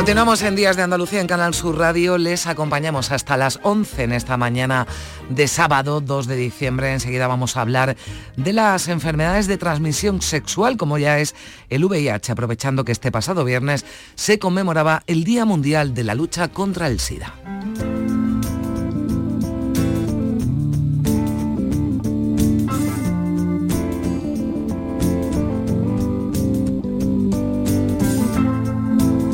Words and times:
Continuamos 0.00 0.40
en 0.40 0.56
Días 0.56 0.78
de 0.78 0.82
Andalucía 0.82 1.20
en 1.20 1.26
Canal 1.26 1.52
Sur 1.52 1.76
Radio. 1.76 2.16
Les 2.16 2.46
acompañamos 2.46 3.10
hasta 3.10 3.36
las 3.36 3.60
11 3.62 4.04
en 4.04 4.12
esta 4.12 4.38
mañana 4.38 4.86
de 5.28 5.46
sábado 5.46 6.00
2 6.00 6.26
de 6.26 6.36
diciembre. 6.36 6.94
Enseguida 6.94 7.26
vamos 7.26 7.54
a 7.54 7.60
hablar 7.60 7.98
de 8.34 8.52
las 8.54 8.88
enfermedades 8.88 9.46
de 9.46 9.58
transmisión 9.58 10.22
sexual, 10.22 10.78
como 10.78 10.96
ya 10.96 11.18
es 11.18 11.34
el 11.68 11.84
VIH, 11.84 12.32
aprovechando 12.32 12.82
que 12.82 12.92
este 12.92 13.12
pasado 13.12 13.44
viernes 13.44 13.84
se 14.14 14.38
conmemoraba 14.38 15.02
el 15.06 15.22
Día 15.22 15.44
Mundial 15.44 15.92
de 15.92 16.04
la 16.04 16.14
Lucha 16.14 16.48
contra 16.48 16.86
el 16.86 16.98
SIDA. 16.98 17.34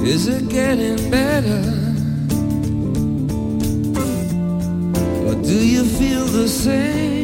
Is 0.06 0.28
it 0.28 0.48
getting 0.48 1.10
better? 1.10 1.85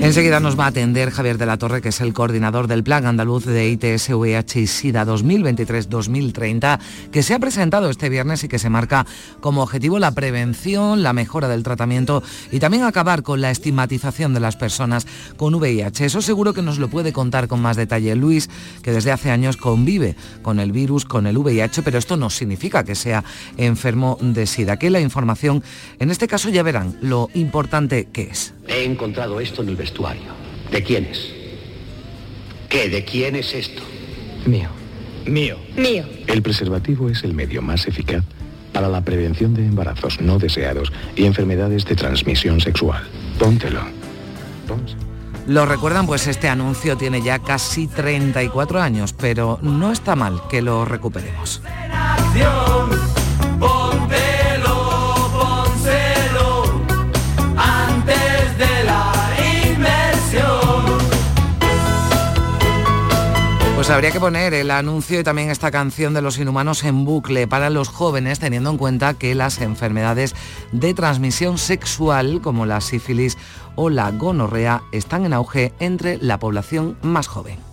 Enseguida 0.03 0.41
nos 0.41 0.59
va 0.59 0.65
a 0.65 0.69
atender 0.69 1.11
Javier 1.11 1.39
de 1.39 1.47
la 1.47 1.59
Torre, 1.59 1.81
que 1.81 1.91
es 1.91 2.01
el 2.01 2.13
coordinador 2.13 2.67
del 2.67 2.83
Plan 2.83 3.07
Andaluz 3.07 3.45
de 3.47 3.69
ITS, 3.69 4.11
VIH 4.11 4.61
y 4.61 4.67
SIDA 4.67 5.07
2023-2030, 5.07 6.79
que 7.11 7.23
se 7.23 7.35
ha 7.35 7.39
presentado 7.39 7.89
este 7.89 8.09
viernes 8.09 8.45
y 8.45 8.49
que 8.49 8.59
se 8.59 8.69
marca 8.69 9.07
como 9.41 9.63
objetivo 9.63 9.99
la 9.99 10.11
prevención, 10.11 11.03
la 11.03 11.13
mejora 11.13 11.49
del 11.49 11.63
tratamiento 11.63 12.23
y 12.51 12.59
también 12.59 12.83
acabar 12.83 13.23
con 13.23 13.41
la 13.41 13.51
estigmatización 13.51 14.35
de 14.35 14.41
las 14.41 14.57
personas 14.57 15.07
con 15.37 15.55
VIH. 15.55 16.05
Eso 16.05 16.21
seguro 16.21 16.53
que 16.53 16.63
nos 16.63 16.79
lo 16.79 16.89
puede 16.89 17.13
contar 17.13 17.49
con 17.49 17.63
más 17.63 17.77
detalle 17.77 18.15
Luis, 18.17 18.51
que 18.83 18.93
desde 18.93 19.13
hace 19.13 19.31
años 19.31 19.57
convive 19.57 20.17
con 20.43 20.61
el 20.61 20.73
virus, 20.73 21.05
con 21.05 21.27
el 21.27 21.39
VIH, 21.39 21.83
pero 21.83 21.99
esto 21.99 22.17
no 22.17 22.29
significa 22.29 22.85
que 22.85 22.95
sea 22.95 23.25
enfermo 23.57 24.19
de 24.21 24.47
SIDA. 24.47 24.79
Que 24.79 24.91
la 24.91 25.01
información, 25.01 25.63
en 25.99 26.11
este 26.11 26.29
caso 26.29 26.51
ya 26.51 26.63
verán 26.63 26.99
lo 27.01 27.31
importante 27.35 28.09
que 28.13 28.23
es. 28.23 28.55
He 28.69 28.85
encontrado 28.85 29.41
esto 29.41 29.63
en 29.63 29.71
el 29.71 29.77
vestuario. 29.77 30.33
¿De 30.71 30.83
quién 30.83 31.05
es? 31.05 31.33
¿Qué? 32.69 32.89
¿De 32.89 33.05
quién 33.05 33.37
es 33.37 33.55
esto? 33.55 33.83
Mío. 34.47 34.69
Mío. 35.27 35.57
Mío. 35.77 36.05
El 36.27 36.43
preservativo 36.43 37.09
es 37.09 37.25
el 37.25 37.35
medio 37.35 37.63
más 37.63 37.87
eficaz 37.87 38.25
para 38.73 38.89
la 38.89 39.03
prevención 39.03 39.55
de 39.55 39.67
embarazos 39.67 40.21
no 40.21 40.39
deseados 40.39 40.93
y 41.15 41.27
enfermedades 41.27 41.85
de 41.85 41.95
transmisión 41.95 42.61
sexual. 42.61 43.03
Póntelo. 43.39 43.83
Pónselo. 44.67 45.03
Lo 45.47 45.67
recuerdan, 45.67 46.07
pues 46.07 46.29
este 46.29 46.49
anuncio 46.49 46.97
tiene 46.97 47.21
ya 47.21 47.41
casi 47.41 47.89
34 47.89 48.81
años, 48.81 49.13
pero 49.13 49.59
no 49.61 49.91
está 49.91 50.15
mal 50.15 50.41
que 50.49 50.63
lo 50.63 50.85
recuperemos. 50.85 51.61
Pues 63.83 63.91
habría 63.91 64.13
que 64.13 64.21
poner 64.21 64.55
el 64.55 64.71
anuncio 64.71 65.19
y 65.19 65.25
también 65.25 65.51
esta 65.51 65.73
canción 65.73 66.15
de 66.15 66.23
los 66.23 66.39
inhumanos 66.39 66.85
en 66.85 67.05
bucle 67.05 67.49
para 67.49 67.69
los 67.69 67.89
jóvenes, 67.89 68.39
teniendo 68.39 68.71
en 68.71 68.79
cuenta 68.79 69.15
que 69.15 69.35
las 69.35 69.61
enfermedades 69.61 70.37
de 70.71 70.95
transmisión 70.95 71.59
sexual, 71.59 72.41
como 72.41 72.65
la 72.65 72.81
sífilis 72.81 73.37
o 73.75 73.91
la 73.91 74.13
gonorrea, 74.13 74.83
están 74.93 75.27
en 75.27 75.33
auge 75.33 75.73
entre 75.81 76.19
la 76.19 76.39
población 76.39 76.97
más 77.03 77.27
joven. 77.27 77.72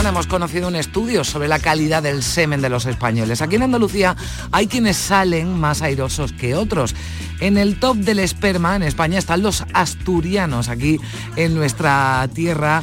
Hemos 0.00 0.26
conocido 0.26 0.68
un 0.68 0.76
estudio 0.76 1.24
sobre 1.24 1.48
la 1.48 1.60
calidad 1.60 2.02
del 2.02 2.22
semen 2.22 2.60
de 2.60 2.68
los 2.68 2.84
españoles. 2.84 3.40
Aquí 3.40 3.56
en 3.56 3.62
Andalucía 3.62 4.16
hay 4.50 4.66
quienes 4.66 4.96
salen 4.96 5.58
más 5.58 5.82
airosos 5.82 6.32
que 6.32 6.54
otros. 6.54 6.94
En 7.40 7.56
el 7.56 7.78
top 7.78 7.96
del 7.98 8.18
esperma 8.18 8.76
en 8.76 8.82
España 8.82 9.18
están 9.18 9.42
los 9.42 9.64
asturianos, 9.72 10.68
aquí 10.68 11.00
en 11.36 11.54
nuestra 11.54 12.28
tierra. 12.34 12.82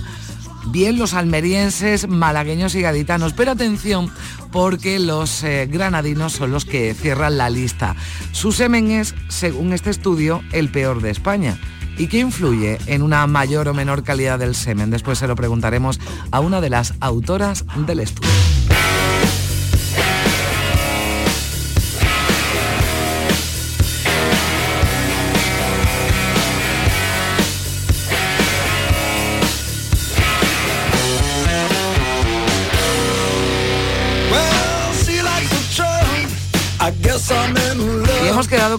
Bien 0.68 0.98
los 0.98 1.14
almerienses, 1.14 2.08
malagueños 2.08 2.76
y 2.76 2.82
gaditanos, 2.82 3.34
pero 3.34 3.52
atención 3.52 4.12
porque 4.52 4.98
los 4.98 5.44
eh, 5.44 5.68
granadinos 5.70 6.34
son 6.34 6.52
los 6.52 6.66
que 6.66 6.94
cierran 6.94 7.38
la 7.38 7.50
lista. 7.50 7.96
Su 8.32 8.52
semen 8.52 8.90
es, 8.90 9.16
según 9.28 9.74
este 9.74 9.90
estudio, 9.90 10.42
el 10.54 10.70
peor 10.70 11.02
de 11.02 11.12
España. 11.12 11.58
¿Y 12.02 12.08
qué 12.08 12.18
influye 12.18 12.80
en 12.88 13.04
una 13.04 13.28
mayor 13.28 13.68
o 13.68 13.76
menor 13.76 14.02
calidad 14.02 14.40
del 14.40 14.56
semen? 14.56 14.90
Después 14.90 15.20
se 15.20 15.28
lo 15.28 15.36
preguntaremos 15.36 16.00
a 16.32 16.40
una 16.40 16.60
de 16.60 16.72
las 16.72 16.96
autoras 17.00 17.64
del 17.86 18.00
estudio. 18.00 18.71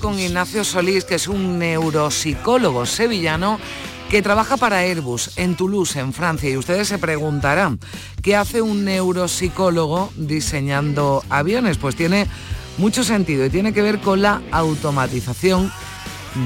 Con 0.00 0.18
Ignacio 0.18 0.64
Solís, 0.64 1.04
que 1.04 1.16
es 1.16 1.28
un 1.28 1.58
neuropsicólogo 1.58 2.86
sevillano 2.86 3.58
que 4.10 4.22
trabaja 4.22 4.56
para 4.56 4.78
Airbus 4.78 5.36
en 5.36 5.56
Toulouse, 5.56 5.98
en 5.98 6.12
Francia. 6.12 6.48
Y 6.50 6.56
ustedes 6.56 6.88
se 6.88 6.98
preguntarán, 6.98 7.78
¿qué 8.22 8.36
hace 8.36 8.62
un 8.62 8.84
neuropsicólogo 8.84 10.10
diseñando 10.16 11.22
aviones? 11.30 11.78
Pues 11.78 11.96
tiene 11.96 12.26
mucho 12.78 13.04
sentido 13.04 13.44
y 13.44 13.50
tiene 13.50 13.72
que 13.72 13.82
ver 13.82 14.00
con 14.00 14.22
la 14.22 14.42
automatización 14.50 15.72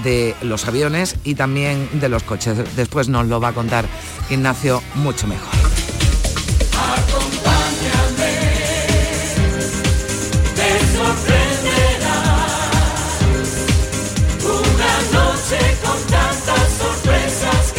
de 0.02 0.34
los 0.42 0.66
aviones 0.66 1.16
y 1.24 1.34
también 1.34 1.88
de 2.00 2.08
los 2.08 2.22
coches. 2.22 2.58
Después 2.76 3.08
nos 3.08 3.26
lo 3.26 3.40
va 3.40 3.48
a 3.48 3.52
contar 3.52 3.86
Ignacio 4.30 4.82
mucho 4.94 5.26
mejor. 5.26 5.65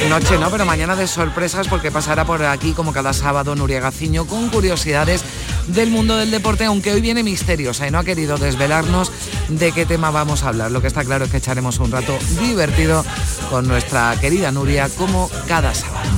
Noche 0.09 0.38
no, 0.38 0.50
pero 0.50 0.66
mañana 0.66 0.95
de 0.95 1.06
sorpresas 1.06 1.68
porque 1.68 1.91
pasará 1.91 2.23
por 2.23 2.41
aquí 2.44 2.72
como 2.72 2.94
cada 2.94 3.12
sábado 3.12 3.56
Nuria 3.56 3.81
Gaciño 3.81 4.25
con 4.25 4.50
curiosidades 4.50 5.24
del 5.68 5.89
mundo 5.89 6.15
del 6.15 6.31
deporte, 6.31 6.63
aunque 6.63 6.94
hoy 6.94 7.01
viene 7.01 7.24
misteriosa 7.24 7.88
y 7.88 7.92
no 7.92 8.00
ha 8.00 8.04
querido 8.06 8.38
desvelarnos 8.38 9.12
de 9.50 9.74
qué 9.74 9.86
tema 9.86 10.09
vamos 10.09 10.44
a 10.44 10.50
hablar. 10.50 10.71
Lo 10.71 10.81
que 10.81 10.88
está 10.88 11.04
claro 11.04 11.25
es 11.25 11.31
que 11.31 11.38
echaremos 11.38 11.80
un 11.80 11.92
rato 11.92 12.18
divertido 12.39 13.04
con 13.50 13.68
nuestra 13.68 14.15
querida 14.19 14.51
Nuria 14.51 14.88
como 14.98 15.30
cada 15.48 15.74
sábado. 15.74 16.10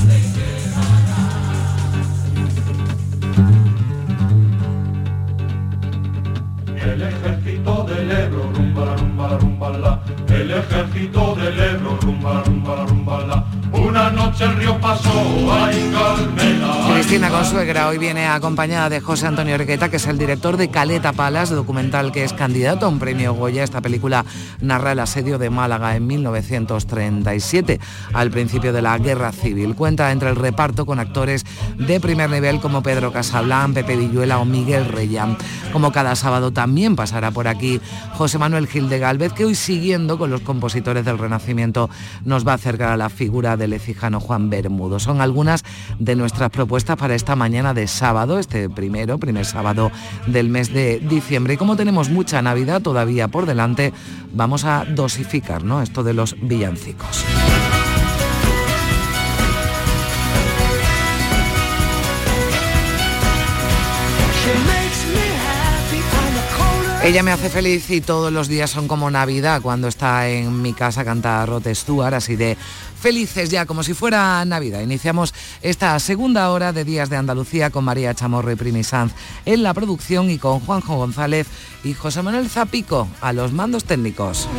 El 6.76 7.02
ejército 7.02 7.84
del 7.84 8.12
Ebro, 8.12 8.52
rumba, 8.54 8.96
rumba, 8.96 9.38
rumba, 9.40 9.70
la. 9.78 10.04
El 10.28 10.52
ejército 10.52 11.36
del 11.36 11.80
rumba, 12.02 12.44
rumba. 12.44 12.86
Una 13.90 14.12
noche 14.12 14.44
el 14.44 14.56
río 14.56 14.80
pasó, 14.80 15.10
ay, 15.52 15.92
Carmela. 15.92 16.74
ay, 16.86 16.94
Cristina 16.94 17.30
Consuegra 17.30 17.88
hoy 17.88 17.98
viene 17.98 18.28
acompañada 18.28 18.88
de 18.88 19.02
José 19.02 19.26
Antonio 19.26 19.58
Requeta, 19.58 19.90
que 19.90 19.96
es 19.96 20.06
el 20.06 20.20
director 20.20 20.58
de 20.58 20.70
Caleta 20.70 21.12
Palas, 21.12 21.50
documental 21.50 22.12
que 22.12 22.24
es 22.24 22.34
candidato 22.34 22.86
a 22.86 22.90
un 22.90 23.00
premio 23.00 23.34
Goya. 23.34 23.64
Esta 23.64 23.82
película 23.82 24.26
narra 24.62 24.92
el 24.92 25.00
asedio 25.00 25.40
de 25.40 25.50
Málaga 25.50 25.96
en 25.96 26.06
1937, 26.06 27.80
al 28.14 28.30
principio 28.30 28.74
de 28.74 28.84
la 28.84 28.96
Guerra 29.00 29.32
Civil. 29.32 29.74
Cuenta 29.74 30.12
entre 30.12 30.30
el 30.30 30.36
reparto 30.36 30.86
con 30.86 31.00
actores 31.00 31.44
de 31.80 32.00
primer 32.00 32.30
nivel 32.30 32.60
como 32.60 32.84
Pedro 32.84 33.12
Casablán, 33.12 33.74
Pepe 33.74 33.96
Villuela 33.96 34.38
o 34.38 34.46
Miguel 34.46 34.86
Reyán. 34.86 35.36
Como 35.74 35.92
cada 35.92 36.16
sábado 36.16 36.52
también 36.52 36.96
pasará 36.96 37.32
por 37.32 37.48
aquí 37.48 37.82
José 38.14 38.38
Manuel 38.38 38.68
Gil 38.68 38.88
de 38.88 39.00
Galvez, 39.00 39.34
que 39.34 39.46
hoy 39.46 39.56
siguiendo 39.56 40.20
con 40.20 40.30
los 40.30 40.42
compositores 40.42 41.06
del 41.06 41.18
Renacimiento 41.18 41.90
nos 42.24 42.48
va 42.48 42.52
a 42.52 42.56
acercar 42.56 42.90
a 42.90 42.98
la 42.98 43.10
figura 43.10 43.58
del 43.58 43.79
ecijano 43.80 44.20
Juan 44.20 44.50
Bermudo. 44.50 45.00
Son 45.00 45.22
algunas 45.22 45.64
de 45.98 46.16
nuestras 46.16 46.50
propuestas 46.52 46.98
para 46.98 47.16
esta 47.16 47.36
mañana 47.36 47.74
de 47.74 47.88
sábado, 47.88 48.40
este 48.40 48.70
primero, 48.70 49.18
primer 49.18 49.46
sábado 49.46 49.92
del 50.28 50.50
mes 50.50 50.72
de 50.72 51.00
diciembre. 51.00 51.56
Y 51.56 51.58
como 51.58 51.76
tenemos 51.76 52.10
mucha 52.10 52.42
Navidad 52.42 52.82
todavía 52.82 53.28
por 53.28 53.46
delante, 53.46 53.94
vamos 54.34 54.66
a 54.66 54.86
dosificar 54.86 55.64
¿no? 55.64 55.82
esto 55.82 56.04
de 56.04 56.14
los 56.14 56.36
villancicos. 56.40 57.26
Ella 67.02 67.24
me 67.24 67.32
hace 67.32 67.50
feliz 67.50 67.90
y 67.92 68.02
todos 68.02 68.32
los 68.32 68.50
días 68.50 68.70
son 68.70 68.90
como 68.90 69.10
Navidad 69.10 69.62
cuando 69.62 69.88
está 69.88 70.28
en 70.28 70.62
mi 70.62 70.74
casa 70.74 71.06
canta 71.06 71.46
Rod 71.46 71.66
Stewart, 71.74 72.14
así 72.14 72.36
de 72.36 72.58
felices 73.00 73.50
ya, 73.50 73.66
como 73.66 73.84
si 73.84 73.94
fuera 73.94 74.44
Navidad. 74.44 74.82
Iniciamos 74.82 75.34
esta 75.62 75.98
segunda 76.00 76.52
hora 76.52 76.74
de 76.74 76.84
Días 76.84 77.10
de 77.10 77.16
Andalucía 77.16 77.70
con 77.70 77.86
María 77.86 78.14
Chamorro 78.14 78.52
y 78.52 78.56
Primi 78.56 78.84
Sanz 78.84 79.14
en 79.46 79.64
la 79.64 79.74
producción 79.74 80.30
y 80.30 80.38
con 80.38 80.60
Juanjo 80.60 80.98
González 80.98 81.48
y 81.86 81.94
José 81.94 82.22
Manuel 82.22 82.50
Zapico 82.50 83.08
a 83.22 83.32
los 83.32 83.54
mandos 83.54 83.86
técnicos. 83.86 84.50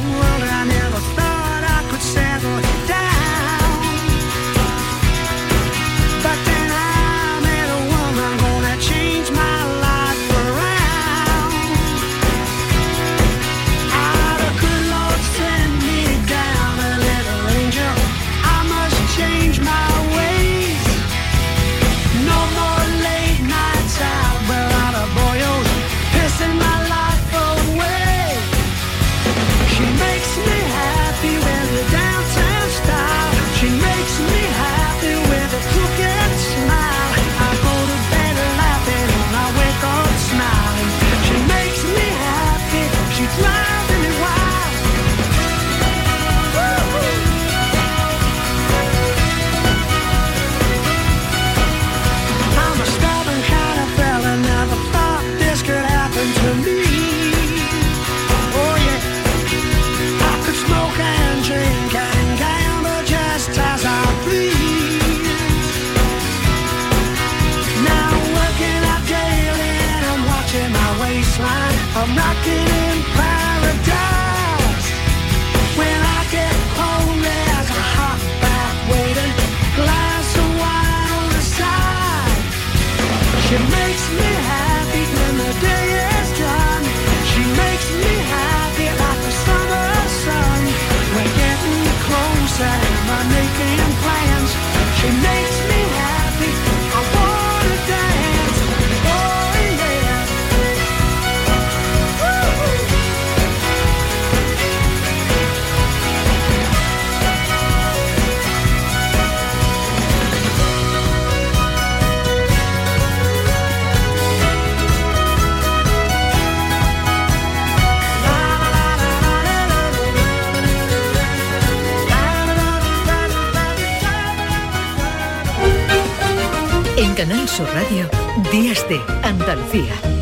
Radio, 127.67 128.09
Días 128.51 128.87
de 128.89 129.01
Andalucía. 129.23 130.20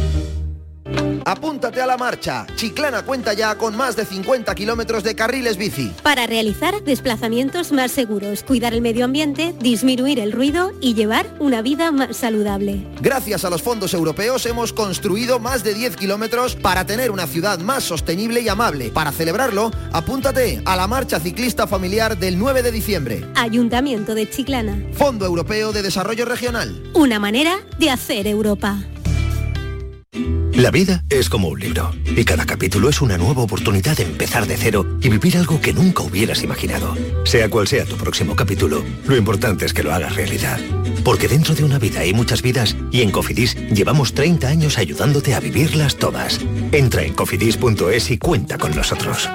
A 1.78 1.86
la 1.86 1.96
marcha. 1.96 2.44
Chiclana 2.56 3.02
cuenta 3.02 3.34
ya 3.34 3.56
con 3.56 3.76
más 3.76 3.94
de 3.94 4.04
50 4.04 4.52
kilómetros 4.56 5.04
de 5.04 5.14
carriles 5.14 5.56
bici. 5.56 5.92
Para 6.02 6.26
realizar 6.26 6.82
desplazamientos 6.82 7.70
más 7.70 7.92
seguros, 7.92 8.42
cuidar 8.42 8.75
el 8.75 8.80
medio 8.80 9.04
ambiente, 9.04 9.54
disminuir 9.60 10.19
el 10.19 10.32
ruido 10.32 10.72
y 10.80 10.94
llevar 10.94 11.32
una 11.38 11.62
vida 11.62 11.92
más 11.92 12.16
saludable. 12.16 12.84
Gracias 13.00 13.44
a 13.44 13.50
los 13.50 13.62
fondos 13.62 13.94
europeos 13.94 14.44
hemos 14.46 14.72
construido 14.72 15.38
más 15.38 15.62
de 15.62 15.75
10 15.75 15.96
kilómetros 15.96 16.56
para 16.56 16.84
tener 16.84 17.12
una 17.12 17.28
ciudad 17.28 17.60
más 17.60 17.84
sostenible 17.84 18.40
y 18.40 18.48
amable. 18.48 18.90
Para 18.90 19.12
celebrarlo, 19.12 19.70
apúntate 19.92 20.60
a 20.64 20.75
la 20.75 20.88
marcha 20.88 21.20
ciclista 21.20 21.69
familiar 21.69 22.19
del 22.19 22.38
9 22.38 22.62
de 22.62 22.72
diciembre. 22.72 23.25
Ayuntamiento 23.36 24.16
de 24.16 24.28
Chiclana. 24.28 24.82
Fondo 24.94 25.26
Europeo 25.26 25.72
de 25.72 25.82
Desarrollo 25.82 26.25
Regional. 26.25 26.90
Una 26.94 27.20
manera 27.20 27.58
de 27.78 27.90
hacer 27.90 28.26
Europa. 28.26 28.78
La 30.58 30.72
vida 30.72 31.04
es 31.08 31.30
como 31.30 31.46
un 31.46 31.60
libro 31.60 31.92
y 32.04 32.24
cada 32.24 32.44
capítulo 32.44 32.88
es 32.88 33.00
una 33.00 33.16
nueva 33.16 33.42
oportunidad 33.42 33.96
de 33.96 34.02
empezar 34.02 34.44
de 34.44 34.56
cero 34.56 34.84
y 35.00 35.08
vivir 35.08 35.36
algo 35.36 35.60
que 35.60 35.72
nunca 35.72 36.02
hubieras 36.02 36.42
imaginado. 36.42 36.96
Sea 37.24 37.48
cual 37.48 37.68
sea 37.68 37.84
tu 37.84 37.94
próximo 37.94 38.34
capítulo, 38.34 38.82
lo 39.06 39.16
importante 39.16 39.66
es 39.66 39.72
que 39.72 39.84
lo 39.84 39.94
hagas 39.94 40.16
realidad. 40.16 40.58
Porque 41.04 41.28
dentro 41.28 41.54
de 41.54 41.62
una 41.62 41.78
vida 41.78 42.00
hay 42.00 42.12
muchas 42.12 42.42
vidas 42.42 42.74
y 42.90 43.02
en 43.02 43.12
Cofidis 43.12 43.54
llevamos 43.70 44.14
30 44.14 44.48
años 44.48 44.78
ayudándote 44.78 45.32
a 45.32 45.38
vivirlas 45.38 45.94
todas. 45.94 46.40
Entra 46.72 47.04
en 47.04 47.14
cofidis.es 47.14 48.10
y 48.10 48.18
cuenta 48.18 48.58
con 48.58 48.74
nosotros. 48.74 49.30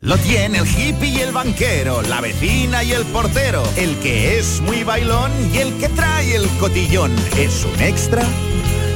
Lo 0.00 0.16
tiene 0.16 0.60
el 0.60 0.66
hippie 0.66 1.10
y 1.10 1.20
el 1.20 1.32
banquero, 1.32 2.00
la 2.00 2.22
vecina 2.22 2.82
y 2.82 2.92
el 2.92 3.04
portero, 3.04 3.62
el 3.76 3.96
que 3.98 4.38
es 4.38 4.62
muy 4.62 4.82
bailón 4.82 5.30
y 5.52 5.58
el 5.58 5.74
que 5.74 5.90
trae 5.90 6.36
el 6.36 6.48
cotillón. 6.58 7.12
Es 7.36 7.66
un 7.66 7.82
extra 7.82 8.26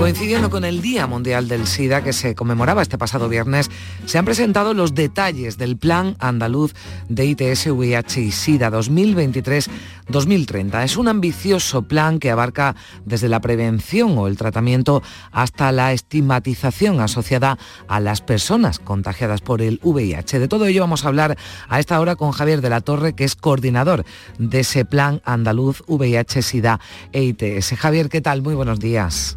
Coincidiendo 0.00 0.48
con 0.48 0.64
el 0.64 0.80
Día 0.80 1.06
Mundial 1.06 1.46
del 1.46 1.66
SIDA 1.66 2.02
que 2.02 2.14
se 2.14 2.34
conmemoraba 2.34 2.80
este 2.80 2.96
pasado 2.96 3.28
viernes, 3.28 3.70
se 4.06 4.16
han 4.16 4.24
presentado 4.24 4.72
los 4.72 4.94
detalles 4.94 5.58
del 5.58 5.76
Plan 5.76 6.16
Andaluz 6.20 6.72
de 7.10 7.26
ITS, 7.26 7.66
VIH 7.66 8.22
y 8.22 8.30
SIDA 8.30 8.70
2023-2030. 8.70 10.84
Es 10.84 10.96
un 10.96 11.08
ambicioso 11.08 11.82
plan 11.82 12.18
que 12.18 12.30
abarca 12.30 12.76
desde 13.04 13.28
la 13.28 13.42
prevención 13.42 14.16
o 14.16 14.26
el 14.26 14.38
tratamiento 14.38 15.02
hasta 15.32 15.70
la 15.70 15.92
estigmatización 15.92 17.00
asociada 17.00 17.58
a 17.86 18.00
las 18.00 18.22
personas 18.22 18.78
contagiadas 18.78 19.42
por 19.42 19.60
el 19.60 19.80
VIH. 19.82 20.38
De 20.38 20.48
todo 20.48 20.64
ello 20.64 20.80
vamos 20.80 21.04
a 21.04 21.08
hablar 21.08 21.36
a 21.68 21.78
esta 21.78 22.00
hora 22.00 22.16
con 22.16 22.32
Javier 22.32 22.62
de 22.62 22.70
la 22.70 22.80
Torre, 22.80 23.12
que 23.12 23.24
es 23.24 23.36
coordinador 23.36 24.06
de 24.38 24.60
ese 24.60 24.86
Plan 24.86 25.20
Andaluz 25.26 25.82
VIH, 25.88 26.40
SIDA 26.40 26.80
e 27.12 27.22
ITS. 27.22 27.74
Javier, 27.76 28.08
¿qué 28.08 28.22
tal? 28.22 28.40
Muy 28.40 28.54
buenos 28.54 28.80
días. 28.80 29.36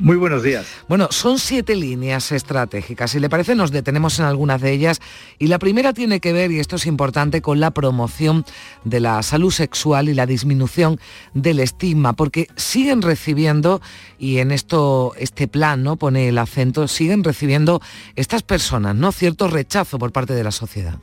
Muy 0.00 0.16
buenos 0.16 0.44
días. 0.44 0.66
Bueno, 0.88 1.08
son 1.10 1.40
siete 1.40 1.74
líneas 1.74 2.30
estratégicas. 2.30 3.10
Si 3.10 3.18
le 3.18 3.28
parece, 3.28 3.56
nos 3.56 3.72
detenemos 3.72 4.20
en 4.20 4.26
algunas 4.26 4.60
de 4.60 4.70
ellas. 4.70 5.00
Y 5.40 5.48
la 5.48 5.58
primera 5.58 5.92
tiene 5.92 6.20
que 6.20 6.32
ver, 6.32 6.52
y 6.52 6.60
esto 6.60 6.76
es 6.76 6.86
importante, 6.86 7.42
con 7.42 7.58
la 7.58 7.72
promoción 7.72 8.44
de 8.84 9.00
la 9.00 9.20
salud 9.24 9.50
sexual 9.50 10.08
y 10.08 10.14
la 10.14 10.26
disminución 10.26 11.00
del 11.34 11.58
estigma, 11.58 12.12
porque 12.12 12.46
siguen 12.54 13.02
recibiendo, 13.02 13.80
y 14.20 14.38
en 14.38 14.52
esto 14.52 15.14
este 15.18 15.48
plan 15.48 15.82
no 15.82 15.96
pone 15.96 16.28
el 16.28 16.38
acento, 16.38 16.86
siguen 16.86 17.24
recibiendo 17.24 17.80
estas 18.14 18.44
personas, 18.44 18.94
¿no? 18.94 19.10
Cierto 19.10 19.48
rechazo 19.48 19.98
por 19.98 20.12
parte 20.12 20.32
de 20.32 20.44
la 20.44 20.52
sociedad. 20.52 21.00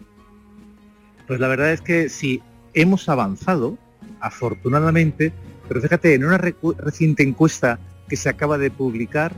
Pues 1.27 1.41
la 1.41 1.49
verdad 1.49 1.73
es 1.73 1.81
que 1.81 2.07
sí, 2.07 2.41
hemos 2.73 3.09
avanzado, 3.09 3.77
afortunadamente, 4.21 5.33
pero 5.67 5.81
fíjate, 5.81 6.13
en 6.13 6.23
una 6.23 6.37
reciente 6.37 7.23
encuesta 7.23 7.77
que 8.07 8.15
se 8.15 8.29
acaba 8.29 8.57
de 8.57 8.71
publicar, 8.71 9.33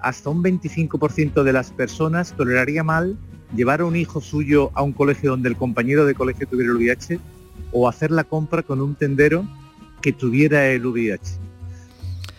hasta 0.00 0.30
un 0.30 0.42
25% 0.42 1.42
de 1.42 1.52
las 1.52 1.70
personas 1.70 2.34
toleraría 2.36 2.82
mal 2.82 3.18
llevar 3.54 3.80
a 3.80 3.84
un 3.84 3.96
hijo 3.96 4.20
suyo 4.20 4.70
a 4.74 4.82
un 4.82 4.92
colegio 4.92 5.30
donde 5.30 5.48
el 5.48 5.56
compañero 5.56 6.04
de 6.06 6.14
colegio 6.14 6.46
tuviera 6.46 6.72
el 6.72 6.78
VIH 6.78 7.20
o 7.72 7.88
hacer 7.88 8.10
la 8.10 8.24
compra 8.24 8.62
con 8.62 8.80
un 8.80 8.94
tendero 8.94 9.44
que 10.00 10.12
tuviera 10.12 10.66
el 10.68 10.86
VIH. 10.86 11.38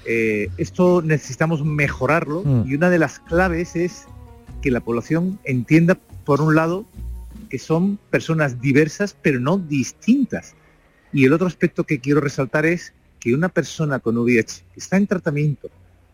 Eh, 0.05 0.49
esto 0.57 1.01
necesitamos 1.01 1.63
mejorarlo 1.63 2.43
mm. 2.43 2.63
y 2.65 2.73
una 2.73 2.89
de 2.89 2.97
las 2.97 3.19
claves 3.19 3.75
es 3.75 4.05
que 4.61 4.71
la 4.71 4.79
población 4.79 5.39
entienda, 5.43 5.95
por 6.25 6.41
un 6.41 6.55
lado, 6.55 6.85
que 7.49 7.59
son 7.59 7.99
personas 8.09 8.61
diversas 8.61 9.15
pero 9.21 9.39
no 9.39 9.57
distintas. 9.57 10.55
Y 11.13 11.25
el 11.25 11.33
otro 11.33 11.47
aspecto 11.47 11.83
que 11.83 11.99
quiero 11.99 12.21
resaltar 12.21 12.65
es 12.65 12.93
que 13.21 13.33
una 13.33 13.49
persona 13.49 13.99
con 13.99 14.17
VIH 14.17 14.63
que 14.73 14.79
está 14.79 14.97
en 14.97 15.07
tratamiento, 15.07 15.69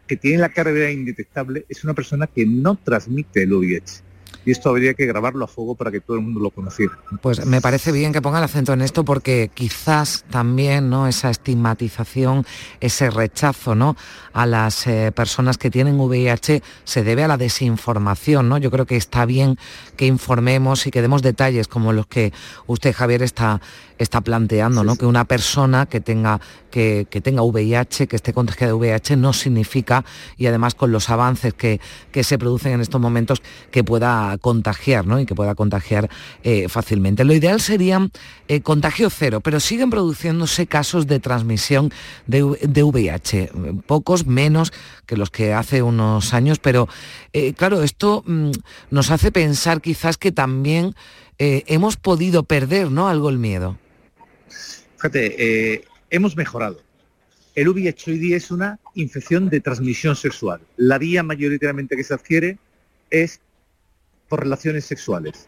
que 0.05 0.17
tiene 0.17 0.37
la 0.39 0.49
carrera 0.49 0.91
indetectable, 0.91 1.65
es 1.69 1.83
una 1.83 1.93
persona 1.93 2.27
que 2.27 2.45
no 2.45 2.75
transmite 2.75 3.43
el 3.43 3.53
VIH 3.53 4.07
y 4.47 4.51
esto 4.51 4.69
habría 4.69 4.93
que 4.93 5.05
grabarlo 5.05 5.43
a 5.43 5.47
fuego 5.49 5.75
para 5.75 5.91
que 5.91 5.99
todo 5.99 6.15
el 6.15 6.23
mundo 6.23 6.39
lo 6.39 6.51
conociera. 6.51 6.97
Pues 7.21 7.45
me 7.45 7.59
parece 7.59 7.91
bien 7.91 8.13
que 8.13 8.21
ponga 8.21 8.37
el 8.37 8.45
acento 8.45 8.71
en 8.71 8.81
esto 8.81 9.03
porque 9.03 9.51
quizás 9.53 10.23
también 10.29 10.89
¿no? 10.89 11.05
esa 11.05 11.29
estigmatización, 11.29 12.45
ese 12.79 13.09
rechazo 13.09 13.75
¿no? 13.75 13.97
a 14.31 14.45
las 14.45 14.87
eh, 14.87 15.11
personas 15.13 15.57
que 15.57 15.69
tienen 15.69 15.99
VIH 15.99 16.63
se 16.85 17.03
debe 17.03 17.25
a 17.25 17.27
la 17.27 17.35
desinformación. 17.35 18.47
¿no? 18.47 18.57
Yo 18.57 18.71
creo 18.71 18.85
que 18.85 18.95
está 18.95 19.25
bien 19.25 19.57
que 19.97 20.05
informemos 20.05 20.87
y 20.87 20.91
que 20.91 21.01
demos 21.01 21.21
detalles 21.21 21.67
como 21.67 21.91
los 21.91 22.07
que 22.07 22.31
usted, 22.67 22.93
Javier, 22.93 23.23
está, 23.23 23.59
está 23.97 24.21
planteando, 24.21 24.83
¿no? 24.83 24.95
que 24.95 25.05
una 25.05 25.25
persona 25.25 25.85
que 25.85 26.01
tenga, 26.01 26.39
que, 26.71 27.07
que, 27.09 27.21
tenga 27.21 27.41
VIH, 27.41 28.07
que 28.07 28.15
esté 28.15 28.33
contagiada 28.33 28.73
de 28.73 28.79
VIH, 28.79 29.17
no 29.17 29.33
significa, 29.33 30.05
y 30.37 30.47
además 30.47 30.75
con 30.75 30.91
los 30.91 31.09
avances 31.09 31.53
que, 31.53 31.79
que 32.11 32.23
se 32.23 32.37
producen 32.37 32.73
en 32.73 32.81
estos 32.81 33.01
momentos, 33.01 33.41
que 33.71 33.83
pueda 33.83 34.37
contagiar 34.39 35.05
¿no? 35.05 35.19
y 35.19 35.25
que 35.25 35.35
pueda 35.35 35.55
contagiar 35.55 36.09
eh, 36.43 36.69
fácilmente. 36.69 37.23
Lo 37.23 37.33
ideal 37.33 37.61
sería 37.61 38.07
eh, 38.47 38.61
contagio 38.61 39.09
cero, 39.09 39.41
pero 39.41 39.59
siguen 39.59 39.89
produciéndose 39.89 40.67
casos 40.67 41.07
de 41.07 41.19
transmisión 41.19 41.91
de, 42.27 42.43
VIH, 42.83 43.51
pocos 43.85 44.25
menos 44.25 44.71
que 45.05 45.17
los 45.17 45.29
que 45.29 45.53
hace 45.53 45.81
unos 45.81 46.33
años, 46.33 46.59
pero 46.59 46.87
eh, 47.33 47.53
claro, 47.53 47.83
esto 47.83 48.23
mm, 48.25 48.51
nos 48.91 49.11
hace 49.11 49.31
pensar 49.31 49.81
quizás 49.81 50.17
que 50.17 50.31
también 50.31 50.95
hemos 51.39 51.97
podido 51.97 52.41
perder 52.43 52.89
¿no? 52.89 53.07
algo 53.07 53.29
el 53.29 53.37
miedo. 53.37 53.77
Fíjate, 54.97 55.83
hemos 56.09 56.35
mejorado. 56.35 56.81
El 57.53 57.69
VIH 57.69 58.11
hoy 58.11 58.17
día 58.17 58.37
es 58.37 58.49
una 58.49 58.79
infección 58.95 59.47
de 59.47 59.59
transmisión 59.59 60.15
sexual. 60.15 60.59
La 60.75 60.97
vía 60.97 61.21
mayoritariamente 61.21 61.95
que 61.95 62.03
se 62.03 62.15
adquiere 62.15 62.57
es 63.11 63.39
por 64.27 64.41
relaciones 64.41 64.85
sexuales. 64.85 65.47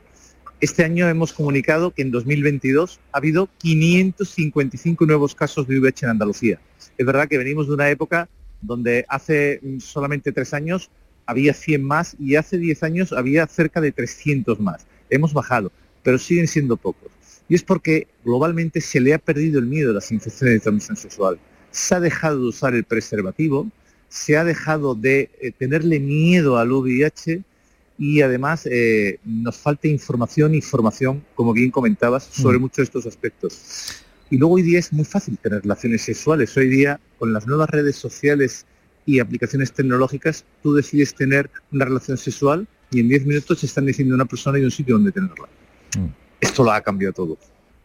Este 0.61 0.83
año 0.83 1.09
hemos 1.09 1.33
comunicado 1.33 1.91
que 1.91 2.03
en 2.03 2.11
2022 2.11 2.99
ha 3.11 3.17
habido 3.17 3.49
555 3.57 5.05
nuevos 5.07 5.33
casos 5.33 5.67
de 5.67 5.79
VIH 5.79 6.05
en 6.05 6.11
Andalucía. 6.11 6.59
Es 6.97 7.05
verdad 7.05 7.27
que 7.27 7.39
venimos 7.39 7.67
de 7.67 7.73
una 7.73 7.89
época 7.89 8.29
donde 8.61 9.03
hace 9.09 9.61
solamente 9.79 10.31
tres 10.31 10.53
años 10.53 10.91
había 11.25 11.55
100 11.55 11.83
más 11.83 12.15
y 12.19 12.35
hace 12.35 12.59
10 12.59 12.83
años 12.83 13.13
había 13.13 13.47
cerca 13.47 13.81
de 13.81 13.91
300 13.91 14.59
más. 14.59 14.85
Hemos 15.09 15.33
bajado, 15.33 15.71
pero 16.03 16.19
siguen 16.19 16.47
siendo 16.47 16.77
pocos. 16.77 17.09
Y 17.49 17.55
es 17.55 17.63
porque 17.63 18.07
globalmente 18.23 18.79
se 18.79 18.99
le 18.99 19.13
ha 19.13 19.17
perdido 19.17 19.59
el 19.59 19.65
miedo 19.65 19.91
a 19.91 19.95
las 19.95 20.11
infecciones 20.11 20.55
de 20.55 20.59
transmisión 20.59 20.95
sexual. 20.95 21.39
Se 21.71 21.95
ha 21.95 21.99
dejado 21.99 22.39
de 22.39 22.47
usar 22.47 22.75
el 22.75 22.83
preservativo, 22.83 23.67
se 24.07 24.37
ha 24.37 24.43
dejado 24.43 24.95
de 24.95 25.29
eh, 25.41 25.51
tenerle 25.51 25.99
miedo 25.99 26.57
al 26.57 26.71
VIH 26.71 27.43
y 27.97 28.21
además 28.21 28.65
eh, 28.65 29.19
nos 29.25 29.57
falta 29.57 29.87
información 29.87 30.55
y 30.55 30.61
formación, 30.61 31.23
como 31.35 31.53
bien 31.53 31.69
comentabas, 31.69 32.23
sobre 32.23 32.57
mm. 32.57 32.61
muchos 32.61 32.77
de 32.77 32.83
estos 32.83 33.05
aspectos. 33.07 34.03
Y 34.29 34.37
luego 34.37 34.55
hoy 34.55 34.61
día 34.61 34.79
es 34.79 34.93
muy 34.93 35.05
fácil 35.05 35.37
tener 35.37 35.63
relaciones 35.63 36.03
sexuales. 36.03 36.55
Hoy 36.55 36.69
día, 36.69 36.99
con 37.17 37.33
las 37.33 37.47
nuevas 37.47 37.69
redes 37.69 37.95
sociales 37.95 38.65
y 39.05 39.19
aplicaciones 39.19 39.73
tecnológicas, 39.73 40.45
tú 40.61 40.75
decides 40.75 41.15
tener 41.15 41.49
una 41.71 41.85
relación 41.85 42.17
sexual 42.17 42.67
y 42.91 42.99
en 42.99 43.09
10 43.09 43.25
minutos 43.25 43.59
te 43.59 43.65
están 43.65 43.85
diciendo 43.85 44.15
una 44.15 44.25
persona 44.25 44.59
y 44.59 44.63
un 44.63 44.71
sitio 44.71 44.95
donde 44.95 45.11
tenerla. 45.11 45.49
Mm. 45.97 46.18
Esto 46.39 46.63
lo 46.63 46.71
ha 46.71 46.81
cambiado 46.81 47.13
todo. 47.13 47.37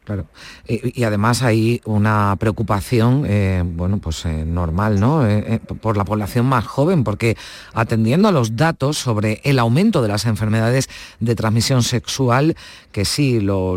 Claro. 0.04 0.26
Y, 0.68 1.02
además 1.04 1.42
hay 1.42 1.80
una 1.86 2.36
preocupación, 2.38 3.24
eh, 3.26 3.62
bueno, 3.64 3.98
pues 3.98 4.26
eh, 4.26 4.44
normal, 4.44 5.00
¿no? 5.00 5.26
Eh, 5.26 5.60
por 5.80 5.96
la 5.96 6.04
población 6.04 6.44
más 6.44 6.66
joven, 6.66 7.04
porque 7.04 7.38
atendiendo 7.72 8.28
a 8.28 8.32
los 8.32 8.54
datos 8.54 8.98
sobre 8.98 9.40
el 9.44 9.58
aumento 9.58 10.02
de 10.02 10.08
las 10.08 10.26
enfermedades 10.26 10.90
de 11.20 11.34
transmisión 11.34 11.82
sexual, 11.82 12.54
que 12.92 13.06
sí 13.06 13.40
lo, 13.40 13.76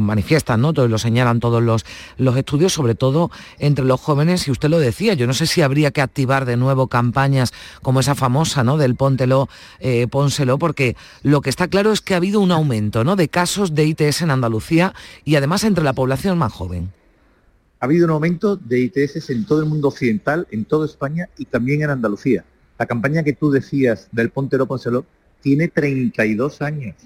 manifiestan, 0.00 0.60
¿no? 0.60 0.72
Todos 0.72 0.88
lo 0.88 0.98
señalan 0.98 1.40
todos 1.40 1.60
los, 1.60 1.84
los 2.18 2.36
estudios, 2.36 2.72
sobre 2.72 2.94
todo 2.94 3.32
entre 3.58 3.84
los 3.84 4.00
jóvenes, 4.00 4.46
y 4.46 4.52
usted 4.52 4.68
lo 4.68 4.78
decía, 4.78 5.14
yo 5.14 5.26
no 5.26 5.34
sé 5.34 5.46
si 5.46 5.60
habría 5.60 5.90
que 5.90 6.02
activar 6.02 6.44
de 6.44 6.56
nuevo 6.56 6.86
campañas 6.86 7.52
como 7.82 7.98
esa 7.98 8.14
famosa, 8.14 8.62
¿no? 8.62 8.76
Del 8.76 8.94
póntelo, 8.94 9.48
pónselo, 10.08 10.58
porque 10.60 10.96
lo 11.24 11.40
que 11.40 11.50
está 11.50 11.66
claro 11.66 11.90
es 11.90 12.00
que 12.00 12.14
ha 12.14 12.18
habido 12.18 12.38
un 12.38 12.52
aumento, 12.52 13.02
¿no? 13.02 13.16
De 13.16 13.28
casos 13.28 13.74
de 13.74 13.86
ITS 13.86 14.22
en 14.22 14.30
Andalucía 14.30 14.94
además 15.36 15.64
entre 15.64 15.84
la 15.84 15.92
población 15.92 16.38
más 16.38 16.52
joven. 16.52 16.92
Ha 17.80 17.86
habido 17.86 18.06
un 18.06 18.12
aumento 18.12 18.56
de 18.56 18.80
ITS 18.80 19.30
en 19.30 19.44
todo 19.44 19.60
el 19.60 19.68
mundo 19.68 19.88
occidental, 19.88 20.46
en 20.50 20.64
toda 20.64 20.86
España 20.86 21.28
y 21.36 21.46
también 21.46 21.82
en 21.82 21.90
Andalucía. 21.90 22.44
La 22.78 22.86
campaña 22.86 23.22
que 23.22 23.32
tú 23.32 23.50
decías 23.50 24.08
del 24.12 24.30
Pontero 24.30 24.66
Ponceló 24.66 25.04
tiene 25.40 25.68
32 25.68 26.62
años. 26.62 26.96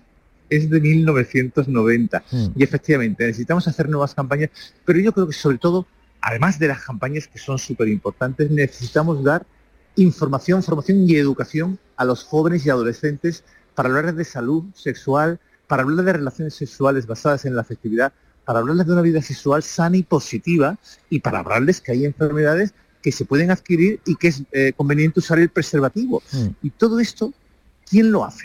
Es 0.49 0.71
de 0.71 0.81
1990. 0.81 2.25
Mm. 2.31 2.47
Y 2.55 2.63
efectivamente, 2.63 3.27
necesitamos 3.27 3.67
hacer 3.67 3.89
nuevas 3.89 4.15
campañas, 4.15 4.51
pero 4.85 5.01
yo 5.01 5.13
creo 5.13 5.27
que 5.27 5.33
sobre 5.33 5.59
todo, 5.59 5.87
además 6.21 6.59
de 6.59 6.69
las 6.69 6.83
campañas 6.85 7.27
que 7.27 7.39
son 7.39 7.59
súper 7.59 7.89
importantes, 7.89 8.51
necesitamos 8.51 9.25
dar 9.25 9.47
información, 9.97 10.63
formación 10.63 11.09
y 11.09 11.17
educación 11.17 11.79
a 11.97 12.05
los 12.05 12.23
jóvenes 12.23 12.67
y 12.67 12.71
adolescentes 12.71 13.45
para 13.75 13.89
hablar 13.89 14.15
de 14.15 14.25
salud 14.25 14.65
sexual, 14.75 15.41
para 15.67 15.83
hablar 15.83 16.05
de 16.05 16.13
relaciones 16.13 16.55
sexuales 16.55 17.07
basadas 17.07 17.45
en 17.45 17.55
la 17.55 17.63
afectividad, 17.63 18.13
para 18.45 18.61
hablarles 18.61 18.87
de 18.87 18.93
una 18.93 19.03
vida 19.03 19.23
sexual 19.23 19.63
sana 19.63 19.97
y 19.97 20.03
positiva 20.03 20.79
y 21.11 21.21
para 21.21 21.41
hablarles 21.41 21.81
que 21.81 21.93
hay 21.93 22.05
enfermedades 22.05 22.75
que 23.03 23.13
se 23.13 23.25
pueden 23.25 23.51
adquirir 23.51 24.01
y 24.07 24.17
que 24.17 24.29
es 24.29 24.43
eh, 24.53 24.73
conveniente 24.77 25.21
usar 25.21 25.39
el 25.39 25.49
preservativo. 25.49 26.23
Mm. 26.33 26.47
Y 26.63 26.71
todo 26.71 27.01
esto, 27.01 27.33
¿quién 27.89 28.11
lo 28.11 28.25
hace? 28.25 28.45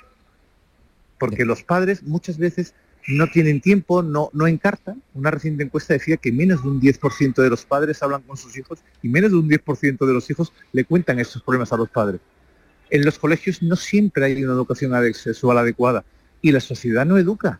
Porque 1.20 1.46
los 1.46 1.64
padres 1.64 2.04
muchas 2.04 2.38
veces 2.38 2.74
no 3.08 3.28
tienen 3.28 3.62
tiempo, 3.62 4.02
no, 4.02 4.30
no 4.34 4.48
encartan. 4.48 5.02
Una 5.14 5.32
reciente 5.32 5.64
encuesta 5.64 5.94
decía 5.94 6.18
que 6.18 6.32
menos 6.32 6.64
de 6.64 6.70
un 6.70 6.82
10% 6.82 7.36
de 7.36 7.50
los 7.50 7.66
padres 7.66 8.02
hablan 8.02 8.22
con 8.24 8.38
sus 8.38 8.58
hijos 8.58 8.80
y 9.02 9.10
menos 9.10 9.32
de 9.32 9.38
un 9.38 9.50
10% 9.50 10.06
de 10.06 10.14
los 10.14 10.30
hijos 10.30 10.52
le 10.72 10.86
cuentan 10.86 11.20
estos 11.20 11.42
problemas 11.44 11.72
a 11.74 11.78
los 11.78 11.90
padres. 11.90 12.22
En 12.90 13.06
los 13.06 13.18
colegios 13.18 13.62
no 13.62 13.76
siempre 13.76 14.26
hay 14.26 14.44
una 14.44 14.54
educación 14.54 14.92
sexual 15.14 15.58
adecuada 15.60 16.04
y 16.42 16.52
la 16.52 16.60
sociedad 16.60 17.06
no 17.06 17.18
educa. 17.18 17.60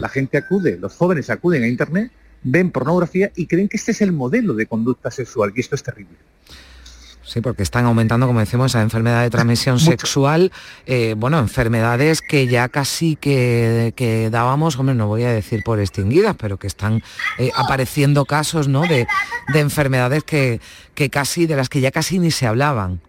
La 0.00 0.08
gente 0.08 0.38
acude, 0.38 0.78
los 0.78 0.94
jóvenes 0.94 1.30
acuden 1.30 1.62
a 1.62 1.68
Internet, 1.68 2.10
ven 2.42 2.70
pornografía 2.70 3.30
y 3.36 3.46
creen 3.46 3.68
que 3.68 3.76
este 3.76 3.92
es 3.92 4.00
el 4.02 4.12
modelo 4.12 4.54
de 4.54 4.66
conducta 4.66 5.10
sexual, 5.10 5.52
y 5.54 5.60
esto 5.60 5.74
es 5.74 5.82
terrible. 5.82 6.16
Sí, 7.26 7.40
porque 7.40 7.62
están 7.62 7.86
aumentando, 7.86 8.26
como 8.26 8.40
decimos, 8.40 8.72
esa 8.72 8.82
enfermedad 8.82 9.22
de 9.22 9.30
transmisión 9.30 9.80
sexual, 9.80 10.52
eh, 10.86 11.14
bueno, 11.16 11.38
enfermedades 11.38 12.20
que 12.20 12.46
ya 12.46 12.68
casi 12.68 13.16
que, 13.16 14.28
dábamos, 14.30 14.78
hombre, 14.78 14.94
no 14.94 15.06
voy 15.06 15.24
a 15.24 15.32
decir 15.32 15.62
por 15.64 15.80
extinguidas, 15.80 16.36
pero 16.38 16.58
que 16.58 16.66
están 16.66 17.02
eh, 17.38 17.50
apareciendo 17.56 18.24
casos, 18.26 18.68
¿no? 18.68 18.82
De, 18.82 19.06
enfermedades 19.54 20.22
que, 20.24 20.60
que 20.94 21.08
casi, 21.08 21.46
de 21.46 21.56
las 21.56 21.68
que 21.68 21.80
ya 21.80 21.90
casi 21.90 22.18
ni 22.18 22.30
se 22.30 22.46
hablaban. 22.46 23.00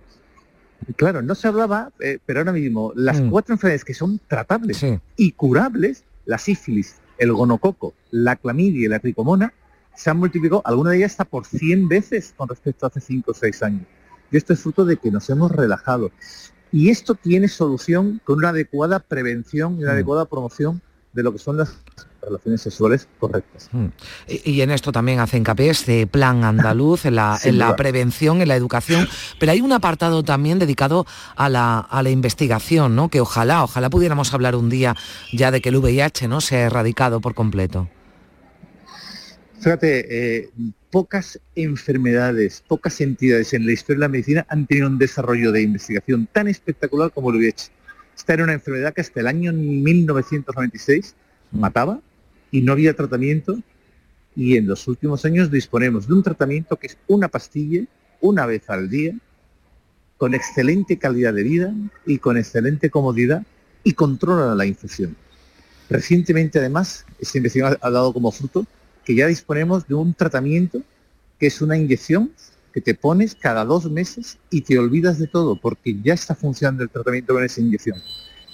Claro, 0.96 1.22
no 1.22 1.36
se 1.36 1.48
hablaba, 1.48 1.92
eh, 2.00 2.20
pero 2.26 2.40
ahora 2.40 2.52
mismo 2.52 2.92
las 2.96 3.22
mm. 3.22 3.30
cuatro 3.30 3.54
enfermedades 3.54 3.86
que 3.86 3.94
son 3.94 4.20
tratables 4.28 4.86
y 5.16 5.32
curables, 5.32 6.04
la 6.26 6.38
sífilis, 6.38 6.96
el 7.18 7.34
gonococo, 7.34 7.94
la 8.12 8.36
clamidia 8.36 8.86
y 8.86 8.88
la 8.88 9.00
tricomona, 9.00 9.54
se 9.96 10.10
han 10.10 10.18
multiplicado, 10.18 10.62
alguna 10.66 10.92
de 10.92 10.98
ellas 10.98 11.12
hasta 11.12 11.26
por 11.26 11.46
100 11.46 11.88
veces 11.88 12.34
con 12.36 12.50
respecto 12.50 12.86
a 12.86 12.90
hace 12.90 13.00
5 13.00 13.32
o 13.32 13.34
6 13.34 13.64
años. 13.64 13.84
Y 14.32 14.38
esto 14.38 14.54
es 14.54 14.60
fruto 14.60 14.86
de 14.86 14.98
que 14.98 15.12
nos 15.12 15.30
hemos 15.30 15.52
relajado. 15.52 16.12
Y 16.72 16.90
esto 16.90 17.16
tiene 17.16 17.48
solución 17.48 18.20
con 18.24 18.40
una 18.40 18.50
adecuada 18.50 19.00
prevención 19.00 19.80
y 19.80 19.84
una 19.84 19.92
mm. 19.92 19.96
adecuada 19.96 20.26
promoción 20.26 20.82
de 21.14 21.24
lo 21.24 21.32
que 21.32 21.40
son 21.40 21.58
las 21.58 21.78
relaciones 22.26 22.62
sexuales 22.62 23.08
correctas. 23.20 23.70
Mm. 23.72 23.86
Y, 24.28 24.62
en 24.62 24.72
esto 24.72 24.92
también 24.92 25.20
hace 25.20 25.38
hincapié 25.38 25.70
este 25.70 26.08
plan 26.08 26.44
andaluz, 26.44 27.06
en 27.06 27.16
la, 27.16 27.40
prevención, 27.78 28.42
en 28.42 28.48
la 28.48 28.56
educación, 28.56 29.08
pero 29.40 29.52
hay 29.52 29.62
un 29.62 29.72
apartado 29.72 30.24
también 30.24 30.60
dedicado 30.60 31.06
a 31.36 31.50
la, 31.50 31.80
a 31.80 32.04
la, 32.04 32.10
investigación, 32.10 32.96
¿no? 32.96 33.10
que 33.10 33.22
ojalá, 33.22 33.64
ojalá 33.64 33.90
pudiéramos 33.90 34.34
hablar 34.34 34.56
un 34.56 34.70
día 34.70 34.96
ya 35.32 35.52
de 35.52 35.62
que 35.62 35.70
el 35.70 35.78
VIH 35.78 36.28
¿no? 36.28 36.42
se 36.42 36.58
ha 36.58 36.62
erradicado 36.62 37.22
por 37.22 37.34
completo. 37.34 37.90
Fíjate, 39.60 40.06
eh, 40.38 40.50
pocas 40.92 41.40
enfermedades, 41.56 42.64
pocas 42.68 43.02
entidades 43.02 43.52
en 43.54 43.66
la 43.66 43.72
historia 43.72 43.96
de 43.96 44.02
la 44.02 44.10
medicina 44.10 44.46
han 44.48 44.68
tenido 44.68 44.88
un 44.88 45.00
desarrollo 45.00 45.52
de 45.52 45.64
investigación 45.64 46.28
tan 46.32 46.48
espectacular 46.48 47.12
como 47.12 47.32
el 47.32 47.38
VIH. 47.38 47.72
Esta 48.16 48.34
era 48.34 48.44
una 48.44 48.54
enfermedad 48.54 48.94
que 48.94 49.02
hasta 49.02 49.20
el 49.20 49.28
año 49.28 49.52
1996 49.52 51.16
mm. 51.52 51.60
mataba 51.60 52.00
y 52.56 52.62
no 52.62 52.72
había 52.72 52.96
tratamiento 52.96 53.60
y 54.34 54.56
en 54.56 54.66
los 54.66 54.88
últimos 54.88 55.26
años 55.26 55.52
disponemos 55.52 56.08
de 56.08 56.14
un 56.14 56.24
tratamiento 56.24 56.78
que 56.78 56.88
es 56.88 56.98
una 57.06 57.28
pastilla 57.28 57.84
una 58.22 58.46
vez 58.46 58.70
al 58.70 58.90
día 58.90 59.14
con 60.16 60.34
excelente 60.34 60.98
calidad 60.98 61.34
de 61.34 61.44
vida 61.44 61.74
y 62.06 62.18
con 62.18 62.38
excelente 62.38 62.90
comodidad 62.90 63.46
y 63.84 63.92
controla 63.92 64.56
la 64.56 64.66
infección. 64.66 65.18
Recientemente 65.90 66.60
además 66.60 67.06
esta 67.20 67.40
investigación 67.40 67.78
ha 67.82 67.90
dado 67.90 68.14
como 68.14 68.32
fruto 68.32 68.66
que 69.04 69.16
ya 69.16 69.28
disponemos 69.28 69.86
de 69.86 69.96
un 69.96 70.14
tratamiento 70.14 70.82
que 71.38 71.48
es 71.48 71.62
una 71.62 71.78
inyección 71.78 72.32
que 72.74 72.80
te 72.80 72.96
pones 72.96 73.36
cada 73.36 73.66
dos 73.66 73.92
meses 73.92 74.38
y 74.50 74.62
te 74.62 74.80
olvidas 74.80 75.20
de 75.20 75.28
todo 75.28 75.60
porque 75.60 75.98
ya 76.02 76.14
está 76.14 76.36
funcionando 76.36 76.84
el 76.84 76.90
tratamiento 76.90 77.34
con 77.34 77.44
esa 77.44 77.60
inyección. 77.60 78.02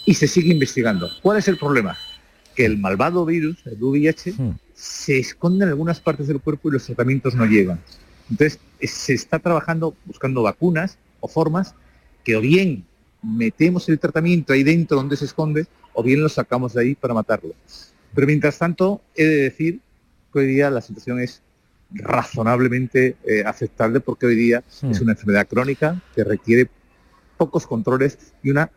Y 0.08 0.16
se 0.16 0.28
sigue 0.28 0.52
investigando. 0.52 1.08
¿Cuál 1.22 1.38
es 1.38 1.48
el 1.48 1.60
problema? 1.60 1.96
Que 2.56 2.66
el 2.66 2.78
malvado 2.78 3.26
virus, 3.26 3.66
el 3.66 3.82
VIH, 3.82 4.34
hmm. 4.34 4.58
se 4.74 5.20
esconde 5.20 5.66
en 5.66 5.70
algunas 5.70 6.00
partes 6.00 6.28
del 6.28 6.42
cuerpo 6.42 6.70
y 6.70 6.74
los 6.74 6.86
tratamientos 6.86 7.36
no 7.36 7.46
llegan. 7.46 7.80
Entonces, 8.30 8.60
se 8.82 9.14
está 9.14 9.40
trabajando 9.40 9.96
buscando 10.06 10.42
vacunas 10.44 10.98
o 11.20 11.28
formas 11.28 11.76
que 12.24 12.36
o 12.36 12.42
bien 12.42 12.86
metemos 13.22 13.88
el 13.90 14.00
tratamiento 14.00 14.54
ahí 14.54 14.64
dentro 14.64 14.98
donde 14.98 15.18
se 15.18 15.26
esconde 15.26 15.68
o 15.94 16.02
bien 16.02 16.22
lo 16.22 16.30
sacamos 16.30 16.74
de 16.74 16.82
ahí 16.82 16.96
para 16.96 17.14
matarlo. 17.14 17.54
Pero 18.14 18.28
mientras 18.28 18.58
tanto, 18.58 19.02
he 19.16 19.26
de 19.26 19.36
decir 19.36 19.80
hoy 20.34 20.48
día 20.48 20.70
la 20.70 20.82
situación 20.82 21.20
es 21.20 21.42
razonablemente 21.94 23.18
eh, 23.26 23.44
aceptable 23.46 24.00
porque 24.00 24.26
hoy 24.26 24.36
día 24.36 24.64
es 24.68 25.00
hmm. 25.00 25.04
una 25.04 25.12
enfermedad 25.14 25.48
crónica 25.48 26.02
que 26.16 26.24
requiere 26.24 26.70
pocos 27.38 27.68
controles 27.68 28.18
y 28.44 28.50
una 28.50 28.72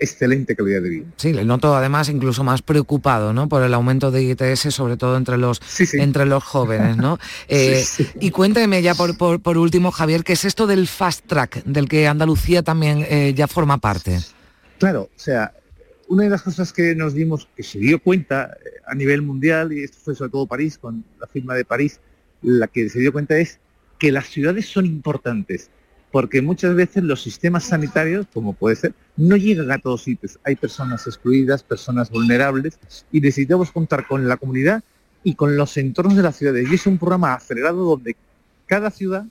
excelente 0.00 0.56
calidad 0.56 0.82
de 0.82 0.88
vida. 0.88 1.06
Sí, 1.16 1.32
le 1.32 1.44
noto 1.44 1.76
además 1.76 2.08
incluso 2.08 2.42
más 2.42 2.62
preocupado 2.62 3.32
¿no? 3.32 3.48
por 3.48 3.62
el 3.62 3.72
aumento 3.74 4.10
de 4.10 4.22
ITS, 4.22 4.74
sobre 4.74 4.96
todo 4.96 5.16
entre 5.16 5.36
los, 5.38 5.60
Entre 5.92 6.26
los 6.26 6.42
jóvenes. 6.42 6.96
¿no? 6.96 7.18
Eh, 7.48 7.84
y 8.20 8.30
cuénteme 8.30 8.80
ya 8.82 8.94
por, 8.94 9.16
por, 9.16 9.58
último, 9.58 9.90
Javier, 9.90 10.24
¿qué 10.24 10.34
es 10.34 10.44
esto 10.44 10.66
del 10.66 10.86
fast 10.86 11.26
track, 11.26 11.64
del 11.64 11.88
que 11.88 12.06
Andalucía 12.06 12.62
también 12.62 13.04
eh, 13.08 13.34
ya 13.34 13.46
forma 13.48 13.78
parte? 13.78 14.18
Claro, 14.78 15.02
o 15.14 15.18
sea, 15.18 15.52
una 16.08 16.24
de 16.24 16.30
las 16.30 16.42
cosas 16.42 16.72
que 16.72 16.94
nos 16.94 17.14
dimos, 17.14 17.48
que 17.56 17.62
se 17.62 17.78
dio 17.78 18.00
cuenta 18.00 18.56
eh, 18.64 18.80
a 18.86 18.94
nivel 18.94 19.22
mundial, 19.22 19.72
y 19.72 19.82
esto 19.82 19.98
fue 20.02 20.14
sobre 20.14 20.30
todo 20.30 20.46
París, 20.46 20.78
con 20.78 21.04
la 21.20 21.26
firma 21.26 21.54
de 21.54 21.64
París, 21.64 22.00
la 22.42 22.66
que 22.66 22.88
se 22.88 23.00
dio 23.00 23.12
cuenta 23.12 23.38
es 23.38 23.58
que 23.98 24.12
las 24.12 24.28
ciudades 24.28 24.66
son 24.66 24.86
importantes, 24.86 25.70
porque 26.10 26.42
muchas 26.42 26.74
veces 26.74 27.04
los 27.04 27.22
sistemas 27.22 27.64
sanitarios, 27.64 28.26
como 28.32 28.52
puede 28.52 28.76
ser, 28.76 28.94
no 29.16 29.36
llegan 29.36 29.70
a 29.70 29.78
todos 29.78 30.02
sitios. 30.02 30.38
Hay 30.44 30.56
personas 30.56 31.06
excluidas, 31.06 31.62
personas 31.62 32.10
vulnerables, 32.10 32.78
y 33.12 33.20
necesitamos 33.20 33.70
contar 33.70 34.06
con 34.06 34.28
la 34.28 34.36
comunidad 34.36 34.82
y 35.22 35.34
con 35.34 35.56
los 35.56 35.76
entornos 35.76 36.16
de 36.16 36.22
las 36.22 36.36
ciudades. 36.36 36.70
Y 36.70 36.74
es 36.74 36.86
un 36.86 36.98
programa 36.98 37.34
acelerado 37.34 37.84
donde 37.84 38.16
cada 38.66 38.90
ciudad 38.90 39.24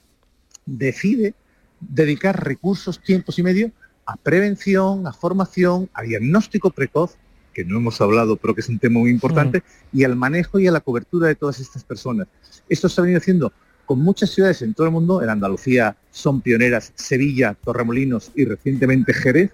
decide 0.66 1.34
dedicar 1.80 2.44
recursos, 2.44 3.02
tiempos 3.02 3.40
y 3.40 3.44
medios 3.44 3.72
a 4.06 4.16
prevención, 4.16 5.06
a 5.06 5.14
formación, 5.14 5.90
a 5.94 6.02
diagnóstico 6.02 6.72
precoz, 6.72 7.16
que 7.54 7.66
no 7.66 7.78
hemos 7.78 8.00
hablado, 8.02 8.38
pero 8.38 8.56
que 8.56 8.62
es 8.62 8.70
un 8.70 8.80
tema 8.80 9.00
muy 9.00 9.12
importante, 9.12 9.64
y 9.92 10.04
al 10.04 10.16
manejo 10.16 10.60
y 10.60 10.68
a 10.68 10.72
la 10.72 10.80
cobertura 10.80 11.28
de 11.28 11.36
todas 11.36 11.60
estas 11.60 11.84
personas. 11.84 12.28
Esto 12.70 12.90
se 12.90 13.00
ha 13.00 13.04
venido 13.04 13.20
haciendo 13.20 13.52
con 13.90 14.02
muchas 14.02 14.30
ciudades 14.30 14.62
en 14.62 14.76
todo 14.76 14.86
el 14.86 14.94
mundo, 14.94 15.24
en 15.24 15.32
Andalucía 15.32 15.98
son 16.12 16.42
pioneras 16.42 16.94
Sevilla, 16.94 17.56
Torremolinos 17.56 18.32
y 18.36 18.46
recientemente 18.46 19.16
Jerez, 19.16 19.50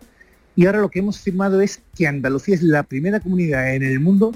y 0.58 0.66
ahora 0.66 0.82
lo 0.82 0.90
que 0.90 1.00
hemos 1.00 1.20
firmado 1.20 1.62
es 1.62 1.82
que 1.96 2.06
Andalucía 2.06 2.56
es 2.56 2.62
la 2.62 2.84
primera 2.84 3.22
comunidad 3.22 3.74
en 3.74 3.84
el 3.84 4.02
mundo 4.02 4.34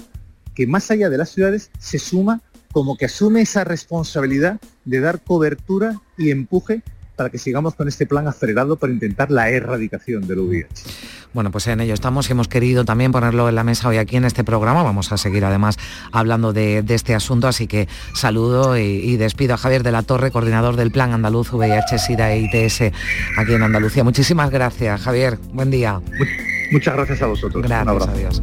que 0.54 0.66
más 0.66 0.90
allá 0.90 1.10
de 1.10 1.18
las 1.18 1.28
ciudades 1.28 1.70
se 1.78 1.98
suma 1.98 2.40
como 2.72 2.96
que 2.96 3.04
asume 3.04 3.42
esa 3.42 3.62
responsabilidad 3.64 4.58
de 4.86 5.00
dar 5.00 5.20
cobertura 5.20 6.00
y 6.16 6.30
empuje 6.30 6.80
para 7.20 7.28
que 7.28 7.36
sigamos 7.36 7.74
con 7.74 7.86
este 7.86 8.06
plan 8.06 8.26
acelerado 8.28 8.76
para 8.76 8.94
intentar 8.94 9.30
la 9.30 9.50
erradicación 9.50 10.26
del 10.26 10.38
VIH. 10.38 10.84
Bueno, 11.34 11.50
pues 11.50 11.66
en 11.66 11.82
ello 11.82 11.92
estamos 11.92 12.26
y 12.26 12.32
hemos 12.32 12.48
querido 12.48 12.86
también 12.86 13.12
ponerlo 13.12 13.46
en 13.46 13.56
la 13.56 13.62
mesa 13.62 13.88
hoy 13.88 13.98
aquí 13.98 14.16
en 14.16 14.24
este 14.24 14.42
programa. 14.42 14.82
Vamos 14.82 15.12
a 15.12 15.18
seguir 15.18 15.44
además 15.44 15.76
hablando 16.12 16.54
de, 16.54 16.82
este 16.88 17.14
asunto, 17.14 17.46
así 17.46 17.66
que 17.66 17.88
saludo 18.14 18.78
y, 18.78 19.18
despido 19.18 19.52
a 19.52 19.58
Javier 19.58 19.82
de 19.82 19.92
la 19.92 20.02
Torre, 20.02 20.30
coordinador 20.30 20.76
del 20.76 20.92
Plan 20.92 21.12
Andaluz 21.12 21.52
VIH, 21.52 21.98
SIDA 21.98 22.32
e 22.32 22.38
ITS 22.40 22.90
aquí 23.36 23.52
en 23.52 23.64
Andalucía. 23.64 24.02
Muchísimas 24.02 24.48
gracias, 24.48 25.02
Javier. 25.02 25.36
Buen 25.52 25.70
día. 25.70 26.00
Muchas 26.72 26.94
gracias 26.94 27.20
a 27.20 27.26
vosotros. 27.26 27.62
Gracias, 27.62 28.08
adiós. 28.08 28.42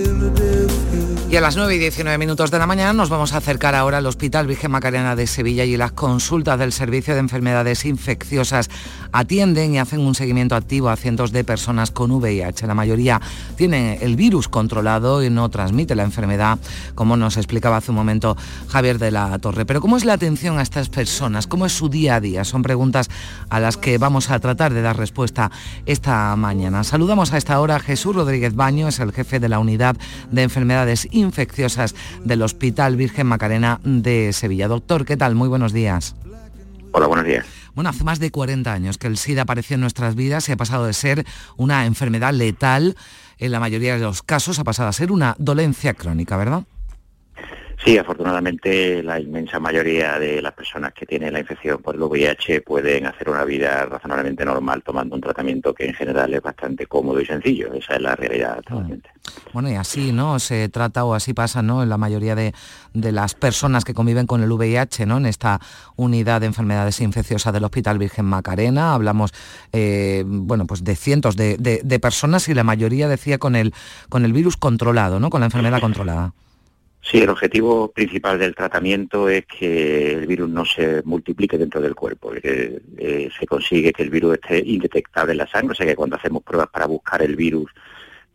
Y 1.31 1.37
a 1.37 1.39
las 1.39 1.55
9 1.55 1.75
y 1.75 1.77
19 1.77 2.17
minutos 2.17 2.51
de 2.51 2.59
la 2.59 2.67
mañana 2.67 2.91
nos 2.91 3.09
vamos 3.09 3.31
a 3.31 3.37
acercar 3.37 3.73
ahora 3.73 3.99
al 3.99 4.05
Hospital 4.05 4.47
Virgen 4.47 4.69
Macarena 4.69 5.15
de 5.15 5.27
Sevilla 5.27 5.63
y 5.63 5.77
las 5.77 5.93
consultas 5.93 6.59
del 6.59 6.73
Servicio 6.73 7.13
de 7.13 7.21
Enfermedades 7.21 7.85
Infecciosas 7.85 8.69
atienden 9.13 9.73
y 9.73 9.79
hacen 9.79 10.01
un 10.01 10.13
seguimiento 10.13 10.55
activo 10.55 10.89
a 10.89 10.97
cientos 10.97 11.31
de 11.31 11.45
personas 11.45 11.91
con 11.91 12.11
VIH. 12.11 12.67
La 12.67 12.75
mayoría 12.75 13.21
tienen 13.55 13.97
el 14.01 14.17
virus 14.17 14.49
controlado 14.49 15.23
y 15.23 15.29
no 15.29 15.47
transmite 15.47 15.95
la 15.95 16.03
enfermedad, 16.03 16.59
como 16.95 17.15
nos 17.15 17.37
explicaba 17.37 17.77
hace 17.77 17.91
un 17.91 17.97
momento 17.97 18.35
Javier 18.67 18.99
de 18.99 19.11
la 19.11 19.39
Torre. 19.39 19.65
Pero 19.65 19.79
¿cómo 19.79 19.95
es 19.95 20.03
la 20.03 20.13
atención 20.13 20.59
a 20.59 20.63
estas 20.63 20.89
personas? 20.89 21.47
¿Cómo 21.47 21.65
es 21.65 21.71
su 21.71 21.87
día 21.87 22.15
a 22.15 22.19
día? 22.19 22.43
Son 22.43 22.61
preguntas 22.61 23.09
a 23.49 23.61
las 23.61 23.77
que 23.77 23.97
vamos 23.97 24.31
a 24.31 24.39
tratar 24.41 24.73
de 24.73 24.81
dar 24.81 24.97
respuesta 24.97 25.49
esta 25.85 26.35
mañana. 26.35 26.83
Saludamos 26.83 27.31
a 27.31 27.37
esta 27.37 27.57
hora 27.61 27.77
a 27.77 27.79
Jesús 27.79 28.13
Rodríguez 28.13 28.53
Baño, 28.53 28.89
es 28.89 28.99
el 28.99 29.13
jefe 29.13 29.39
de 29.39 29.47
la 29.47 29.59
Unidad 29.59 29.95
de 30.29 30.43
Enfermedades 30.43 31.05
Infecciosas 31.05 31.20
infecciosas 31.21 31.95
del 32.23 32.41
Hospital 32.41 32.95
Virgen 32.95 33.27
Macarena 33.27 33.79
de 33.83 34.33
Sevilla. 34.33 34.67
Doctor, 34.67 35.05
¿qué 35.05 35.17
tal? 35.17 35.35
Muy 35.35 35.47
buenos 35.47 35.73
días. 35.73 36.15
Hola, 36.91 37.07
buenos 37.07 37.25
días. 37.25 37.45
Bueno, 37.73 37.89
hace 37.89 38.03
más 38.03 38.19
de 38.19 38.31
40 38.31 38.71
años 38.71 38.97
que 38.97 39.07
el 39.07 39.17
SIDA 39.17 39.43
apareció 39.43 39.75
en 39.75 39.81
nuestras 39.81 40.15
vidas 40.15 40.49
y 40.49 40.51
ha 40.51 40.57
pasado 40.57 40.85
de 40.85 40.93
ser 40.93 41.25
una 41.55 41.85
enfermedad 41.85 42.33
letal, 42.33 42.97
en 43.37 43.51
la 43.51 43.59
mayoría 43.59 43.95
de 43.95 44.01
los 44.01 44.23
casos 44.23 44.59
ha 44.59 44.63
pasado 44.63 44.89
a 44.89 44.93
ser 44.93 45.11
una 45.11 45.35
dolencia 45.39 45.93
crónica, 45.93 46.35
¿verdad? 46.35 46.63
Sí, 47.83 47.97
afortunadamente 47.97 49.01
la 49.01 49.19
inmensa 49.19 49.59
mayoría 49.59 50.19
de 50.19 50.39
las 50.39 50.53
personas 50.53 50.93
que 50.93 51.07
tienen 51.07 51.33
la 51.33 51.39
infección 51.39 51.81
por 51.81 51.95
el 51.95 52.03
VIH 52.03 52.61
pueden 52.61 53.07
hacer 53.07 53.27
una 53.27 53.43
vida 53.43 53.87
razonablemente 53.87 54.45
normal 54.45 54.83
tomando 54.83 55.15
un 55.15 55.21
tratamiento 55.21 55.73
que 55.73 55.85
en 55.87 55.95
general 55.95 56.31
es 56.31 56.43
bastante 56.43 56.85
cómodo 56.85 57.19
y 57.19 57.25
sencillo. 57.25 57.73
Esa 57.73 57.95
es 57.95 58.01
la 58.01 58.15
realidad 58.15 58.57
actualmente. 58.59 59.09
Bueno, 59.51 59.71
y 59.71 59.75
así, 59.75 60.11
¿no? 60.11 60.37
Se 60.37 60.69
trata 60.69 61.05
o 61.05 61.15
así 61.15 61.33
pasa, 61.33 61.63
¿no? 61.63 61.81
En 61.81 61.89
la 61.89 61.97
mayoría 61.97 62.35
de, 62.35 62.53
de 62.93 63.11
las 63.11 63.33
personas 63.33 63.83
que 63.83 63.95
conviven 63.95 64.27
con 64.27 64.43
el 64.43 64.51
VIH, 64.51 65.07
¿no? 65.07 65.17
En 65.17 65.25
esta 65.25 65.59
unidad 65.95 66.41
de 66.41 66.47
enfermedades 66.47 67.01
infecciosas 67.01 67.51
del 67.51 67.63
Hospital 67.63 67.97
Virgen 67.97 68.25
Macarena. 68.25 68.93
Hablamos, 68.93 69.33
eh, 69.73 70.23
bueno, 70.27 70.67
pues 70.67 70.83
de 70.83 70.95
cientos 70.95 71.35
de, 71.35 71.57
de- 71.57 71.81
de 71.83 71.99
personas 71.99 72.47
y 72.47 72.53
la 72.53 72.63
mayoría 72.63 73.07
decía 73.07 73.39
con 73.39 73.55
el, 73.55 73.73
con 74.07 74.23
el 74.23 74.33
virus 74.33 74.55
controlado, 74.55 75.19
¿no? 75.19 75.31
Con 75.31 75.39
la 75.41 75.47
enfermedad 75.47 75.79
controlada. 75.81 76.33
Sí, 77.01 77.17
el 77.19 77.29
objetivo 77.29 77.91
principal 77.91 78.37
del 78.37 78.55
tratamiento 78.55 79.27
es 79.27 79.45
que 79.47 80.13
el 80.13 80.27
virus 80.27 80.49
no 80.49 80.65
se 80.65 81.01
multiplique 81.03 81.57
dentro 81.57 81.81
del 81.81 81.95
cuerpo, 81.95 82.31
que 82.31 82.81
eh, 82.97 83.29
se 83.37 83.47
consigue 83.47 83.91
que 83.91 84.03
el 84.03 84.11
virus 84.11 84.35
esté 84.35 84.59
indetectable 84.59 85.31
en 85.31 85.39
la 85.39 85.47
sangre, 85.47 85.71
o 85.71 85.75
sea 85.75 85.85
que 85.87 85.95
cuando 85.95 86.15
hacemos 86.15 86.43
pruebas 86.43 86.69
para 86.69 86.85
buscar 86.85 87.21
el 87.23 87.35
virus 87.35 87.71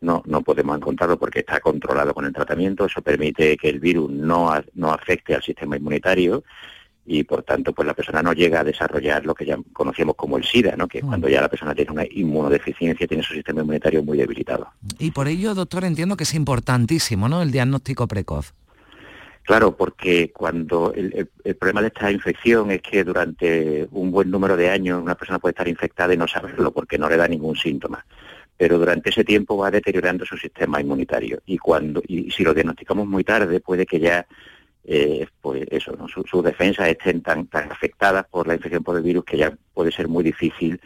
no, 0.01 0.21
no 0.25 0.41
podemos 0.41 0.77
encontrarlo 0.77 1.17
porque 1.17 1.39
está 1.39 1.59
controlado 1.59 2.13
con 2.13 2.25
el 2.25 2.33
tratamiento, 2.33 2.85
eso 2.85 3.01
permite 3.01 3.57
que 3.57 3.69
el 3.69 3.79
virus 3.79 4.11
no, 4.11 4.53
no 4.75 4.91
afecte 4.91 5.33
al 5.33 5.41
sistema 5.41 5.77
inmunitario 5.77 6.43
y 7.09 7.23
por 7.23 7.41
tanto 7.43 7.71
pues 7.73 7.87
la 7.87 7.93
persona 7.93 8.21
no 8.21 8.33
llega 8.33 8.59
a 8.59 8.63
desarrollar 8.65 9.25
lo 9.25 9.33
que 9.33 9.45
ya 9.45 9.57
conocíamos 9.73 10.15
como 10.15 10.37
el 10.37 10.43
SIDA, 10.43 10.75
¿no? 10.75 10.87
que 10.89 10.97
es 10.99 11.05
cuando 11.05 11.29
ya 11.29 11.39
la 11.41 11.47
persona 11.47 11.73
tiene 11.73 11.91
una 11.91 12.03
inmunodeficiencia, 12.09 13.07
tiene 13.07 13.23
su 13.23 13.33
sistema 13.33 13.61
inmunitario 13.61 14.03
muy 14.03 14.17
debilitado. 14.17 14.67
Y 14.99 15.11
por 15.11 15.27
ello, 15.29 15.55
doctor, 15.55 15.85
entiendo 15.85 16.17
que 16.17 16.25
es 16.25 16.33
importantísimo, 16.33 17.29
¿no? 17.29 17.41
El 17.41 17.51
diagnóstico 17.51 18.07
precoz. 18.07 18.53
Claro, 19.43 19.77
porque 19.77 20.31
cuando 20.33 20.91
el, 20.93 21.13
el- 21.15 21.29
el 21.45 21.55
problema 21.55 21.79
de 21.81 21.87
esta 21.87 22.11
infección 22.11 22.69
es 22.71 22.81
que 22.81 23.05
durante 23.05 23.87
un 23.91 24.11
buen 24.11 24.29
número 24.29 24.57
de 24.57 24.69
años 24.69 25.01
una 25.01 25.15
persona 25.15 25.39
puede 25.39 25.51
estar 25.53 25.69
infectada 25.69 26.13
y 26.13 26.17
no 26.17 26.27
saberlo 26.27 26.71
porque 26.73 26.97
no 26.97 27.07
le 27.09 27.15
da 27.15 27.27
ningún 27.29 27.55
síntoma. 27.55 28.05
Pero 28.57 28.77
durante 28.77 29.11
ese 29.11 29.23
tiempo 29.23 29.55
va 29.55 29.71
deteriorando 29.71 30.25
su 30.25 30.35
sistema 30.35 30.81
inmunitario 30.81 31.39
y 31.45 31.57
cuando 31.57 32.01
y 32.05 32.29
si 32.31 32.43
lo 32.43 32.53
diagnosticamos 32.53 33.07
muy 33.07 33.23
tarde 33.23 33.61
puede 33.61 33.85
que 33.85 33.99
ya 34.01 34.25
eh, 34.87 35.27
pues 35.41 35.65
eso, 35.69 35.95
¿no? 35.97 36.07
Su- 36.07 36.23
sus 36.23 36.43
defensas 36.43 36.87
estén 36.87 37.21
tan, 37.21 37.47
tan 37.47 37.71
afectadas 37.71 38.25
por 38.31 38.47
la 38.47 38.55
infección 38.55 38.83
por 38.83 38.95
el 38.97 39.03
virus 39.03 39.25
que 39.25 39.37
ya 39.37 39.53
puede 39.73 39.91
ser 39.91 40.07
muy 40.07 40.23
difícil 40.23 40.79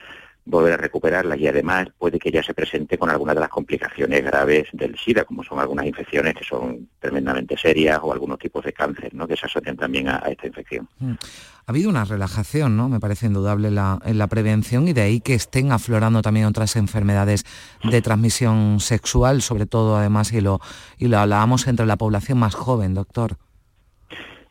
volver 0.43 0.73
a 0.73 0.77
recuperarlas 0.77 1.37
y 1.39 1.47
además 1.47 1.89
puede 1.99 2.17
que 2.17 2.31
ya 2.31 2.41
se 2.41 2.55
presente 2.55 2.97
con 2.97 3.11
algunas 3.11 3.35
de 3.35 3.41
las 3.41 3.49
complicaciones 3.49 4.23
graves 4.23 4.69
del 4.73 4.97
SIDA, 4.97 5.23
como 5.23 5.43
son 5.43 5.59
algunas 5.59 5.85
infecciones 5.85 6.33
que 6.33 6.43
son 6.43 6.89
tremendamente 6.99 7.55
serias 7.55 7.99
o 8.01 8.11
algunos 8.11 8.39
tipos 8.39 8.65
de 8.65 8.73
cáncer, 8.73 9.13
¿no? 9.13 9.27
que 9.27 9.37
se 9.37 9.45
asocian 9.45 9.77
también 9.77 10.07
a, 10.09 10.17
a 10.17 10.29
esta 10.31 10.47
infección. 10.47 10.89
Mm. 10.97 11.11
Ha 11.11 11.71
habido 11.71 11.91
una 11.91 12.05
relajación, 12.05 12.75
¿no? 12.75 12.89
Me 12.89 12.99
parece 12.99 13.27
indudable 13.27 13.69
la- 13.69 13.99
en 14.03 14.17
la 14.17 14.25
prevención 14.25 14.87
y 14.87 14.93
de 14.93 15.01
ahí 15.03 15.21
que 15.21 15.35
estén 15.35 15.71
aflorando 15.71 16.23
también 16.23 16.47
otras 16.47 16.75
enfermedades 16.75 17.45
de 17.83 18.01
transmisión 18.01 18.79
sexual, 18.79 19.43
sobre 19.43 19.67
todo 19.67 19.95
además, 19.95 20.33
y 20.33 20.41
lo, 20.41 20.59
y 20.97 21.07
lo 21.07 21.19
hablábamos 21.19 21.67
entre 21.67 21.85
la 21.85 21.97
población 21.97 22.39
más 22.39 22.55
joven, 22.55 22.95
doctor. 22.95 23.37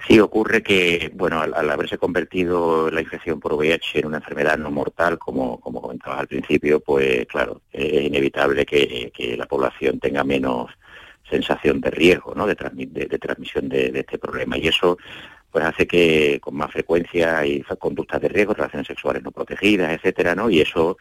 Sí, 0.07 0.19
ocurre 0.19 0.63
que, 0.63 1.11
bueno, 1.15 1.41
al, 1.41 1.55
al 1.55 1.71
haberse 1.71 1.99
convertido 1.99 2.91
la 2.91 3.01
infección 3.03 3.39
por 3.39 3.53
VIH 3.53 4.01
en 4.01 4.07
una 4.07 4.17
enfermedad 4.19 4.57
no 4.59 4.71
mortal, 4.71 5.19
como, 5.19 5.61
como 5.61 5.81
comentabas 5.83 6.21
al 6.21 6.27
principio, 6.29 6.81
pues 6.81 7.27
claro, 7.27 7.61
es 7.71 8.05
inevitable 8.05 8.65
que, 8.67 9.13
que 9.15 9.37
la 9.37 9.47
población 9.47 10.01
tenga 10.01 10.25
menos 10.25 10.71
sensación 11.29 11.81
de 11.81 11.91
riesgo, 11.91 12.35
¿no? 12.35 12.47
De, 12.47 12.57
de- 12.73 13.07
de 13.07 13.19
transmisión 13.19 13.69
de, 13.69 13.91
de 13.91 14.01
este 14.01 14.19
problema. 14.19 14.57
Y 14.59 14.69
eso 14.69 14.97
pues 15.51 15.65
hace 15.65 15.87
que 15.87 16.39
con 16.41 16.55
más 16.57 16.71
frecuencia 16.73 17.39
hay 17.39 17.63
conductas 17.79 18.21
de 18.21 18.29
riesgo, 18.29 18.55
relaciones 18.55 18.87
sexuales 18.87 19.23
no 19.23 19.33
protegidas, 19.33 19.93
etcétera, 19.93 20.35
¿no? 20.35 20.49
Y 20.49 20.61
eso 20.61 20.97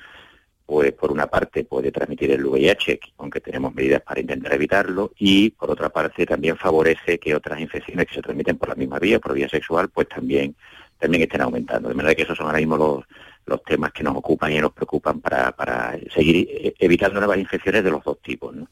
pues 0.69 0.93
por 0.93 1.11
una 1.11 1.25
parte 1.25 1.63
puede 1.63 1.91
transmitir 1.91 2.29
el 2.29 2.45
VIH, 2.45 2.99
aunque 3.17 3.39
tenemos 3.39 3.73
medidas 3.73 4.03
para 4.03 4.21
intentar 4.21 4.53
evitarlo, 4.53 5.11
y 5.17 5.49
por 5.49 5.71
otra 5.71 5.89
parte 5.89 6.27
también 6.27 6.57
favorece 6.57 7.17
que 7.17 7.33
otras 7.33 7.59
infecciones 7.59 8.05
que 8.05 8.13
se 8.13 8.21
transmiten 8.21 8.55
por 8.55 8.69
la 8.69 8.75
misma 8.75 8.99
vía, 8.99 9.17
por 9.17 9.33
vía 9.33 9.49
sexual, 9.49 9.89
pues 9.89 10.07
también, 10.07 10.55
también 10.99 11.23
estén 11.23 11.41
aumentando. 11.41 11.89
De 11.89 11.95
manera 11.95 12.13
que 12.13 12.21
esos 12.21 12.37
son 12.37 12.45
ahora 12.45 12.59
mismo 12.59 12.77
los, 12.77 13.03
los 13.47 13.63
temas 13.63 13.91
que 13.91 14.03
nos 14.03 14.15
ocupan 14.15 14.51
y 14.51 14.59
nos 14.59 14.71
preocupan 14.71 15.19
para, 15.21 15.51
para 15.53 15.97
seguir 16.13 16.47
eh, 16.51 16.75
evitando 16.77 17.19
nuevas 17.19 17.39
infecciones 17.39 17.83
de 17.83 17.89
los 17.89 18.03
dos 18.03 18.21
tipos. 18.21 18.55
¿no? 18.55 18.67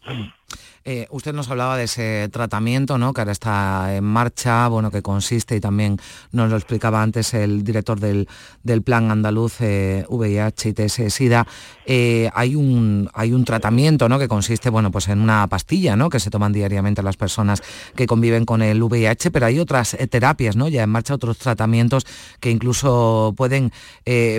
Eh, 0.89 1.05
usted 1.09 1.33
nos 1.33 1.49
hablaba 1.49 1.75
de 1.75 1.83
ese 1.83 2.29
tratamiento, 2.31 2.97
¿no? 2.97 3.11
Que 3.11 3.19
ahora 3.19 3.33
está 3.33 3.93
en 3.93 4.05
marcha, 4.05 4.69
bueno, 4.69 4.89
que 4.89 5.01
consiste 5.01 5.53
y 5.57 5.59
también 5.59 5.99
nos 6.31 6.49
lo 6.49 6.55
explicaba 6.55 7.03
antes 7.03 7.33
el 7.33 7.65
director 7.65 7.99
del, 7.99 8.29
del 8.63 8.83
Plan 8.83 9.11
Andaluz 9.11 9.59
eh, 9.59 10.05
VIH 10.07 10.69
y 10.69 10.73
TS-SIDA. 10.73 11.45
Eh, 11.85 12.29
hay 12.33 12.55
un 12.55 13.09
hay 13.13 13.33
un 13.33 13.43
tratamiento, 13.43 14.07
¿no? 14.07 14.17
Que 14.17 14.29
consiste, 14.29 14.69
bueno, 14.69 14.89
pues 14.89 15.09
en 15.09 15.19
una 15.19 15.45
pastilla, 15.47 15.97
¿no? 15.97 16.09
Que 16.09 16.21
se 16.21 16.29
toman 16.29 16.53
diariamente 16.53 17.03
las 17.03 17.17
personas 17.17 17.61
que 17.93 18.07
conviven 18.07 18.45
con 18.45 18.61
el 18.61 18.81
VIH, 18.81 19.29
pero 19.31 19.47
hay 19.47 19.59
otras 19.59 19.93
eh, 19.93 20.07
terapias, 20.07 20.55
¿no? 20.55 20.69
Ya 20.69 20.83
en 20.83 20.89
marcha 20.89 21.15
otros 21.15 21.37
tratamientos 21.37 22.05
que 22.39 22.49
incluso 22.49 23.33
pueden 23.35 23.73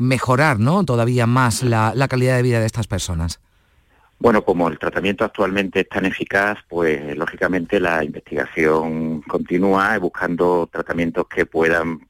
mejorar, 0.00 0.58
¿no? 0.60 0.82
Todavía 0.84 1.26
más 1.26 1.62
la, 1.62 1.92
la 1.94 2.08
calidad 2.08 2.36
de 2.36 2.42
vida 2.42 2.60
de 2.60 2.64
estas 2.64 2.86
personas. 2.86 3.38
Bueno, 4.20 4.44
como 4.44 4.68
el 4.68 4.78
tratamiento 4.78 5.24
actualmente 5.24 5.80
es 5.80 5.88
tan 5.88 6.04
eficaz, 6.04 6.58
pues 6.68 7.16
lógicamente 7.16 7.78
la 7.78 8.02
investigación 8.02 9.22
continúa 9.22 9.96
buscando 9.98 10.68
tratamientos 10.72 11.26
que 11.28 11.46
puedan 11.46 12.08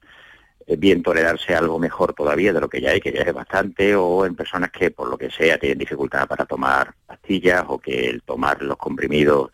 eh, 0.65 0.75
bien 0.75 1.03
tolerarse 1.03 1.53
algo 1.53 1.77
mejor 1.77 2.13
todavía 2.13 2.51
de 2.51 2.61
lo 2.61 2.67
que 2.67 2.81
ya 2.81 2.91
hay, 2.91 2.99
que 2.99 3.11
ya 3.11 3.21
es 3.21 3.33
bastante, 3.33 3.95
o 3.95 4.25
en 4.25 4.35
personas 4.35 4.71
que 4.71 4.89
por 4.89 5.07
lo 5.07 5.17
que 5.19 5.29
sea 5.29 5.59
tienen 5.59 5.77
dificultad 5.77 6.27
para 6.27 6.45
tomar 6.45 6.95
pastillas 7.05 7.63
o 7.67 7.77
que 7.77 8.09
el 8.09 8.23
tomar 8.23 8.61
los 8.63 8.77
comprimidos 8.77 9.51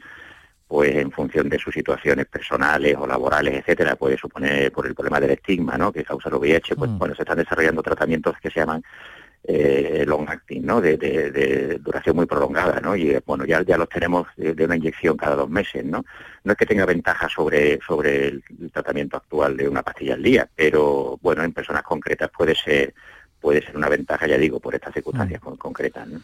pues 0.67 0.95
en 0.95 1.11
función 1.11 1.47
de 1.49 1.59
sus 1.59 1.73
situaciones 1.73 2.25
personales 2.25 2.95
o 2.97 3.05
laborales, 3.05 3.53
etcétera, 3.53 3.95
puede 3.95 4.17
suponer 4.17 4.71
por 4.71 4.87
el 4.87 4.95
problema 4.95 5.19
del 5.19 5.31
estigma, 5.31 5.77
¿no? 5.77 5.91
que 5.91 6.03
causa 6.03 6.29
el 6.29 6.35
VIH, 6.35 6.75
pues 6.75 6.91
bueno, 6.91 7.15
se 7.15 7.21
están 7.21 7.37
desarrollando 7.37 7.83
tratamientos 7.83 8.35
que 8.41 8.49
se 8.49 8.61
llaman 8.61 8.83
eh, 9.47 10.03
long 10.08 10.27
acting, 10.29 10.65
¿no? 10.65 10.81
De, 10.81 10.97
de- 10.97 11.31
de 11.31 11.77
duración 11.79 12.15
muy 12.15 12.25
prolongada, 12.25 12.79
¿no? 12.81 12.95
Y 12.95 13.15
bueno, 13.25 13.45
ya, 13.45 13.62
ya 13.63 13.77
los 13.77 13.89
tenemos 13.89 14.27
de, 14.38 14.53
de 14.53 14.65
una 14.65 14.75
inyección 14.75 15.17
cada 15.17 15.36
dos 15.36 15.49
meses, 15.49 15.86
¿no? 15.86 16.03
No 16.43 16.51
es 16.51 16.58
que 16.58 16.65
tenga 16.65 16.86
ventaja 16.86 17.29
sobre, 17.29 17.79
sobre 17.86 18.27
el, 18.27 18.43
el 18.62 18.71
tratamiento 18.71 19.17
actual 19.17 19.55
de 19.58 19.67
una 19.69 19.84
pastilla 19.84 20.15
al 20.15 20.23
día, 20.23 20.49
pero 20.55 21.17
bueno, 21.21 21.43
en 21.43 21.53
personas 21.53 21.84
concretas 21.84 22.29
puede 22.36 22.55
ser, 22.55 22.93
puede 23.39 23.62
ser 23.63 23.77
una 23.77 23.89
ventaja, 23.89 24.25
ya 24.27 24.38
digo, 24.38 24.60
por 24.60 24.73
estas 24.75 24.93
circunstancias 24.93 25.39
con- 25.41 25.58
concretas, 25.58 26.08
¿no? 26.08 26.19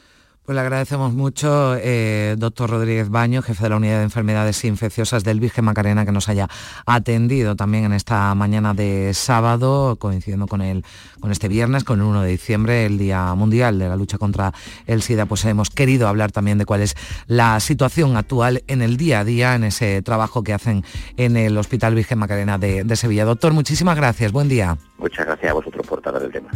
Pues 0.52 0.58
le 0.58 0.62
agradecemos 0.64 1.14
mucho, 1.14 1.78
eh, 1.78 2.36
doctor 2.38 2.70
Rodríguez 2.70 3.08
Baño, 3.08 3.42
jefe 3.42 3.64
de 3.64 3.70
la 3.70 3.78
Unidad 3.78 4.00
de 4.00 4.04
Enfermedades 4.04 4.66
Infecciosas 4.66 5.24
del 5.24 5.40
Virgen 5.40 5.64
Macarena, 5.64 6.06
que 6.06 6.12
nos 6.12 6.28
haya 6.28 6.50
atendido 6.86 7.56
también 7.56 7.86
en 7.86 7.94
esta 7.94 8.36
mañana 8.36 8.74
de 8.74 9.14
sábado, 9.14 9.96
coincidiendo 9.96 10.48
con, 10.48 10.62
el, 10.62 10.84
con 11.22 11.32
este 11.32 11.48
viernes, 11.48 11.86
con 11.86 12.02
el 12.02 12.06
1 12.06 12.24
de 12.24 12.32
diciembre, 12.32 12.86
el 12.86 12.98
Día 12.98 13.34
Mundial 13.34 13.80
de 13.80 13.88
la 13.88 13.96
Lucha 13.96 14.18
contra 14.18 14.52
el 14.88 15.02
SIDA. 15.02 15.26
Pues 15.26 15.46
hemos 15.46 15.70
querido 15.70 16.10
hablar 16.10 16.34
también 16.34 16.58
de 16.58 16.66
cuál 16.66 16.82
es 16.82 16.98
la 17.28 17.58
situación 17.62 18.18
actual 18.18 18.62
en 18.68 18.82
el 18.82 18.98
día 18.98 19.22
a 19.22 19.24
día, 19.24 19.56
en 19.56 19.64
ese 19.64 20.02
trabajo 20.02 20.44
que 20.44 20.52
hacen 20.52 20.84
en 21.16 21.38
el 21.38 21.58
Hospital 21.58 21.96
Virgen 21.96 22.20
Macarena 22.20 22.58
de, 22.58 22.94
Sevilla. 22.98 23.24
Doctor, 23.24 23.54
muchísimas 23.54 23.96
gracias. 23.96 24.34
Buen 24.34 24.50
día. 24.50 24.78
Muchas 24.98 25.26
gracias 25.26 25.50
a 25.50 25.54
vosotros 25.54 25.88
por 25.88 26.02
tratar 26.02 26.24
el 26.24 26.32
tema. 26.34 26.50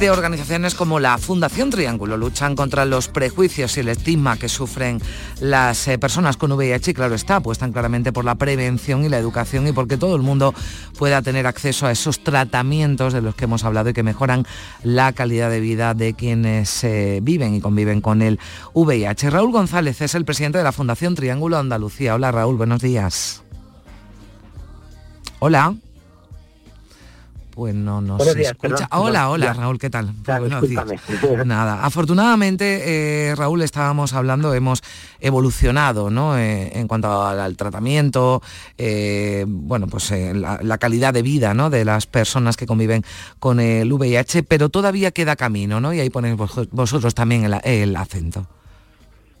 Desde 0.00 0.12
organizaciones 0.12 0.74
como 0.74 0.98
la 0.98 1.18
Fundación 1.18 1.68
Triángulo 1.68 2.16
luchan 2.16 2.56
contra 2.56 2.86
los 2.86 3.08
prejuicios 3.08 3.76
y 3.76 3.80
el 3.80 3.88
estigma 3.90 4.38
que 4.38 4.48
sufren 4.48 4.98
las 5.42 5.86
eh, 5.88 5.98
personas 5.98 6.38
con 6.38 6.52
VIH 6.52 6.92
y 6.92 6.94
claro 6.94 7.14
está, 7.14 7.36
apuestan 7.36 7.70
claramente 7.70 8.10
por 8.10 8.24
la 8.24 8.36
prevención 8.36 9.04
y 9.04 9.10
la 9.10 9.18
educación 9.18 9.68
y 9.68 9.72
porque 9.72 9.98
todo 9.98 10.16
el 10.16 10.22
mundo 10.22 10.54
pueda 10.96 11.20
tener 11.20 11.46
acceso 11.46 11.86
a 11.86 11.92
esos 11.92 12.24
tratamientos 12.24 13.12
de 13.12 13.20
los 13.20 13.34
que 13.34 13.44
hemos 13.44 13.62
hablado 13.64 13.90
y 13.90 13.92
que 13.92 14.02
mejoran 14.02 14.46
la 14.84 15.12
calidad 15.12 15.50
de 15.50 15.60
vida 15.60 15.92
de 15.92 16.14
quienes 16.14 16.82
eh, 16.82 17.20
viven 17.22 17.54
y 17.54 17.60
conviven 17.60 18.00
con 18.00 18.22
el 18.22 18.40
VIH. 18.72 19.28
Raúl 19.28 19.52
González 19.52 20.00
es 20.00 20.14
el 20.14 20.24
presidente 20.24 20.56
de 20.56 20.64
la 20.64 20.72
Fundación 20.72 21.14
Triángulo 21.14 21.58
Andalucía. 21.58 22.14
Hola 22.14 22.32
Raúl, 22.32 22.56
buenos 22.56 22.80
días. 22.80 23.42
Hola. 25.40 25.74
Pues 27.50 27.74
no, 27.74 28.00
no 28.00 28.18
se 28.20 28.34
días, 28.36 28.52
escucha. 28.52 28.86
perdón, 28.86 28.88
hola, 28.92 29.28
hola, 29.28 29.46
ya. 29.46 29.52
Raúl, 29.54 29.78
¿qué 29.78 29.90
tal? 29.90 30.12
Ya, 30.26 30.38
Buenos 30.38 30.68
días. 30.68 30.84
Nada, 31.46 31.84
afortunadamente, 31.84 33.28
eh, 33.30 33.34
Raúl, 33.34 33.62
estábamos 33.62 34.12
hablando, 34.14 34.54
hemos 34.54 34.82
evolucionado 35.20 36.10
¿no? 36.10 36.38
Eh, 36.38 36.70
en 36.78 36.86
cuanto 36.88 37.22
al, 37.26 37.40
al 37.40 37.56
tratamiento, 37.56 38.40
eh, 38.78 39.44
bueno, 39.48 39.88
pues 39.88 40.10
la, 40.12 40.60
la 40.62 40.78
calidad 40.78 41.12
de 41.12 41.22
vida 41.22 41.52
¿no? 41.52 41.70
de 41.70 41.84
las 41.84 42.06
personas 42.06 42.56
que 42.56 42.66
conviven 42.66 43.02
con 43.38 43.60
el 43.60 43.92
VIH, 43.92 44.44
pero 44.44 44.68
todavía 44.68 45.10
queda 45.10 45.36
camino, 45.36 45.80
¿no? 45.80 45.92
Y 45.92 46.00
ahí 46.00 46.08
ponéis 46.10 46.36
vos- 46.36 46.68
vosotros 46.70 47.14
también 47.14 47.44
el, 47.44 47.56
el 47.64 47.96
acento. 47.96 48.46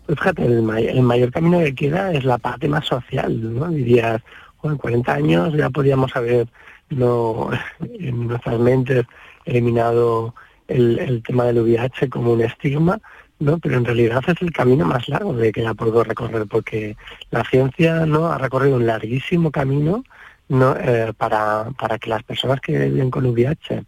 Pues 0.06 0.18
fíjate, 0.18 0.44
el, 0.44 0.62
may- 0.62 0.88
el 0.88 1.02
mayor 1.02 1.30
camino 1.30 1.60
que 1.60 1.74
queda 1.74 2.12
es 2.12 2.24
la 2.24 2.38
parte 2.38 2.68
más 2.68 2.86
social, 2.86 3.54
¿no? 3.54 3.68
Dirías, 3.68 4.20
bueno, 4.62 4.74
en 4.74 4.78
40 4.78 5.12
años 5.12 5.54
ya 5.54 5.70
podríamos 5.70 6.14
haber 6.16 6.48
no, 6.90 7.50
en 7.80 8.28
nuestras 8.28 8.58
mentes 8.58 9.06
eliminado 9.44 10.34
el, 10.68 10.98
el 10.98 11.22
tema 11.22 11.44
del 11.44 11.60
VIH 11.60 12.08
como 12.08 12.32
un 12.32 12.42
estigma, 12.42 13.00
¿no? 13.38 13.58
Pero 13.58 13.76
en 13.76 13.84
realidad 13.84 14.22
es 14.26 14.40
el 14.42 14.52
camino 14.52 14.84
más 14.84 15.08
largo 15.08 15.32
de 15.32 15.50
que 15.50 15.62
ya 15.62 15.74
puedo 15.74 16.04
recorrer, 16.04 16.46
porque 16.46 16.96
la 17.30 17.44
ciencia 17.44 18.06
no 18.06 18.26
ha 18.26 18.38
recorrido 18.38 18.76
un 18.76 18.86
larguísimo 18.86 19.50
camino 19.50 20.04
¿no? 20.50 20.76
Eh, 20.76 21.12
para, 21.16 21.70
para 21.78 21.98
que 21.98 22.10
las 22.10 22.24
personas 22.24 22.60
que 22.60 22.76
viven 22.76 23.10
con 23.10 23.24
VIH 23.24 23.84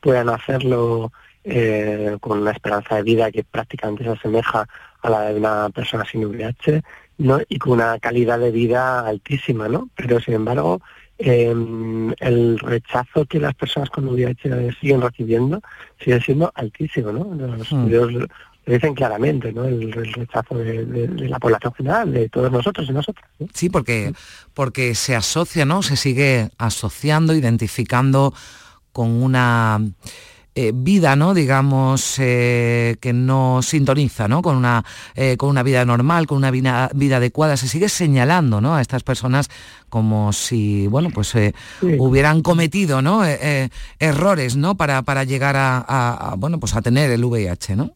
puedan 0.00 0.28
hacerlo 0.28 1.12
eh, 1.42 2.16
con 2.20 2.38
una 2.38 2.52
esperanza 2.52 2.94
de 2.94 3.02
vida 3.02 3.32
que 3.32 3.42
prácticamente 3.42 4.04
se 4.04 4.10
asemeja 4.10 4.66
a 5.04 5.10
la 5.10 5.20
de 5.32 5.38
una 5.38 5.70
persona 5.70 6.04
sin 6.10 6.24
VIH, 6.24 6.82
¿no? 7.18 7.40
Y 7.48 7.58
con 7.58 7.72
una 7.74 7.98
calidad 7.98 8.38
de 8.38 8.50
vida 8.50 9.06
altísima, 9.06 9.68
¿no? 9.68 9.88
Pero 9.94 10.18
sin 10.20 10.34
embargo, 10.34 10.80
eh, 11.18 11.54
el 12.20 12.58
rechazo 12.58 13.24
que 13.26 13.38
las 13.38 13.54
personas 13.54 13.90
con 13.90 14.08
VIH 14.08 14.72
siguen 14.80 15.00
recibiendo 15.00 15.60
sigue 16.02 16.20
siendo 16.20 16.50
altísimo, 16.54 17.12
¿no? 17.12 17.34
Los 17.34 17.60
estudios 17.62 18.12
lo 18.12 18.72
dicen 18.72 18.94
claramente, 18.94 19.52
¿no? 19.52 19.64
El, 19.64 19.82
el 19.94 20.12
rechazo 20.12 20.56
de, 20.56 20.86
de- 20.86 21.06
de 21.08 21.28
la 21.28 21.38
población 21.38 21.74
general, 21.74 22.12
de 22.12 22.28
todos 22.30 22.50
nosotros 22.50 22.86
y 22.88 22.92
nosotras. 22.92 23.28
¿no? 23.38 23.46
Sí, 23.52 23.68
porque, 23.68 24.12
porque 24.54 24.94
se 24.94 25.14
asocia, 25.14 25.64
¿no? 25.66 25.82
Se 25.82 25.96
sigue 25.96 26.48
asociando, 26.58 27.34
identificando 27.34 28.32
con 28.92 29.10
una 29.22 29.80
eh, 30.56 30.72
vida, 30.74 31.16
¿no? 31.16 31.34
Digamos, 31.34 32.16
eh, 32.20 32.96
que 33.00 33.12
no 33.12 33.60
sintoniza, 33.62 34.28
¿no? 34.28 34.40
Con 34.42 34.56
una, 34.56 34.84
eh, 35.14 35.36
con 35.36 35.48
una 35.50 35.62
vida 35.62 35.84
normal, 35.84 36.26
con 36.26 36.38
una 36.38 36.50
vida, 36.50 36.90
vida 36.94 37.16
adecuada. 37.16 37.56
Se 37.56 37.66
sigue 37.68 37.88
señalando, 37.88 38.60
¿no? 38.60 38.74
A 38.76 38.80
estas 38.80 39.02
personas 39.02 39.48
como 39.88 40.32
si, 40.32 40.86
bueno, 40.86 41.10
pues 41.12 41.34
eh, 41.34 41.54
hubieran 41.98 42.42
cometido, 42.42 43.02
¿no? 43.02 43.24
Eh, 43.26 43.68
errores, 43.98 44.56
¿no? 44.56 44.76
Para, 44.76 45.02
para 45.02 45.24
llegar 45.24 45.56
a, 45.56 45.78
a- 45.78 46.32
a, 46.32 46.34
bueno, 46.36 46.58
pues 46.60 46.74
a 46.76 46.82
tener 46.82 47.10
el 47.10 47.24
VIH, 47.24 47.76
¿no? 47.76 47.90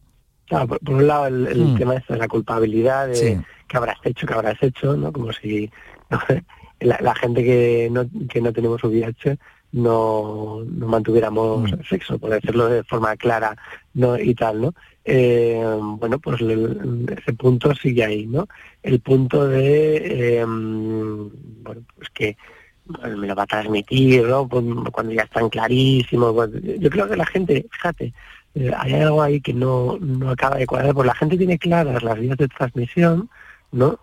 Claro, 0.47 0.67
por, 0.67 0.79
por 0.79 0.95
un 0.95 1.07
lado 1.07 1.27
el, 1.27 1.47
el 1.47 1.59
Mm. 1.73 1.77
tema 1.77 1.95
este 1.95 2.13
de 2.13 2.19
la 2.19 2.27
culpabilidad 2.27 3.07
de 3.07 3.15
Sí. 3.15 3.37
qué 3.67 3.77
habrás 3.77 3.97
hecho, 4.03 4.25
qué 4.25 4.33
habrás 4.33 4.57
hecho, 4.61 4.97
¿no? 4.97 5.11
Como 5.13 5.31
si 5.31 5.69
no 6.09 6.19
sé, 6.27 6.43
la, 6.79 6.97
la 7.01 7.13
gente 7.15 7.43
que 7.43 7.87
no, 7.91 8.05
que 8.27 8.41
no 8.41 8.51
tenemos 8.51 8.83
VIH 8.83 9.37
no, 9.71 10.63
no 10.65 10.87
mantuviéramos 10.87 11.69
sexo, 11.87 12.17
por 12.17 12.31
decirlo 12.31 12.67
de 12.67 12.83
forma 12.83 13.15
clara, 13.15 13.55
¿no? 13.93 14.17
Y 14.19 14.33
tal, 14.35 14.61
¿no? 14.61 14.73
Eh, 15.05 15.63
bueno, 15.97 16.19
pues 16.19 16.41
el- 16.41 17.05
ese 17.17 17.33
punto 17.33 17.73
sigue 17.75 18.03
ahí, 18.03 18.25
¿no? 18.27 18.47
El 18.83 18.99
punto 18.99 19.47
de, 19.47 20.39
eh, 20.39 20.45
bueno, 20.45 21.81
pues 21.95 22.09
que 22.13 22.37
bueno, 22.85 23.17
me 23.17 23.27
lo 23.27 23.35
va 23.35 23.43
a 23.43 23.47
transmitir, 23.47 24.25
¿no? 24.25 24.47
Pues 24.47 24.65
Cuando 24.91 25.13
ya 25.13 25.21
están 25.23 25.49
clarísimos. 25.49 26.33
cuando- 26.33 26.57
Yo 26.59 26.89
creo 26.89 27.07
que 27.07 27.15
la 27.15 27.25
gente, 27.27 27.67
fíjate, 27.71 28.13
eh, 28.55 28.71
hay 28.75 28.93
algo 28.95 29.21
ahí 29.21 29.39
que 29.41 29.53
no, 29.53 29.97
no 29.99 30.31
acaba 30.31 30.55
de 30.57 30.65
cuadrar, 30.65 30.95
porque 30.95 31.07
la 31.07 31.13
gente 31.15 31.37
tiene 31.37 31.59
claras 31.59 32.01
las 32.01 32.19
vías 32.19 32.37
de 32.37 32.47
transmisión, 32.47 33.29
¿no? 33.71 33.99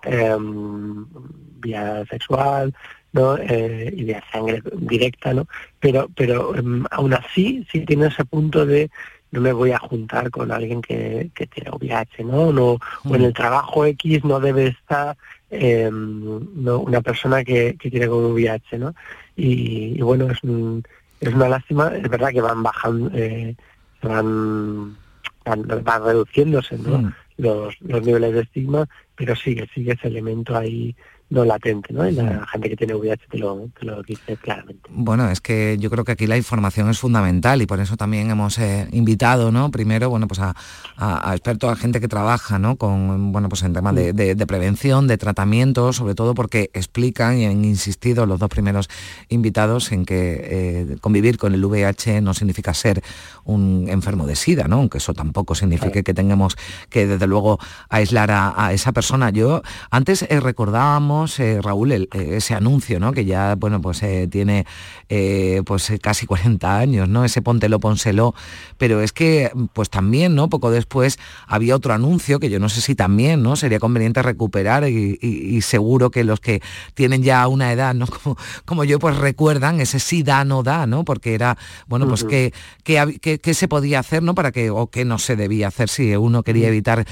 Vía 1.60 2.04
sexual, 2.08 2.74
¿no? 3.16 3.36
Eh, 3.38 3.92
y 3.96 4.04
vía 4.04 4.22
sangre 4.30 4.62
directa, 4.74 5.32
¿no? 5.34 5.46
Pero, 5.80 6.08
pero 6.14 6.54
em, 6.54 6.84
aún 6.90 7.14
así 7.14 7.66
sí 7.72 7.80
tiene 7.80 8.06
ese 8.06 8.24
punto 8.24 8.64
de 8.66 8.90
no 9.32 9.40
me 9.40 9.52
voy 9.52 9.72
a 9.72 9.78
juntar 9.78 10.30
con 10.30 10.52
alguien 10.52 10.80
que, 10.80 11.30
que 11.34 11.46
tiene 11.48 11.70
VIH, 11.70 12.24
¿no? 12.24 12.52
no 12.52 12.78
O 13.04 13.14
en 13.16 13.22
el 13.22 13.32
trabajo 13.34 13.84
X 13.84 14.24
no 14.24 14.38
debe 14.38 14.68
estar 14.68 15.16
eh, 15.50 15.90
no, 15.92 16.78
una 16.78 17.00
persona 17.00 17.42
que, 17.44 17.76
que 17.78 17.90
tiene 17.90 18.06
con 18.08 18.24
VIH, 18.32 18.78
¿no? 18.78 18.94
Y, 19.36 19.98
y 19.98 20.02
bueno, 20.02 20.30
es, 20.30 20.42
un- 20.44 20.82
es 21.20 21.32
una 21.34 21.48
lástima, 21.48 21.92
es 21.96 22.08
verdad 22.08 22.30
que 22.30 22.40
van 22.40 22.62
bajando, 22.62 23.10
eh, 23.14 23.54
van, 24.02 24.96
van, 25.44 25.62
van 25.84 26.04
reduciéndose, 26.04 26.78
¿no? 26.78 26.98
Mm. 26.98 27.12
Los, 27.38 27.74
los 27.82 28.02
niveles 28.02 28.32
de 28.32 28.40
estigma, 28.42 28.86
pero 29.14 29.36
sigue, 29.36 29.68
sigue 29.74 29.92
ese 29.92 30.08
elemento 30.08 30.56
ahí 30.56 30.94
no 31.28 31.44
latente, 31.44 31.92
¿no? 31.92 32.08
Y 32.08 32.12
la 32.12 32.46
gente 32.46 32.70
que 32.70 32.76
tiene 32.76 32.94
VIH 32.94 33.26
te 33.28 33.38
lo, 33.38 33.68
te 33.78 33.84
lo 33.84 34.00
dice 34.04 34.36
claramente. 34.36 34.88
Bueno, 34.88 35.28
es 35.28 35.40
que 35.40 35.76
yo 35.80 35.90
creo 35.90 36.04
que 36.04 36.12
aquí 36.12 36.26
la 36.28 36.36
información 36.36 36.88
es 36.88 37.00
fundamental 37.00 37.60
y 37.62 37.66
por 37.66 37.80
eso 37.80 37.96
también 37.96 38.30
hemos 38.30 38.58
eh, 38.58 38.86
invitado, 38.92 39.50
¿no? 39.50 39.70
Primero, 39.72 40.08
bueno, 40.08 40.28
pues 40.28 40.38
a, 40.38 40.54
a- 40.96 41.30
a 41.30 41.34
expertos, 41.34 41.70
a 41.72 41.74
gente 41.76 42.00
que 42.00 42.06
trabaja, 42.06 42.60
¿no? 42.60 42.76
Con, 42.76 43.32
bueno, 43.32 43.48
pues 43.48 43.62
en 43.64 43.72
temas 43.72 43.94
de, 43.96 44.12
de- 44.12 44.34
de 44.36 44.46
prevención, 44.46 45.08
de 45.08 45.18
tratamiento, 45.18 45.92
sobre 45.92 46.14
todo 46.14 46.34
porque 46.34 46.70
explican 46.74 47.38
y 47.38 47.46
han 47.46 47.64
insistido 47.64 48.24
los 48.26 48.38
dos 48.38 48.48
primeros 48.48 48.88
invitados 49.28 49.90
en 49.90 50.04
que 50.04 50.40
eh, 50.44 50.96
convivir 51.00 51.38
con 51.38 51.54
el 51.54 51.64
VIH 51.64 52.20
no 52.20 52.34
significa 52.34 52.72
ser 52.72 53.02
un 53.44 53.86
enfermo 53.88 54.26
de 54.26 54.36
SIDA, 54.36 54.68
¿no? 54.68 54.76
Aunque 54.76 54.98
eso 54.98 55.12
tampoco 55.12 55.56
signifique 55.56 56.04
que 56.04 56.14
tengamos 56.14 56.56
que, 56.88 57.06
desde 57.08 57.26
luego, 57.26 57.58
aislar 57.88 58.30
a, 58.30 58.54
a 58.66 58.72
esa 58.72 58.92
persona. 58.92 59.30
Yo, 59.30 59.62
antes 59.90 60.22
eh, 60.22 60.38
recordábamos, 60.40 61.15
eh, 61.38 61.60
Raúl, 61.62 61.92
el- 61.92 62.08
eh, 62.12 62.34
ese 62.36 62.54
anuncio, 62.54 63.00
¿no? 63.00 63.12
Que 63.12 63.24
ya, 63.24 63.54
bueno, 63.56 63.80
pues 63.80 64.02
eh, 64.02 64.28
tiene 64.30 64.66
eh, 65.08 65.62
pues 65.64 65.92
casi 66.02 66.26
40 66.26 66.78
años, 66.78 67.08
¿no? 67.08 67.24
Ese 67.24 67.42
póntelo, 67.42 67.80
pónselo. 67.80 68.34
Pero 68.78 69.00
es 69.00 69.12
que, 69.12 69.50
pues 69.72 69.88
también, 69.90 70.34
¿no? 70.34 70.48
Poco 70.48 70.70
después 70.70 71.18
había 71.46 71.74
otro 71.76 71.94
anuncio 71.94 72.38
que 72.40 72.50
yo 72.50 72.58
no 72.58 72.68
sé 72.68 72.80
si 72.80 72.94
también, 72.94 73.42
¿no? 73.42 73.56
Sería 73.56 73.78
conveniente 73.80 74.22
recuperar 74.22 74.88
y, 74.88 75.18
y- 75.20 75.56
y 75.56 75.60
seguro 75.62 76.10
que 76.10 76.24
los 76.24 76.40
que 76.40 76.60
tienen 76.94 77.22
ya 77.22 77.46
una 77.48 77.72
edad, 77.72 77.94
¿no? 77.94 78.06
Como, 78.22 78.36
como 78.64 78.84
yo, 78.84 78.98
pues 78.98 79.16
recuerdan 79.16 79.80
ese 79.80 79.98
sí 80.00 80.22
da, 80.22 80.44
no 80.44 80.62
da, 80.62 80.86
¿no? 80.86 81.04
Porque 81.04 81.34
era, 81.34 81.56
bueno, 81.86 82.06
pues 82.08 82.22
Ujú. 82.22 82.30
que, 82.30 82.52
que, 82.84 83.00
hab- 83.00 83.18
que- 83.20 83.38
que 83.38 83.54
se 83.54 83.68
podía 83.68 84.00
hacer, 84.00 84.22
¿no? 84.22 84.34
Para 84.34 84.52
que, 84.52 84.70
o 84.70 84.88
que 84.88 85.04
no 85.04 85.18
se 85.18 85.36
debía 85.36 85.68
hacer 85.68 85.88
si 85.88 86.14
uno 86.16 86.42
quería 86.42 86.68
evitar 86.68 87.06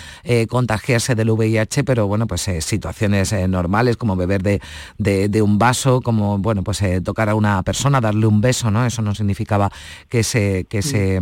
contagiarse 0.49 1.15
del 1.15 1.31
VIH, 1.31 1.85
pero 1.85 2.07
bueno, 2.07 2.27
pues 2.27 2.49
situaciones 2.61 3.33
eh, 3.33 3.47
como 3.97 4.17
beber 4.17 4.43
de, 4.43 4.61
de- 4.99 5.29
de 5.29 5.43
un 5.43 5.59
vaso, 5.59 6.01
como, 6.01 6.39
bueno, 6.39 6.63
pues 6.63 6.81
eh, 6.83 7.01
tocar 7.01 7.29
a 7.29 7.35
una 7.35 7.63
persona, 7.63 8.01
darle 8.01 8.27
un 8.27 8.41
beso, 8.41 8.71
¿no? 8.71 8.85
Eso 8.87 9.03
no 9.03 9.15
significaba 9.15 9.71
que 10.09 10.23
se, 10.23 10.65
que 10.69 10.83
se 10.83 11.21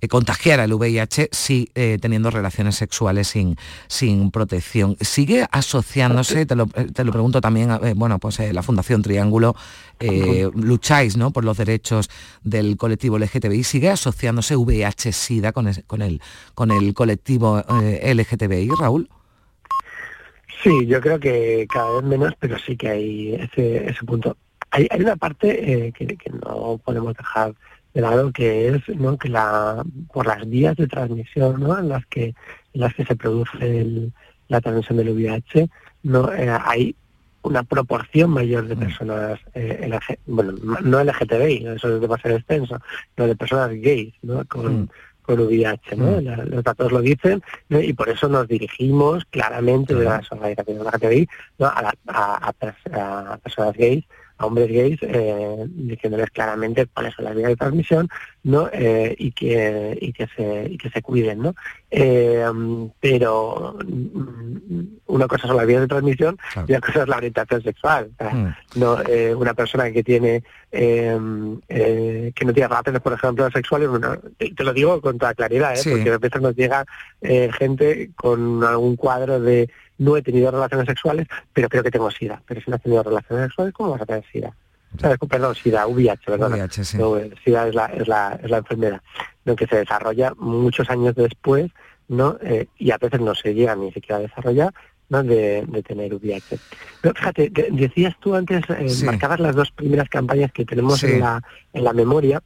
eh, 0.00 0.08
contagiara 0.08 0.64
el 0.64 0.72
VIH, 0.74 1.28
sí 1.32 1.68
eh, 1.74 1.98
teniendo 2.00 2.30
relaciones 2.30 2.76
sexuales 2.76 3.28
sin, 3.28 3.56
sin 3.88 4.30
protección. 4.30 4.96
¿Sigue 5.00 5.46
asociándose, 5.50 6.46
te 6.46 6.56
lo, 6.56 6.66
te 6.66 7.04
lo 7.04 7.12
pregunto 7.12 7.40
también, 7.40 7.70
bueno, 7.96 8.18
pues 8.18 8.38
la 8.52 8.62
Fundación 8.62 9.02
Triángulo, 9.02 9.54
lucháis 10.54 11.16
¿no? 11.16 11.30
por 11.30 11.44
los 11.44 11.56
derechos 11.56 12.10
del 12.42 12.76
colectivo 12.76 13.18
LGTBI, 13.18 13.64
¿sigue 13.64 13.90
asociándose 13.90 14.56
VIH-Sida 14.56 15.52
con, 15.52 15.68
el, 16.02 16.20
con 16.54 16.70
el 16.70 16.94
colectivo 16.94 17.62
LGTBI, 17.68 18.68
Raúl? 18.78 19.08
Sí, 20.64 20.86
yo 20.86 21.00
creo 21.00 21.20
que 21.20 21.66
cada 21.72 21.92
vez 22.00 22.02
menos, 22.04 22.32
pero 22.40 22.58
sí 22.58 22.76
que 22.76 22.88
hay 22.88 23.34
ese, 23.34 23.86
ese 23.90 24.04
punto. 24.04 24.36
Hay, 24.70 24.88
hay 24.90 25.00
una 25.02 25.14
parte 25.16 25.48
eh, 25.86 25.92
que, 25.92 26.06
que 26.06 26.30
no 26.30 26.80
podemos 26.84 27.14
dejar 27.16 27.54
de 27.92 28.00
lado 28.00 28.32
que 28.32 28.68
es 28.68 28.88
¿no? 28.88 29.16
que 29.18 29.28
la 29.28 29.84
por 30.12 30.26
las 30.26 30.48
vías 30.48 30.74
de 30.76 30.88
transmisión 30.88 31.60
¿no? 31.60 31.78
en 31.78 31.88
las 31.90 32.04
que 32.06 32.34
en 32.72 32.80
las 32.80 32.92
que 32.94 33.04
se 33.04 33.14
produce 33.14 33.58
el- 33.60 34.12
la 34.48 34.60
transmisión 34.60 34.98
del 34.98 35.10
VIH 35.10 35.68
no 36.02 36.32
Eh, 36.32 36.50
hay 36.64 36.96
una 37.42 37.62
proporción 37.62 38.30
mayor 38.30 38.66
de 38.66 38.74
personas, 38.76 39.38
eh, 39.54 39.86
LG 39.86 40.18
bueno, 40.26 40.52
no 40.82 40.98
LGTBI, 41.00 41.66
eso 41.76 42.14
a 42.16 42.18
ser 42.22 42.32
extenso, 42.32 42.80
no 43.18 43.26
de 43.26 43.36
personas 43.36 43.68
gays, 43.70 44.14
¿no? 44.22 44.44
Con, 44.46 44.90
con 45.24 45.40
VIH, 45.40 45.96
¿no? 45.96 46.20
La- 46.20 46.44
los 46.44 46.62
datos 46.62 46.92
lo 46.92 47.00
dicen 47.00 47.42
¿no? 47.68 47.80
y 47.80 47.92
por 47.94 48.08
eso 48.08 48.28
nos 48.28 48.46
dirigimos 48.46 49.24
claramente 49.30 49.94
de 49.94 50.04
las 50.04 50.30
organizaciones 50.30 50.82
LGTBI 50.86 51.28
¿no? 51.58 51.66
a, 51.66 51.82
la- 51.82 51.94
a- 52.08 52.48
a 52.48 52.52
pers- 52.52 52.92
a 52.92 53.36
personas 53.38 53.74
gays, 53.76 54.04
a 54.36 54.46
hombres 54.46 54.68
gays, 54.68 54.98
eh, 55.02 55.64
diciéndoles 55.68 56.30
claramente 56.30 56.86
cuáles 56.86 57.14
son 57.14 57.24
las 57.24 57.36
vías 57.36 57.48
de 57.48 57.56
transmisión, 57.56 58.08
¿no? 58.42 58.68
Eh, 58.72 59.14
y 59.18 59.32
que 59.32 59.96
y 60.00 60.12
que 60.12 60.26
se 60.36 60.68
y 60.70 60.78
que 60.78 60.90
se 60.90 61.02
cuiden, 61.02 61.42
¿no? 61.42 61.54
Eh, 61.90 62.44
mm, 62.52 62.86
pero 63.00 63.78
mm, 63.84 64.82
una 65.06 65.28
cosa 65.28 65.46
son 65.46 65.56
las 65.56 65.66
vías 65.66 65.80
de 65.82 65.88
transmisión 65.88 66.38
y 66.56 66.74
otra 66.74 66.80
cosa 66.80 67.02
es 67.02 67.08
la 67.08 67.16
orientación 67.16 67.62
sexual. 67.62 68.10
O 68.12 68.16
sea, 68.16 68.58
no 68.74 69.00
eh, 69.02 69.34
una 69.34 69.54
persona 69.54 69.90
que 69.92 70.02
tiene 70.02 70.42
eh, 70.72 71.18
eh, 71.68 72.32
que 72.34 72.44
no 72.44 72.52
tiene 72.52 72.68
relaciones 72.68 73.00
por 73.00 73.12
ejemplo 73.12 73.48
sexuales 73.50 73.88
bueno, 73.88 74.16
te, 74.36 74.50
te 74.52 74.64
lo 74.64 74.72
digo 74.72 75.00
con 75.00 75.18
toda 75.18 75.34
claridad 75.34 75.74
¿eh? 75.74 75.76
Sí. 75.76 75.90
porque 75.90 76.10
a 76.10 76.18
veces 76.18 76.42
nos 76.42 76.56
llega 76.56 76.84
eh, 77.22 77.50
gente 77.56 78.10
con 78.16 78.64
algún 78.64 78.96
cuadro 78.96 79.38
de 79.40 79.70
no 79.98 80.16
he 80.16 80.22
tenido 80.22 80.50
relaciones 80.50 80.86
sexuales 80.86 81.26
pero 81.52 81.68
creo 81.68 81.82
que 81.82 81.90
tengo 81.90 82.10
sida 82.10 82.42
pero 82.46 82.60
si 82.60 82.70
no 82.70 82.76
has 82.76 82.82
tenido 82.82 83.02
relaciones 83.02 83.46
sexuales 83.46 83.74
¿cómo 83.74 83.90
vas 83.90 84.02
a 84.02 84.06
tener 84.06 84.24
sida? 84.32 84.52
¿Sabes? 85.00 85.18
Perdón, 85.28 85.56
SIDA, 85.56 85.88
VIH, 85.88 86.30
¿verdad? 86.30 86.50
VIH, 86.50 86.84
sí. 86.84 86.98
No, 86.98 87.16
el 87.16 87.36
SIDA 87.44 87.66
es 87.66 87.74
la, 87.74 87.86
es 87.86 88.06
la, 88.06 88.38
es 88.40 88.48
la 88.48 88.58
enfermedad 88.58 89.02
¿no? 89.44 89.56
que 89.56 89.66
se 89.66 89.76
desarrolla 89.76 90.32
muchos 90.38 90.88
años 90.88 91.16
después 91.16 91.72
¿no? 92.06 92.36
Eh, 92.42 92.68
y 92.78 92.92
a 92.92 92.98
veces 92.98 93.20
no 93.20 93.34
se 93.34 93.54
llega 93.54 93.74
ni 93.74 93.90
siquiera 93.90 94.16
a 94.18 94.20
desarrollar 94.20 94.72
¿no? 95.08 95.24
de, 95.24 95.64
de 95.66 95.82
tener 95.82 96.14
VIH. 96.14 96.58
Pero 97.00 97.14
fíjate, 97.14 97.50
decías 97.72 98.14
tú 98.20 98.36
antes, 98.36 98.62
eh, 98.70 98.88
Sí. 98.88 99.04
marcabas 99.04 99.40
las 99.40 99.56
dos 99.56 99.72
primeras 99.72 100.08
campañas 100.08 100.52
que 100.52 100.64
tenemos 100.64 101.00
Sí. 101.00 101.06
en, 101.06 101.20
la, 101.20 101.42
en 101.72 101.82
la 101.84 101.92
memoria. 101.92 102.40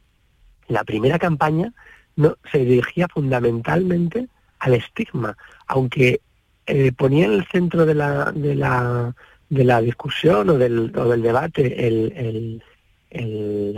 La 0.67 0.83
primera 0.83 1.19
campaña 1.19 1.71
no 2.15 2.35
se 2.51 2.59
dirigía 2.59 3.07
fundamentalmente 3.13 4.27
al 4.59 4.73
estigma, 4.73 5.37
aunque 5.67 6.21
eh, 6.69 6.91
ponía 6.91 7.25
en 7.25 7.33
el 7.33 7.45
centro 7.47 7.85
de 7.85 7.95
la, 7.95 8.31
de 8.31 8.55
la, 8.55 9.13
de 9.49 9.63
la 9.63 9.81
discusión 9.81 10.49
o 10.49 10.57
del, 10.57 10.91
o 10.95 11.09
del 11.09 11.21
debate 11.21 11.87
el, 11.87 12.13
el, 12.15 12.63
el, 13.11 13.77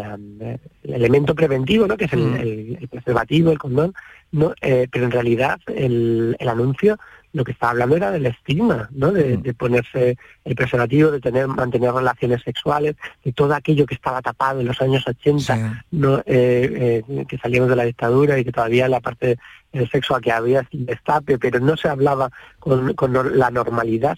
el 0.84 0.94
elemento 0.94 1.34
preventivo, 1.36 1.88
¿no? 1.88 1.98
que 1.98 2.06
es 2.06 2.14
el, 2.14 2.20
Mm. 2.20 2.36
el- 2.36 2.78
el 2.82 2.88
preservativo, 2.88 3.52
el 3.52 3.58
condón, 3.60 3.94
¿no? 4.32 4.54
Eh, 4.62 4.88
pero 4.92 5.06
en 5.06 5.12
realidad 5.12 5.60
el, 5.68 6.36
el 6.40 6.50
anuncio 6.50 6.98
lo 7.34 7.44
que 7.44 7.52
estaba 7.52 7.72
hablando 7.72 7.96
era 7.96 8.12
del 8.12 8.26
estigma, 8.26 8.90
¿no? 8.92 9.12
de, 9.12 9.38
de 9.38 9.54
ponerse 9.54 10.18
el 10.44 10.56
preservativo, 10.56 11.12
de 11.12 11.20
tener 11.20 11.48
mantener 11.48 11.94
relaciones 11.94 12.42
sexuales, 12.44 12.96
de 13.24 13.32
todo 13.32 13.54
aquello 13.54 13.86
que 13.86 13.96
estaba 13.96 14.22
tapado 14.22 14.60
en 14.60 14.68
los 14.68 14.82
años 14.82 15.08
80, 15.08 15.86
¿no? 15.92 16.20
Eh, 16.26 17.04
eh, 17.08 17.26
que 17.28 17.38
salíamos 17.38 17.70
de 17.70 17.76
la 17.76 17.86
dictadura 17.86 18.38
y 18.38 18.44
que 18.44 18.52
todavía 18.52 18.88
la 18.88 19.00
parte 19.00 19.38
eh, 19.72 19.88
sexual 19.92 20.22
que 20.22 20.32
había 20.32 20.68
destape, 20.72 21.38
pero 21.38 21.60
no 21.60 21.78
se 21.78 21.88
hablaba 21.88 22.32
con, 22.60 22.96
la 23.34 23.52
normalidad 23.52 24.18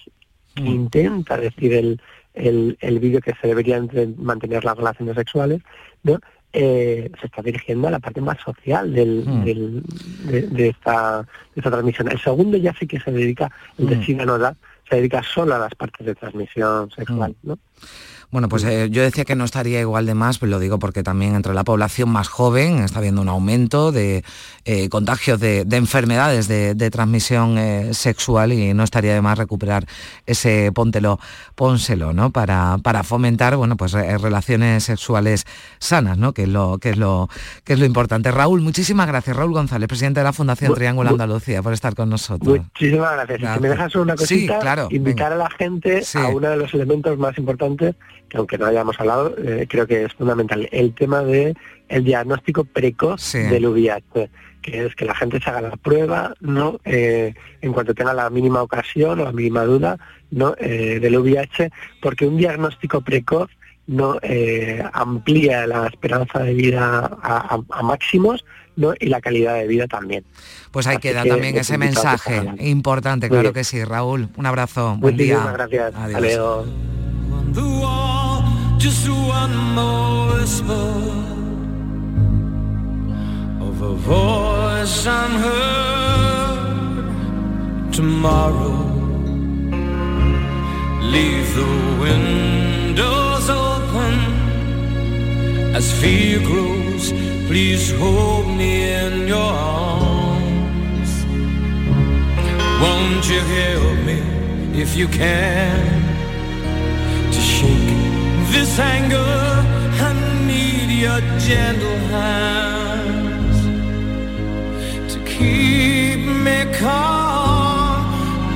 que 0.55 0.63
intenta 0.63 1.37
decir 1.37 1.73
el, 1.73 2.01
el, 2.33 2.77
el 2.79 2.99
vídeo 2.99 3.21
que 3.21 3.33
se 3.39 3.47
deberían 3.47 3.87
de 3.87 4.07
mantener 4.17 4.63
las 4.63 4.77
relaciones 4.77 5.15
sexuales, 5.15 5.61
¿no? 6.03 6.19
Eh, 6.55 7.09
se 7.19 7.25
está 7.25 7.41
dirigiendo 7.41 7.87
a 7.87 7.91
la 7.91 7.97
parte 7.99 8.21
más 8.21 8.37
social 8.39 8.93
del, 8.93 9.23
Mm. 9.25 9.43
del- 9.43 9.83
de, 10.31 10.41
de 10.43 10.67
esta, 10.69 11.21
de 11.23 11.27
esta 11.59 11.71
transmisión. 11.71 12.11
El 12.11 12.19
segundo 12.21 12.57
ya 12.57 12.73
sí 12.79 12.85
que 12.85 12.99
se 12.99 13.11
dedica, 13.11 13.49
el 13.79 13.87
de 13.89 13.95
Mm. 13.95 14.03
Se 14.87 14.97
dedica 14.97 15.23
solo 15.23 15.55
a 15.55 15.59
las 15.59 15.73
partes 15.73 16.05
de 16.05 16.13
transmisión 16.13 16.91
sexual, 16.91 17.35
¿no? 17.41 17.57
Bueno, 18.33 18.49
pues 18.49 18.63
eh, 18.63 18.89
yo 18.89 19.03
decía 19.03 19.25
que 19.25 19.35
no 19.35 19.45
estaría 19.45 19.79
igual 19.79 20.07
de 20.07 20.15
más, 20.15 20.39
pues 20.39 20.49
lo 20.49 20.57
digo 20.57 20.79
porque 20.79 21.03
también 21.03 21.35
entre 21.35 21.53
la 21.53 21.63
población 21.63 22.09
más 22.09 22.27
joven 22.27 22.79
está 22.79 22.97
habiendo 22.97 23.21
un 23.21 23.29
aumento 23.29 23.91
de 23.91 24.23
eh, 24.65 24.89
contagios 24.89 25.39
de, 25.39 25.65
de 25.65 25.77
enfermedades 25.77 26.47
de, 26.47 26.73
de 26.73 26.89
transmisión 26.89 27.59
eh, 27.59 27.93
sexual 27.93 28.51
y 28.51 28.73
no 28.73 28.83
estaría 28.83 29.13
de 29.13 29.21
más 29.21 29.37
recuperar 29.37 29.85
ese 30.25 30.71
póntelo, 30.73 31.19
pónselo, 31.53 32.11
¿no? 32.11 32.31
Para, 32.31 32.79
para 32.81 33.03
fomentar, 33.03 33.55
bueno, 33.55 33.77
pues 33.77 33.91
relaciones 33.93 34.83
sexuales 34.85 35.45
sanas, 35.77 36.17
¿no? 36.17 36.33
Que 36.33 36.43
es 36.43 36.49
lo, 36.49 36.79
que 36.79 36.89
es 36.89 36.97
lo, 36.97 37.29
que 37.63 37.73
es 37.73 37.79
lo 37.79 37.85
importante. 37.85 38.31
Raúl, 38.31 38.61
muchísimas 38.61 39.05
gracias. 39.07 39.35
Raúl 39.37 39.53
González, 39.53 39.87
presidente 39.87 40.21
de 40.21 40.23
la 40.23 40.33
Fundación 40.33 40.71
Bu- 40.71 40.75
Triángulo 40.75 41.11
Andalucía, 41.11 41.61
por 41.61 41.73
estar 41.73 41.93
con 41.93 42.09
nosotros. 42.09 42.57
Muchísimas 42.57 43.13
gracias. 43.13 43.53
Si 43.55 43.59
me 43.61 43.69
dejas 43.69 43.95
una 43.95 44.13
Sí, 44.17 44.23
cosita, 44.47 44.57
claro, 44.59 44.87
invitar 44.89 45.31
a 45.33 45.35
la 45.35 45.51
gente 45.51 46.01
a 46.15 46.27
uno 46.29 46.49
de 46.49 46.57
los 46.57 46.73
elementos 46.73 47.15
más 47.19 47.37
importantes, 47.37 47.95
que 48.29 48.37
aunque 48.37 48.57
no 48.57 48.65
hayamos 48.65 48.99
hablado, 48.99 49.35
eh, 49.37 49.67
creo 49.69 49.85
que 49.87 50.05
es 50.05 50.13
fundamental, 50.13 50.67
el 50.71 50.93
tema 50.93 51.21
de 51.23 51.55
el 51.89 52.03
diagnóstico 52.03 52.63
precoz 52.63 53.21
del 53.33 53.65
VIH, 53.67 54.29
que 54.61 54.85
es 54.85 54.95
que 54.95 55.05
la 55.05 55.13
gente 55.13 55.39
se 55.41 55.49
haga 55.49 55.61
la 55.61 55.75
prueba, 55.77 56.33
no 56.39 56.79
Eh, 56.85 57.33
en 57.61 57.73
cuanto 57.73 57.93
tenga 57.93 58.13
la 58.13 58.29
mínima 58.29 58.61
ocasión 58.61 59.19
o 59.19 59.23
la 59.25 59.31
mínima 59.31 59.63
duda, 59.65 59.97
no 60.31 60.55
Eh, 60.59 60.99
del 61.01 61.17
VIH, 61.17 61.69
porque 62.01 62.25
un 62.25 62.37
diagnóstico 62.37 63.01
precoz 63.01 63.49
no 63.85 64.17
amplía 64.93 65.67
la 65.67 65.87
esperanza 65.87 66.39
de 66.39 66.53
vida 66.53 66.99
a, 67.21 67.55
a- 67.55 67.63
a 67.79 67.83
máximos, 67.83 68.45
no 68.77 68.93
y 68.99 69.07
la 69.07 69.19
calidad 69.21 69.55
de 69.55 69.67
vida 69.67 69.87
también. 69.87 70.23
Pues 70.71 70.87
ahí 70.87 70.95
Así 70.95 71.01
queda 71.09 71.23
que 71.23 71.29
también 71.29 71.57
ese 71.57 71.77
mensaje 71.77 72.41
importante, 72.59 73.27
Muy 73.27 73.35
claro 73.35 73.43
bien. 73.49 73.53
que 73.53 73.63
sí. 73.65 73.83
Raúl, 73.83 74.29
un 74.37 74.45
abrazo, 74.45 74.95
buen 74.99 75.17
día. 75.17 75.39
Gracias. 75.53 75.93
Adiós. 75.95 77.02
The 77.53 77.61
wall, 77.61 78.43
just 78.77 79.07
one 79.07 79.55
more 79.75 80.33
whisper 80.33 80.89
of 83.61 83.81
a 83.81 83.93
voice 83.93 85.05
unheard. 85.05 86.63
Tomorrow, 87.93 88.75
leave 91.13 91.55
the 91.55 91.71
windows 92.01 93.49
open 93.49 94.15
as 95.75 95.91
fear 96.01 96.39
grows. 96.39 97.13
Please 97.47 97.91
hold 97.99 98.47
me 98.47 98.91
in 98.93 99.27
your 99.27 99.53
arms. 99.53 101.11
Won't 102.81 103.29
you 103.29 103.41
help 103.41 103.97
me 104.05 104.19
if 104.81 104.95
you 104.95 105.07
can? 105.07 106.12
This 108.51 108.79
anger. 108.79 109.33
I 110.07 110.11
need 110.47 110.89
your 111.05 111.21
gentle 111.47 111.99
hands 112.15 113.59
to 115.13 115.17
keep 115.25 116.19
me 116.45 116.59
calm. 116.79 118.01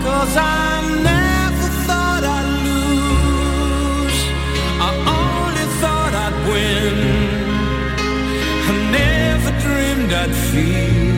Cause 0.06 0.36
I 0.38 0.82
never 1.12 1.68
thought 1.88 2.24
I'd 2.38 2.50
lose. 2.68 4.20
I 4.88 4.90
only 5.20 5.68
thought 5.82 6.14
I'd 6.26 6.38
win. 6.52 6.98
I 8.70 8.74
never 9.00 9.52
dreamed 9.66 10.12
I'd 10.22 10.36
feel 10.52 11.16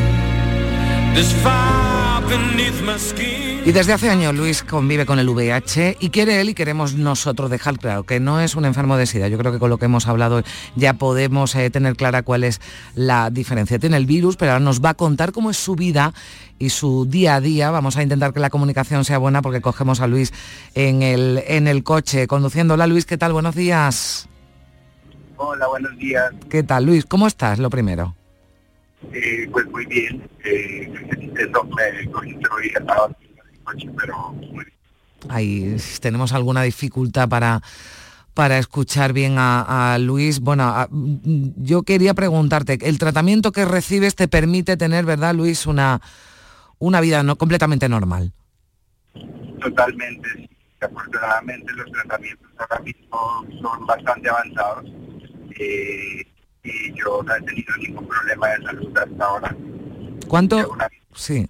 this 1.15 1.31
fire 1.43 2.21
beneath 2.29 2.79
my 2.81 2.97
skin. 2.97 3.48
Y 3.65 3.71
desde 3.71 3.93
hace 3.93 4.09
años 4.09 4.33
Luis 4.33 4.63
convive 4.63 5.05
con 5.05 5.19
el 5.19 5.29
VIH 5.29 5.97
y 5.99 6.09
quiere 6.09 6.39
él 6.41 6.49
y 6.49 6.53
queremos 6.53 6.95
nosotros 6.95 7.51
dejar 7.51 7.77
claro 7.77 8.03
que 8.03 8.19
no 8.19 8.39
es 8.39 8.55
un 8.55 8.65
enfermo 8.65 8.97
de 8.97 9.05
SIDA. 9.05 9.27
Yo 9.27 9.37
creo 9.37 9.51
que 9.51 9.59
con 9.59 9.69
lo 9.69 9.77
que 9.77 9.85
hemos 9.85 10.07
hablado 10.07 10.41
ya 10.75 10.93
podemos 10.93 11.53
eh, 11.55 11.69
tener 11.69 11.95
clara 11.95 12.23
cuál 12.23 12.45
es 12.45 12.61
la 12.95 13.29
diferencia. 13.29 13.77
Tiene 13.77 13.97
el 13.97 14.05
virus, 14.05 14.37
pero 14.37 14.53
ahora 14.53 14.63
nos 14.63 14.83
va 14.83 14.91
a 14.91 14.93
contar 14.95 15.33
cómo 15.33 15.51
es 15.51 15.57
su 15.57 15.75
vida 15.75 16.13
y 16.57 16.69
su 16.69 17.05
día 17.05 17.35
a 17.35 17.41
día. 17.41 17.69
Vamos 17.69 17.97
a 17.97 18.01
intentar 18.01 18.33
que 18.33 18.39
la 18.39 18.49
comunicación 18.49 19.05
sea 19.05 19.17
buena 19.17 19.41
porque 19.41 19.61
cogemos 19.61 19.99
a 19.99 20.07
Luis 20.07 20.33
en 20.73 21.03
el, 21.03 21.43
en 21.45 21.67
el 21.67 21.83
coche 21.83 22.27
conduciendo. 22.27 22.73
Hola 22.73 22.87
Luis, 22.87 23.05
¿qué 23.05 23.17
tal? 23.17 23.33
Buenos 23.33 23.55
días. 23.55 24.29
Hola, 25.35 25.67
buenos 25.67 25.95
días. 25.97 26.33
¿Qué 26.49 26.63
tal 26.63 26.85
Luis? 26.85 27.05
¿Cómo 27.05 27.27
estás? 27.27 27.59
Lo 27.59 27.69
primero. 27.69 28.15
Eh, 29.13 29.47
pues 29.51 29.65
muy 29.67 29.85
bien. 29.85 30.27
Eh, 30.43 30.91
me 31.33 31.43
pero. 33.97 34.35
Ahí 35.27 35.75
tenemos 35.99 36.31
alguna 36.33 36.63
dificultad 36.63 37.27
para 37.27 37.61
para 38.33 38.57
escuchar 38.57 39.11
bien 39.11 39.35
a, 39.37 39.93
a 39.93 39.97
Luis. 39.97 40.39
Bueno, 40.39 40.63
a- 40.63 40.87
yo 40.91 41.83
quería 41.83 42.13
preguntarte, 42.13 42.77
el 42.83 42.97
tratamiento 42.97 43.51
que 43.51 43.65
recibes 43.65 44.15
te 44.15 44.29
permite 44.29 44.77
tener, 44.77 45.03
¿verdad, 45.03 45.35
Luis, 45.35 45.65
una, 45.65 45.99
una 46.77 47.01
vida 47.01 47.21
no 47.23 47.35
completamente 47.35 47.89
normal? 47.89 48.31
totalmente. 49.61 50.29
sí. 50.35 50.49
Afortunadamente 50.81 51.73
los 51.73 51.91
tratamientos 51.91 52.47
ahora 52.57 52.79
mismo 52.81 53.45
son 53.61 53.85
bastante 53.85 54.29
avanzados 54.29 54.85
eh, 55.59 56.25
y 56.63 56.93
yo 56.97 57.21
no 57.21 57.35
he 57.35 57.41
tenido 57.41 57.75
ningún 57.75 58.07
problema 58.07 58.47
de 58.47 58.63
salud 58.63 58.97
hasta 58.97 59.25
ahora. 59.25 59.55
¿Cuánto? 60.29 60.77
Sí. 61.13 61.45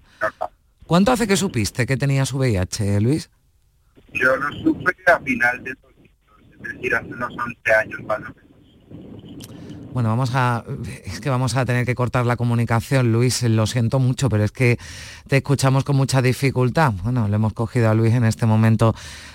¿Cuánto 0.90 1.12
hace 1.12 1.28
que 1.28 1.36
supiste 1.36 1.86
que 1.86 1.96
tenías 1.96 2.32
VIH, 2.32 3.00
Luis? 3.00 3.30
Yo 4.12 4.34
lo 4.34 4.50
supe 4.58 4.92
a 5.06 5.20
final 5.20 5.62
de 5.62 5.72
2002, 5.80 6.38
es 6.50 6.62
decir, 6.74 6.94
hace 6.96 7.06
unos 7.06 7.30
11 7.30 7.74
años 7.80 8.00
más 8.08 8.18
o 8.18 8.22
menos. 8.22 9.84
Bueno, 9.92 10.08
vamos 10.08 10.34
a 10.34 10.64
es 11.04 11.20
que 11.20 11.30
vamos 11.30 11.54
a 11.54 11.64
tener 11.64 11.86
que 11.86 11.94
cortar 11.94 12.26
la 12.26 12.34
comunicación, 12.34 13.12
Luis, 13.12 13.44
lo 13.44 13.68
siento 13.68 14.00
mucho, 14.00 14.28
pero 14.28 14.42
es 14.42 14.50
que 14.50 14.80
te 15.28 15.36
escuchamos 15.36 15.84
con 15.84 15.94
mucha 15.94 16.22
dificultad. 16.22 16.92
Bueno, 17.04 17.28
le 17.28 17.36
hemos 17.36 17.52
cogido 17.52 17.88
a 17.88 17.94
Luis 17.94 18.12
en 18.12 18.24
este 18.24 18.46
momento 18.46 18.92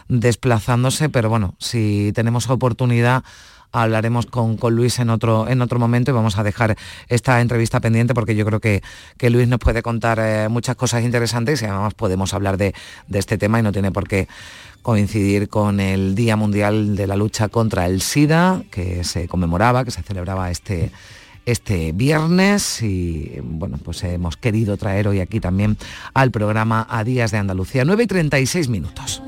desplazándose, 0.10 1.08
pero 1.08 1.30
bueno, 1.30 1.56
si 1.58 2.12
tenemos 2.14 2.50
oportunidad 2.50 3.24
hablaremos 3.82 4.26
con, 4.26 4.58
con 4.58 4.76
Luis 4.76 5.00
en 5.00 5.10
otro, 5.10 5.48
en 5.48 5.62
otro 5.62 5.80
momento 5.80 6.12
y 6.12 6.14
vamos 6.14 6.38
a 6.38 6.44
dejar 6.44 6.78
esta 7.08 7.42
entrevista 7.42 7.80
pendiente 7.80 8.14
porque 8.14 8.36
yo 8.36 8.46
creo 8.46 8.60
que, 8.60 8.82
que 9.18 9.30
Luis 9.30 9.48
nos 9.48 9.60
puede 9.60 9.82
contar 9.82 10.20
eh, 10.22 10.48
muchas 10.50 10.76
cosas 10.76 11.04
interesantes 11.04 11.62
y 11.62 11.66
además 11.66 11.94
podemos 11.94 12.34
hablar 12.34 12.58
de, 12.58 12.74
de 13.08 13.20
este 13.20 13.38
tema 13.38 13.60
y 13.60 13.64
no 13.64 13.72
tiene 13.72 13.92
por 13.92 14.08
qué 14.08 14.28
coincidir 14.82 15.50
con 15.50 15.80
el 15.80 16.14
Día 16.16 16.36
Mundial 16.36 16.96
de 16.96 17.08
la 17.08 17.16
Lucha 17.16 17.50
contra 17.50 17.88
el 17.88 18.02
SIDA, 18.02 18.62
que 18.70 19.04
se 19.04 19.28
conmemoraba, 19.28 19.84
que 19.84 19.90
se 19.90 20.04
celebraba 20.04 20.52
este, 20.52 20.92
este 21.46 21.92
viernes 21.92 22.84
y 22.84 23.40
bueno, 23.44 23.80
pues 23.84 24.04
hemos 24.04 24.38
querido 24.38 24.78
traer 24.78 25.08
hoy 25.08 25.22
aquí 25.22 25.40
también 25.40 25.76
al 26.14 26.30
programa 26.32 26.86
A 26.90 27.04
Días 27.04 27.32
de 27.32 27.40
Andalucía. 27.40 27.84
9 27.84 28.04
y 28.04 28.08
36 28.08 28.70
minutos. 28.70 29.24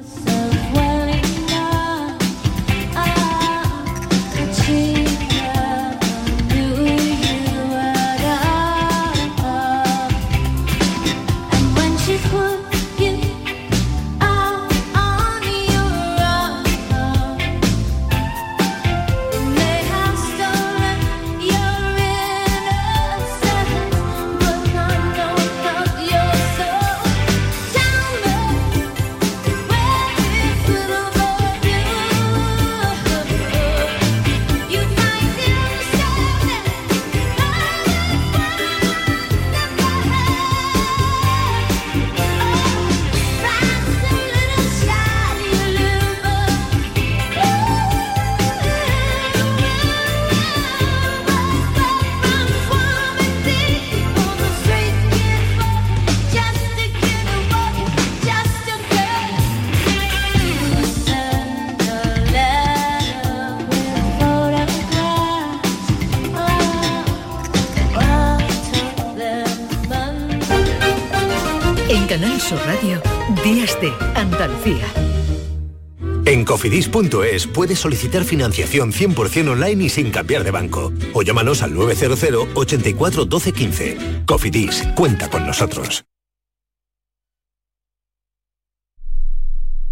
cofidis.es 76.58 77.46
puedes 77.46 77.78
solicitar 77.78 78.24
financiación 78.24 78.92
100% 78.92 79.50
online 79.52 79.84
y 79.84 79.90
sin 79.90 80.10
cambiar 80.10 80.44
de 80.44 80.50
banco. 80.50 80.92
O 81.14 81.22
llámanos 81.22 81.62
al 81.62 81.76
900 81.76 82.48
84 82.56 83.26
12 83.26 83.54
15. 83.54 83.98
Cofidis, 84.26 84.84
cuenta 84.96 85.30
con 85.30 85.46
nosotros. 85.46 86.04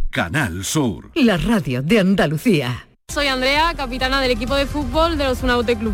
Canal 0.09 0.63
Sur. 0.63 1.11
La 1.13 1.38
radio 1.38 1.84
de 1.84 1.99
Andalucía. 1.99 2.88
Soy 3.13 3.28
Andrea, 3.28 3.74
capitana 3.76 4.22
del 4.22 4.32
equipo 4.32 4.55
de 4.55 4.66
fútbol 4.66 5.18
de 5.18 5.26
los 5.26 5.43
Unaute 5.43 5.76
Club. 5.76 5.93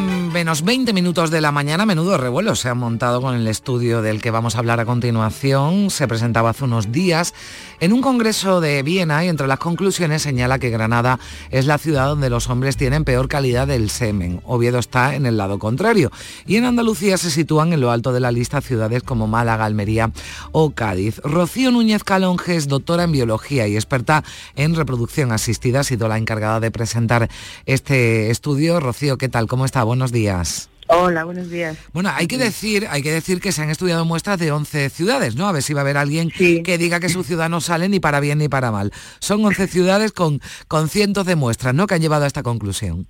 menos 0.41 0.63
20 0.63 0.91
minutos 0.93 1.29
de 1.29 1.39
la 1.39 1.51
mañana, 1.51 1.85
menudo 1.85 2.17
revuelo 2.17 2.55
se 2.55 2.67
ha 2.67 2.73
montado 2.73 3.21
con 3.21 3.35
el 3.35 3.45
estudio 3.45 4.01
del 4.01 4.23
que 4.23 4.31
vamos 4.31 4.55
a 4.55 4.57
hablar 4.57 4.79
a 4.79 4.85
continuación. 4.85 5.91
Se 5.91 6.07
presentaba 6.07 6.49
hace 6.49 6.63
unos 6.63 6.91
días 6.91 7.35
en 7.79 7.93
un 7.93 8.01
congreso 8.01 8.59
de 8.59 8.81
Viena 8.81 9.23
y 9.23 9.27
entre 9.27 9.45
las 9.45 9.59
conclusiones 9.59 10.23
señala 10.23 10.57
que 10.57 10.71
Granada 10.71 11.19
es 11.51 11.67
la 11.67 11.77
ciudad 11.77 12.07
donde 12.07 12.31
los 12.31 12.49
hombres 12.49 12.75
tienen 12.75 13.03
peor 13.03 13.27
calidad 13.27 13.67
del 13.67 13.91
semen. 13.91 14.41
Oviedo 14.43 14.79
está 14.79 15.13
en 15.13 15.27
el 15.27 15.37
lado 15.37 15.59
contrario. 15.59 16.11
Y 16.47 16.55
en 16.55 16.65
Andalucía 16.65 17.19
se 17.19 17.29
sitúan 17.29 17.71
en 17.71 17.81
lo 17.81 17.91
alto 17.91 18.11
de 18.11 18.19
la 18.19 18.31
lista 18.31 18.61
ciudades 18.61 19.03
como 19.03 19.27
Málaga, 19.27 19.65
Almería 19.65 20.11
o 20.53 20.71
Cádiz. 20.71 21.19
Rocío 21.23 21.69
Núñez 21.69 22.03
Calonge 22.03 22.55
es 22.55 22.67
doctora 22.67 23.03
en 23.03 23.11
biología 23.11 23.67
y 23.67 23.75
experta 23.75 24.23
en 24.55 24.73
reproducción 24.73 25.33
asistida. 25.33 25.81
Ha 25.81 25.83
sido 25.83 26.07
la 26.07 26.17
encargada 26.17 26.59
de 26.59 26.71
presentar 26.71 27.29
este 27.67 28.31
estudio. 28.31 28.79
Rocío, 28.79 29.19
¿qué 29.19 29.29
tal? 29.29 29.45
¿Cómo 29.45 29.65
está? 29.65 29.83
Buenos 29.83 30.11
días. 30.11 30.30
Hola, 30.93 31.23
buenos 31.23 31.49
días. 31.49 31.77
Bueno, 31.93 32.09
hay 32.13 32.27
que 32.27 32.37
decir, 32.37 32.85
hay 32.89 33.01
que 33.01 33.11
decir 33.11 33.39
que 33.39 33.53
se 33.53 33.61
han 33.61 33.69
estudiado 33.69 34.03
muestras 34.03 34.37
de 34.39 34.51
11 34.51 34.89
ciudades, 34.89 35.35
¿no? 35.37 35.47
A 35.47 35.53
ver 35.53 35.63
si 35.63 35.73
va 35.73 35.79
a 35.79 35.83
haber 35.83 35.95
alguien 35.95 36.29
que 36.29 36.77
diga 36.77 36.99
que 36.99 37.07
su 37.07 37.23
ciudad 37.23 37.49
no 37.49 37.61
sale 37.61 37.87
ni 37.87 38.01
para 38.01 38.19
bien 38.19 38.39
ni 38.39 38.49
para 38.49 38.71
mal. 38.71 38.91
Son 39.19 39.43
11 39.45 39.67
ciudades 39.67 40.11
con, 40.11 40.41
con 40.67 40.89
cientos 40.89 41.25
de 41.25 41.37
muestras, 41.37 41.73
¿no? 41.73 41.87
Que 41.87 41.95
han 41.95 42.01
llevado 42.01 42.25
a 42.25 42.27
esta 42.27 42.43
conclusión. 42.43 43.07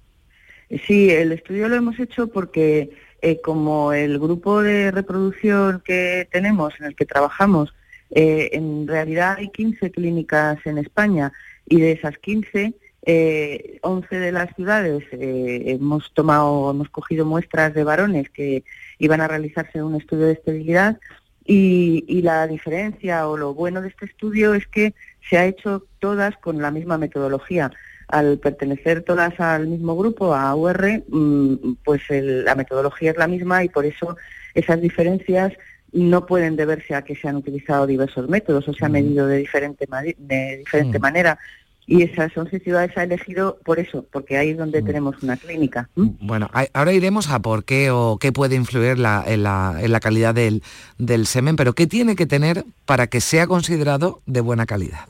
Sí, 0.86 1.10
el 1.10 1.32
estudio 1.32 1.68
lo 1.70 1.76
hemos 1.76 2.00
hecho 2.00 2.28
porque 2.28 2.92
eh, 3.22 3.42
como 3.42 3.94
el 3.94 4.20
grupo 4.20 4.62
de 4.62 4.92
reproducción 4.92 5.82
que 5.84 6.28
tenemos, 6.32 6.74
en 6.80 6.86
el 6.86 6.96
que 6.96 7.06
trabajamos, 7.06 7.74
eh, 8.12 8.50
en 8.54 8.88
realidad 8.88 9.38
hay 9.40 9.50
15 9.50 9.92
clínicas 9.92 10.60
en 10.66 10.78
España 10.78 11.34
y 11.68 11.80
de 11.80 11.94
esas 11.94 12.18
15 12.20 12.74
eh, 13.06 13.80
11 13.82 14.16
de 14.20 14.32
las 14.32 14.54
ciudades 14.56 15.04
eh, 15.12 15.64
hemos 15.68 16.14
tomado, 16.14 16.70
hemos 16.72 16.90
cogido 16.90 17.26
muestras 17.26 17.74
de 17.74 17.84
varones 17.84 18.30
que 18.30 18.64
iban 19.00 19.22
a 19.22 19.28
realizarse 19.28 19.82
un 19.82 19.96
estudio 19.96 20.28
de 20.28 20.34
esterilidad 20.34 21.00
y, 21.46 22.06
y 22.08 22.22
la 22.22 22.46
diferencia 22.48 23.28
o 23.28 23.38
lo 23.38 23.54
bueno 23.54 23.82
de 23.82 23.88
este 23.90 24.06
estudio 24.06 24.54
es 24.54 24.68
que 24.68 24.94
se 25.28 25.38
ha 25.38 25.46
hecho 25.46 25.86
todas 26.00 26.38
con 26.38 26.62
la 26.62 26.70
misma 26.72 26.98
metodología. 26.98 27.72
Al 28.08 28.38
pertenecer 28.40 29.02
todas 29.04 29.40
al 29.40 29.68
mismo 29.68 29.96
grupo, 29.96 30.36
a 30.36 30.54
UR, 30.56 31.04
mm, 31.08 31.76
pues 31.84 32.02
el- 32.10 32.44
la 32.46 32.56
metodología 32.56 33.12
es 33.12 33.18
la 33.18 33.28
misma 33.28 33.64
y 33.64 33.70
por 33.70 33.86
eso 33.86 34.18
esas 34.54 34.82
diferencias 34.82 35.54
no 35.94 36.26
pueden 36.26 36.56
deberse 36.56 36.94
a 36.96 37.02
que 37.04 37.16
se 37.16 37.28
han 37.28 37.38
utilizado 37.38 37.88
diversos 37.88 38.30
métodos 38.30 38.68
o 38.68 38.74
se 38.74 38.86
ha 38.86 38.90
medido 38.90 39.28
de 39.28 39.38
diferente, 39.38 39.86
de 40.18 40.58
diferente 40.58 41.00
Mm. 41.00 41.02
manera. 41.02 41.40
Y 41.88 42.04
esas 42.04 42.36
11 42.38 42.60
ciudades 42.60 42.96
ha 42.98 43.04
elegido 43.04 43.58
por 43.66 43.80
eso, 43.80 44.06
porque 44.12 44.38
ahí 44.38 44.50
es 44.52 44.58
donde 44.58 44.82
tenemos 44.82 45.22
una 45.24 45.36
clínica. 45.36 45.90
Bueno, 45.96 46.50
a- 46.54 46.68
ahora 46.74 46.94
iremos 46.94 47.30
a 47.30 47.40
por 47.42 47.66
qué 47.66 47.90
o 47.92 48.18
qué 48.20 48.32
puede 48.32 48.56
influir 48.56 48.98
la- 49.00 49.24
en, 49.28 49.44
la, 49.44 49.78
en 49.82 49.92
la 49.92 50.00
calidad 50.00 50.34
del, 50.36 50.64
del 50.98 51.26
semen, 51.26 51.56
pero 51.56 51.74
qué 51.74 51.88
tiene 51.88 52.16
que 52.16 52.26
tener 52.28 52.64
para 52.86 53.08
que 53.08 53.20
sea 53.20 53.48
considerado 53.48 54.22
de 54.26 54.42
buena 54.42 54.66
calidad. 54.66 55.06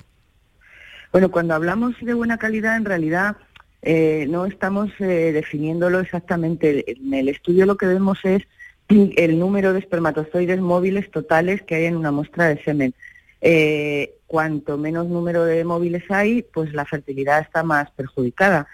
Bueno, 1.11 1.29
cuando 1.29 1.53
hablamos 1.53 1.93
de 2.01 2.13
buena 2.13 2.37
calidad, 2.37 2.77
en 2.77 2.85
realidad 2.85 3.35
eh, 3.81 4.25
no 4.29 4.45
estamos 4.45 4.89
eh, 4.99 5.31
definiéndolo 5.33 5.99
exactamente. 5.99 6.85
En 6.91 7.13
el 7.13 7.27
estudio 7.29 7.65
lo 7.65 7.75
que 7.77 7.85
vemos 7.85 8.17
es 8.23 8.43
el 8.87 9.37
número 9.39 9.73
de 9.73 9.79
espermatozoides 9.79 10.59
móviles 10.61 11.11
totales 11.11 11.61
que 11.63 11.75
hay 11.75 11.85
en 11.85 11.95
una 11.97 12.11
muestra 12.11 12.47
de 12.47 12.63
semen. 12.63 12.93
Eh, 13.41 14.13
cuanto 14.31 14.77
menos 14.77 15.09
número 15.09 15.43
de 15.43 15.65
móviles 15.65 16.09
hay, 16.09 16.41
pues 16.41 16.71
la 16.73 16.85
fertilidad 16.85 17.41
está 17.41 17.63
más 17.63 17.91
perjudicada. 17.91 18.65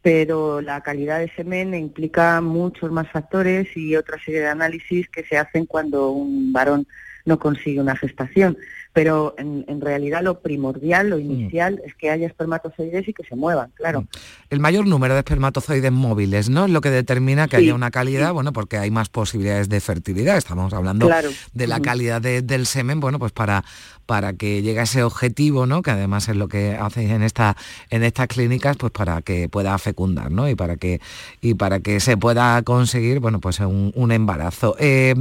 Pero 0.00 0.62
la 0.62 0.80
calidad 0.80 1.18
de 1.18 1.30
semen 1.36 1.74
implica 1.74 2.40
muchos 2.40 2.90
más 2.90 3.10
factores 3.10 3.68
y 3.76 3.94
otra 3.94 4.18
serie 4.24 4.40
de 4.40 4.48
análisis 4.48 5.10
que 5.10 5.22
se 5.24 5.36
hacen 5.36 5.66
cuando 5.66 6.12
un 6.12 6.50
varón 6.50 6.86
no 7.26 7.38
consigue 7.38 7.78
una 7.78 7.94
gestación. 7.94 8.56
Pero 8.94 9.34
en, 9.38 9.64
en 9.68 9.80
realidad 9.80 10.22
lo 10.22 10.40
primordial, 10.40 11.08
lo 11.08 11.18
inicial, 11.18 11.80
es 11.86 11.94
que 11.94 12.10
haya 12.10 12.26
espermatozoides 12.26 13.08
y 13.08 13.14
que 13.14 13.24
se 13.24 13.34
muevan, 13.34 13.70
claro. 13.74 14.06
El 14.50 14.60
mayor 14.60 14.86
número 14.86 15.14
de 15.14 15.20
espermatozoides 15.20 15.90
móviles, 15.90 16.50
¿no? 16.50 16.66
Es 16.66 16.70
lo 16.70 16.82
que 16.82 16.90
determina 16.90 17.48
que 17.48 17.56
Sí, 17.56 17.62
haya 17.64 17.74
una 17.74 17.90
calidad, 17.90 18.34
bueno, 18.34 18.52
porque 18.52 18.76
hay 18.76 18.90
más 18.90 19.08
posibilidades 19.08 19.70
de 19.70 19.80
fertilidad. 19.80 20.36
Estamos 20.36 20.74
hablando 20.74 21.06
Claro. 21.06 21.30
de 21.54 21.66
la 21.66 21.80
calidad 21.80 22.20
de- 22.20 22.42
del 22.42 22.66
semen, 22.66 23.00
bueno, 23.00 23.18
pues 23.18 23.32
para, 23.32 23.64
para 24.04 24.34
que 24.34 24.60
llegue 24.60 24.80
a 24.80 24.82
ese 24.82 25.02
objetivo, 25.04 25.64
¿no? 25.64 25.80
Que 25.80 25.90
además 25.92 26.28
es 26.28 26.36
lo 26.36 26.48
que 26.48 26.76
hacéis 26.78 27.12
en 27.12 27.22
esta, 27.22 27.56
en 27.88 28.02
estas 28.02 28.28
clínicas, 28.28 28.76
pues 28.76 28.92
para 28.92 29.22
que 29.22 29.48
pueda 29.48 29.78
fecundar, 29.78 30.30
¿no? 30.30 30.50
Y 30.50 30.54
para 30.54 30.76
que, 30.76 31.00
y 31.40 31.54
para 31.54 31.80
que 31.80 31.98
se 31.98 32.18
pueda 32.18 32.60
conseguir, 32.62 33.20
bueno, 33.20 33.40
pues 33.40 33.58
un, 33.60 33.90
un 33.94 34.12
embarazo. 34.12 34.76
Eh, 34.78 35.14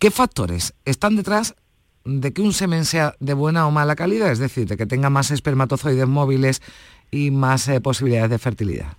¿Qué 0.00 0.10
factores 0.10 0.74
están 0.84 1.14
detrás 1.14 1.54
de 2.04 2.32
que 2.32 2.42
un 2.42 2.52
semen 2.52 2.84
sea 2.84 3.14
de 3.20 3.34
buena 3.34 3.66
o 3.66 3.70
mala 3.70 3.96
calidad? 3.96 4.30
Es 4.30 4.38
decir, 4.38 4.66
de 4.66 4.76
que 4.76 4.86
tenga 4.86 5.10
más 5.10 5.30
espermatozoides 5.30 6.06
móviles 6.06 6.62
y 7.10 7.30
más 7.30 7.68
eh, 7.68 7.80
posibilidades 7.80 8.30
de 8.30 8.38
fertilidad. 8.38 8.92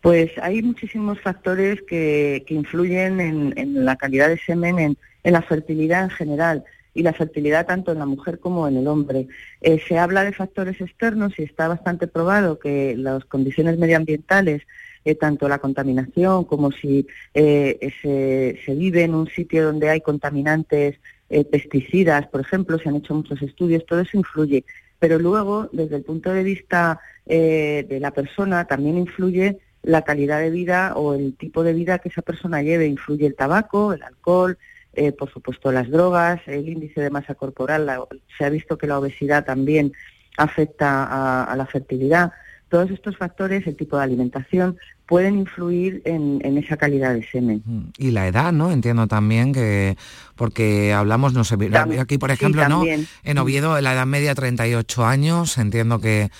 Pues 0.00 0.30
hay 0.42 0.62
muchísimos 0.62 1.18
factores 1.20 1.80
que, 1.82 2.44
que 2.46 2.54
influyen 2.54 3.20
en, 3.20 3.54
en 3.56 3.84
la 3.86 3.96
calidad 3.96 4.28
de 4.28 4.38
semen, 4.38 4.78
en, 4.78 4.98
en 5.22 5.32
la 5.32 5.40
fertilidad 5.40 6.04
en 6.04 6.10
general 6.10 6.64
y 6.92 7.02
la 7.02 7.14
fertilidad 7.14 7.66
tanto 7.66 7.92
en 7.92 7.98
la 7.98 8.06
mujer 8.06 8.38
como 8.38 8.68
en 8.68 8.76
el 8.76 8.86
hombre. 8.86 9.28
Eh, 9.62 9.80
se 9.88 9.98
habla 9.98 10.22
de 10.22 10.32
factores 10.32 10.80
externos 10.80 11.32
y 11.38 11.42
está 11.42 11.68
bastante 11.68 12.06
probado 12.06 12.58
que 12.58 12.94
las 12.96 13.24
condiciones 13.24 13.78
medioambientales, 13.78 14.62
eh, 15.06 15.14
tanto 15.14 15.48
la 15.48 15.58
contaminación 15.58 16.44
como 16.44 16.70
si 16.70 17.06
se, 17.32 18.58
se 18.64 18.74
vive 18.74 19.02
en 19.02 19.14
un 19.14 19.26
sitio 19.28 19.64
donde 19.64 19.90
hay 19.90 20.00
contaminantes, 20.02 20.96
eh, 21.34 21.44
pesticidas, 21.44 22.28
por 22.28 22.42
ejemplo, 22.42 22.78
se 22.78 22.88
han 22.88 22.94
hecho 22.94 23.12
muchos 23.12 23.42
estudios, 23.42 23.84
todo 23.86 23.98
eso 23.98 24.16
influye. 24.16 24.64
Pero 25.00 25.18
luego, 25.18 25.68
desde 25.72 25.96
el 25.96 26.04
punto 26.04 26.32
de 26.32 26.44
vista 26.44 27.00
eh, 27.26 27.84
de 27.88 27.98
la 27.98 28.12
persona, 28.12 28.66
también 28.66 28.96
influye 28.96 29.58
la 29.82 30.02
calidad 30.02 30.38
de 30.38 30.50
vida 30.50 30.92
o 30.94 31.14
el 31.14 31.36
tipo 31.36 31.64
de 31.64 31.72
vida 31.72 31.98
que 31.98 32.08
esa 32.08 32.22
persona 32.22 32.62
lleve. 32.62 32.86
Influye 32.86 33.26
el 33.26 33.34
tabaco, 33.34 33.92
el 33.92 34.04
alcohol, 34.04 34.58
eh, 34.92 35.10
por 35.10 35.28
supuesto 35.28 35.72
las 35.72 35.90
drogas, 35.90 36.40
el 36.46 36.68
índice 36.68 37.00
de 37.00 37.10
masa 37.10 37.34
corporal. 37.34 37.90
se 38.38 38.44
ha 38.44 38.48
visto 38.48 38.78
que 38.78 38.86
la 38.86 39.00
obesidad 39.00 39.44
también 39.44 39.92
afecta 40.36 41.42
a 41.42 41.56
la 41.56 41.66
fertilidad. 41.66 42.32
Todos 42.68 42.92
estos 42.92 43.16
factores, 43.16 43.66
el 43.66 43.74
tipo 43.74 43.96
de 43.96 44.04
alimentación, 44.04 44.78
pueden 45.06 45.38
influir 45.38 46.00
en, 46.04 46.40
en 46.44 46.56
esa 46.58 46.76
calidad 46.76 47.14
de 47.14 47.22
semen. 47.26 47.62
Y 47.98 48.10
la 48.10 48.26
edad, 48.26 48.52
¿no? 48.52 48.70
Entiendo 48.72 49.06
también 49.06 49.52
que, 49.52 49.96
porque 50.34 50.92
hablamos, 50.92 51.34
no 51.34 51.44
sé, 51.44 51.56
aquí 52.00 52.18
por 52.18 52.30
sí, 52.30 52.34
ejemplo, 52.34 52.68
¿no? 52.68 52.84
En 53.24 53.38
Oviedo 53.38 53.80
la 53.80 53.92
edad 53.92 54.06
media 54.06 54.34
38 54.34 55.04
años, 55.04 55.58
entiendo 55.58 56.00
que, 56.00 56.30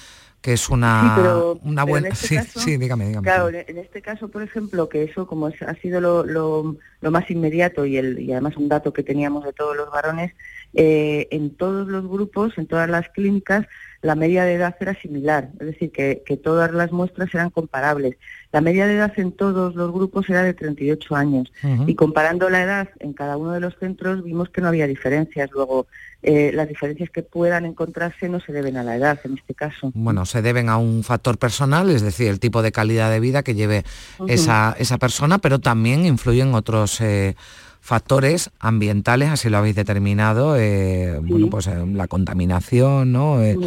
que 0.40 0.54
es 0.54 0.68
una, 0.68 1.02
Sí, 1.02 1.08
pero- 1.22 1.58
una 1.62 1.84
buena... 1.84 2.08
en 2.08 2.12
este 2.14 2.26
sí, 2.26 2.36
caso, 2.36 2.60
sí, 2.60 2.76
dígame, 2.76 3.06
dígame. 3.08 3.24
Claro, 3.24 3.48
en 3.48 3.64
en 3.66 3.78
este 3.78 4.00
caso, 4.02 4.28
por 4.28 4.42
ejemplo, 4.42 4.88
que 4.88 5.04
eso 5.04 5.26
como 5.26 5.48
es- 5.48 5.62
ha 5.62 5.74
sido 5.76 6.00
lo, 6.00 6.24
lo- 6.24 6.76
lo 7.00 7.10
más 7.10 7.30
inmediato 7.30 7.84
y, 7.86 7.96
el, 7.98 8.18
y 8.18 8.32
además 8.32 8.56
un 8.56 8.68
dato 8.68 8.92
que 8.92 9.02
teníamos 9.02 9.44
de 9.44 9.52
todos 9.52 9.76
los 9.76 9.90
varones, 9.90 10.32
eh, 10.74 11.28
en 11.30 11.50
todos 11.54 11.86
los 11.86 12.06
grupos, 12.08 12.56
en 12.58 12.66
todas 12.66 12.88
las 12.90 13.08
clínicas, 13.10 13.66
la 14.04 14.14
media 14.14 14.44
de 14.44 14.52
edad 14.52 14.76
era 14.80 14.94
similar, 15.00 15.48
es 15.58 15.66
decir, 15.66 15.90
que, 15.90 16.22
que 16.26 16.36
todas 16.36 16.70
las 16.72 16.92
muestras 16.92 17.34
eran 17.34 17.48
comparables. 17.48 18.16
La 18.52 18.60
media 18.60 18.86
de 18.86 18.96
edad 18.96 19.12
en 19.16 19.32
todos 19.32 19.74
los 19.74 19.92
grupos 19.92 20.28
era 20.28 20.42
de 20.42 20.52
38 20.52 21.16
años 21.16 21.50
Ujú. 21.62 21.84
y 21.88 21.94
comparando 21.94 22.50
la 22.50 22.62
edad 22.62 22.90
en 23.00 23.14
cada 23.14 23.38
uno 23.38 23.52
de 23.52 23.60
los 23.60 23.74
centros 23.80 24.22
vimos 24.22 24.50
que 24.50 24.60
no 24.60 24.68
había 24.68 24.86
diferencias. 24.86 25.50
Luego, 25.52 25.86
eh, 26.22 26.50
las 26.52 26.68
diferencias 26.68 27.08
que 27.08 27.22
puedan 27.22 27.64
encontrarse 27.64 28.28
no 28.28 28.40
se 28.40 28.52
deben 28.52 28.76
a 28.76 28.82
la 28.82 28.94
edad 28.96 29.18
en 29.24 29.38
este 29.38 29.54
caso. 29.54 29.90
Bueno, 29.94 30.26
se 30.26 30.42
deben 30.42 30.68
a 30.68 30.76
un 30.76 31.02
factor 31.02 31.38
personal, 31.38 31.88
es 31.88 32.02
decir, 32.02 32.28
el 32.28 32.40
tipo 32.40 32.60
de 32.60 32.72
calidad 32.72 33.10
de 33.10 33.20
vida 33.20 33.42
que 33.42 33.54
lleve 33.54 33.84
esa, 34.28 34.76
esa 34.78 34.98
persona, 34.98 35.38
pero 35.38 35.60
también 35.60 36.04
influyen 36.04 36.52
otros 36.52 37.00
eh, 37.00 37.36
factores 37.84 38.48
ambientales, 38.60 39.28
así 39.28 39.50
lo 39.50 39.58
habéis 39.58 39.76
determinado, 39.76 40.56
eh, 40.56 41.20
bueno, 41.22 41.50
pues 41.50 41.66
eh, 41.66 41.84
la 41.92 42.08
contaminación, 42.08 43.12
¿no? 43.12 43.42
Eh, 43.42 43.58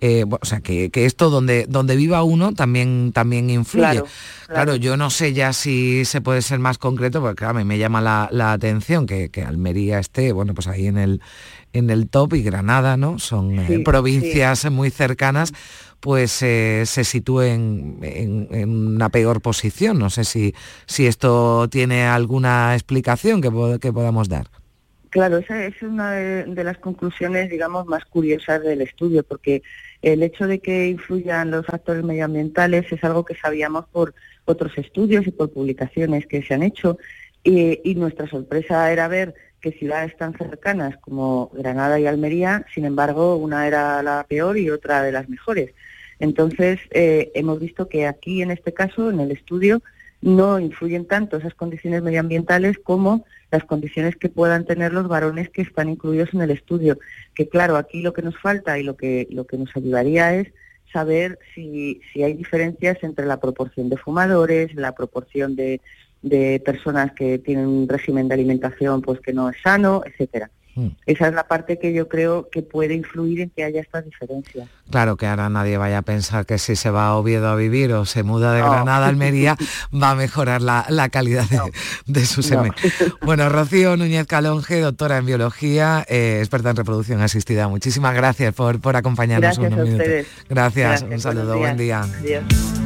eh, 0.00 0.24
o 0.28 0.44
sea, 0.46 0.60
que, 0.60 0.90
que 0.90 1.04
esto 1.04 1.30
donde, 1.30 1.66
donde 1.68 1.96
viva 1.96 2.22
uno 2.22 2.52
también, 2.54 3.10
también 3.12 3.50
influye. 3.50 3.82
Claro, 3.82 4.06
Claro, 4.46 4.76
yo 4.76 4.96
no 4.96 5.10
sé 5.10 5.32
ya 5.32 5.52
si 5.52 6.04
se 6.04 6.20
puede 6.20 6.42
ser 6.42 6.60
más 6.60 6.78
concreto, 6.78 7.20
porque 7.20 7.44
a 7.44 7.52
mí 7.52 7.64
me 7.64 7.76
llama 7.78 8.00
la, 8.00 8.28
la 8.30 8.52
atención 8.52 9.04
que, 9.04 9.30
que 9.30 9.42
Almería 9.42 9.98
esté, 9.98 10.30
bueno, 10.30 10.54
pues 10.54 10.68
ahí 10.68 10.86
en 10.86 10.96
el, 10.98 11.20
en 11.72 11.90
el 11.90 12.08
top 12.08 12.34
y 12.34 12.42
Granada, 12.42 12.96
¿no? 12.96 13.18
Son 13.18 13.66
Sí, 13.66 13.78
provincias 13.78 14.70
muy 14.70 14.90
cercanas, 14.90 15.52
pues 16.06 16.40
eh, 16.42 16.84
se 16.86 17.04
sitúen 17.04 17.98
en, 18.02 18.48
en 18.52 18.70
una 18.70 19.08
peor 19.10 19.42
posición. 19.42 19.98
No 19.98 20.08
sé 20.10 20.24
si, 20.24 20.54
si 20.86 21.06
esto 21.06 21.68
tiene 21.68 22.04
alguna 22.06 22.74
explicación 22.74 23.42
que, 23.42 23.50
po- 23.50 23.78
que 23.80 23.92
podamos 23.92 24.28
dar. 24.28 24.46
Claro, 25.10 25.38
esa 25.38 25.64
es 25.64 25.80
una 25.82 26.12
de, 26.12 26.44
de 26.44 26.64
las 26.64 26.78
conclusiones, 26.78 27.48
digamos, 27.48 27.86
más 27.86 28.04
curiosas 28.04 28.62
del 28.62 28.82
estudio, 28.82 29.22
porque 29.24 29.62
el 30.02 30.22
hecho 30.22 30.46
de 30.46 30.60
que 30.60 30.88
influyan 30.88 31.50
los 31.50 31.64
factores 31.64 32.04
medioambientales 32.04 32.90
es 32.92 33.02
algo 33.04 33.24
que 33.24 33.34
sabíamos 33.36 33.86
por 33.88 34.14
otros 34.44 34.76
estudios 34.76 35.26
y 35.26 35.30
por 35.32 35.52
publicaciones 35.52 36.26
que 36.26 36.42
se 36.42 36.54
han 36.54 36.62
hecho, 36.62 36.98
y, 37.42 37.80
y 37.88 37.94
nuestra 37.94 38.26
sorpresa 38.28 38.92
era 38.92 39.08
ver 39.08 39.34
que 39.60 39.72
ciudades 39.72 40.16
tan 40.18 40.34
cercanas 40.36 40.96
como 40.98 41.50
Granada 41.54 41.98
y 41.98 42.06
Almería, 42.06 42.66
sin 42.74 42.84
embargo, 42.84 43.36
una 43.36 43.66
era 43.66 44.02
la 44.02 44.26
peor 44.28 44.58
y 44.58 44.70
otra 44.70 45.02
de 45.02 45.12
las 45.12 45.28
mejores. 45.28 45.72
Entonces, 46.18 46.80
eh, 46.90 47.30
hemos 47.34 47.60
visto 47.60 47.88
que 47.88 48.06
aquí, 48.06 48.42
en 48.42 48.50
este 48.50 48.72
caso, 48.72 49.10
en 49.10 49.20
el 49.20 49.30
estudio, 49.30 49.82
no 50.22 50.58
influyen 50.58 51.06
tanto 51.06 51.36
esas 51.36 51.54
condiciones 51.54 52.02
medioambientales 52.02 52.78
como 52.78 53.24
las 53.50 53.64
condiciones 53.64 54.16
que 54.16 54.28
puedan 54.28 54.64
tener 54.64 54.92
los 54.92 55.08
varones 55.08 55.50
que 55.50 55.62
están 55.62 55.88
incluidos 55.88 56.32
en 56.34 56.40
el 56.40 56.50
estudio. 56.50 56.98
Que 57.34 57.48
claro, 57.48 57.76
aquí 57.76 58.02
lo 58.02 58.12
que 58.12 58.22
nos 58.22 58.36
falta 58.38 58.78
y 58.78 58.82
lo 58.82 58.96
que, 58.96 59.28
lo 59.30 59.46
que 59.46 59.58
nos 59.58 59.74
ayudaría 59.76 60.34
es 60.34 60.48
saber 60.92 61.38
si, 61.54 62.00
hay 62.14 62.32
diferencias 62.32 62.98
entre 63.02 63.26
la 63.26 63.38
proporción 63.38 63.88
de 63.88 63.98
fumadores, 63.98 64.74
la 64.74 64.92
proporción 64.92 65.54
de, 65.54 65.80
de 66.22 66.60
personas 66.64 67.12
que 67.12 67.38
tienen 67.38 67.66
un 67.66 67.88
régimen 67.88 68.28
de 68.28 68.34
alimentación 68.34 69.02
pues 69.02 69.20
que 69.20 69.32
no 69.32 69.50
es 69.50 69.56
sano, 69.62 70.02
etcétera. 70.06 70.50
Mm. 70.76 70.88
Esa 71.06 71.28
es 71.28 71.34
la 71.34 71.48
parte 71.48 71.78
que 71.78 71.92
yo 71.92 72.06
creo 72.08 72.48
que 72.50 72.62
puede 72.62 72.94
influir 72.94 73.40
en 73.40 73.50
que 73.50 73.64
haya 73.64 73.80
estas 73.80 74.04
diferencias. 74.04 74.68
Claro 74.90 75.16
que 75.16 75.26
ahora 75.26 75.48
nadie 75.48 75.78
vaya 75.78 75.98
a 75.98 76.02
pensar 76.02 76.46
que 76.46 76.58
si 76.58 76.76
se 76.76 76.90
va 76.90 77.08
a 77.08 77.16
Oviedo 77.16 77.48
a 77.48 77.56
vivir 77.56 77.92
o 77.94 78.04
se 78.04 78.22
muda 78.22 78.52
de 78.52 78.60
No. 78.60 78.70
Granada 78.70 79.06
a 79.06 79.08
Almería 79.08 79.56
va 79.92 80.10
a 80.10 80.14
mejorar 80.14 80.62
la, 80.62 80.86
la 80.88 81.08
calidad 81.08 81.44
de, 81.48 81.60
de 82.06 82.26
su 82.26 82.42
semen. 82.42 82.72
Bueno, 83.22 83.48
Rocío 83.48 83.96
Núñez 83.96 84.26
Calonge, 84.26 84.80
doctora 84.80 85.16
en 85.16 85.26
biología, 85.26 86.04
eh, 86.08 86.36
experta 86.40 86.70
en 86.70 86.76
reproducción 86.76 87.20
asistida. 87.22 87.66
Muchísimas 87.68 88.14
gracias 88.14 88.54
por, 88.54 88.80
por 88.80 88.94
acompañarnos 88.96 89.58
Gracias 89.58 89.72
unos 89.72 89.80
a 89.80 89.82
minutos. 89.84 90.06
ustedes. 90.06 90.26
Gracias, 90.48 91.00
Gracias, 91.02 91.10
un 91.10 91.20
saludo, 91.20 91.58
buen 91.58 91.76
día. 91.76 92.02
Adiós. 92.02 92.85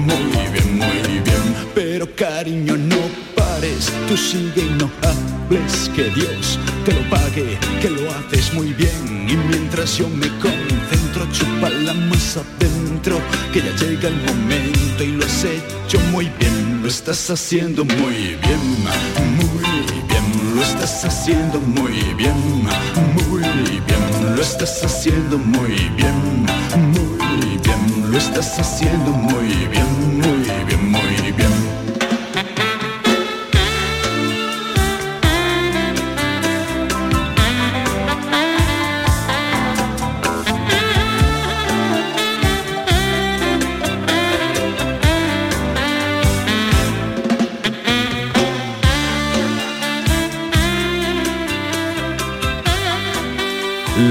Pero 2.01 2.15
cariño, 2.15 2.77
no 2.77 2.97
pares, 3.35 3.91
tú 4.07 4.17
sigue 4.17 4.63
y 4.65 4.69
no 4.79 4.89
hables, 5.03 5.87
que 5.95 6.05
Dios 6.05 6.57
te 6.83 6.93
lo 6.93 7.07
pague, 7.11 7.59
que 7.79 7.91
lo 7.91 8.09
haces 8.09 8.51
muy 8.55 8.73
bien. 8.73 9.27
Y 9.29 9.35
mientras 9.35 9.99
yo 9.99 10.09
me 10.09 10.27
concentro, 10.39 11.27
chupa 11.31 11.69
la 11.69 11.93
más 11.93 12.37
adentro, 12.37 13.19
que 13.53 13.59
ya 13.59 13.75
llega 13.75 14.07
el 14.07 14.15
momento 14.15 15.03
y 15.03 15.09
lo 15.09 15.23
has 15.23 15.45
hecho 15.45 15.99
muy 16.11 16.25
bien, 16.39 16.81
lo 16.81 16.87
estás 16.87 17.29
haciendo 17.29 17.85
muy 17.85 18.35
bien, 18.41 18.63
muy 19.37 19.63
bien, 20.09 20.55
lo 20.55 20.61
estás 20.63 21.05
haciendo 21.05 21.59
muy 21.59 22.01
bien, 22.17 22.33
muy 23.29 23.43
bien, 23.85 24.35
lo 24.35 24.41
estás 24.41 24.83
haciendo 24.83 25.37
muy 25.37 25.75
bien, 25.97 26.47
muy 26.93 27.57
bien, 27.61 28.11
lo 28.11 28.17
estás 28.17 28.57
haciendo 28.57 29.11
muy 29.11 29.49
bien, 29.69 29.85
muy 30.17 30.65
bien, 30.67 30.89
muy 30.89 30.99
bien. 30.99 31.00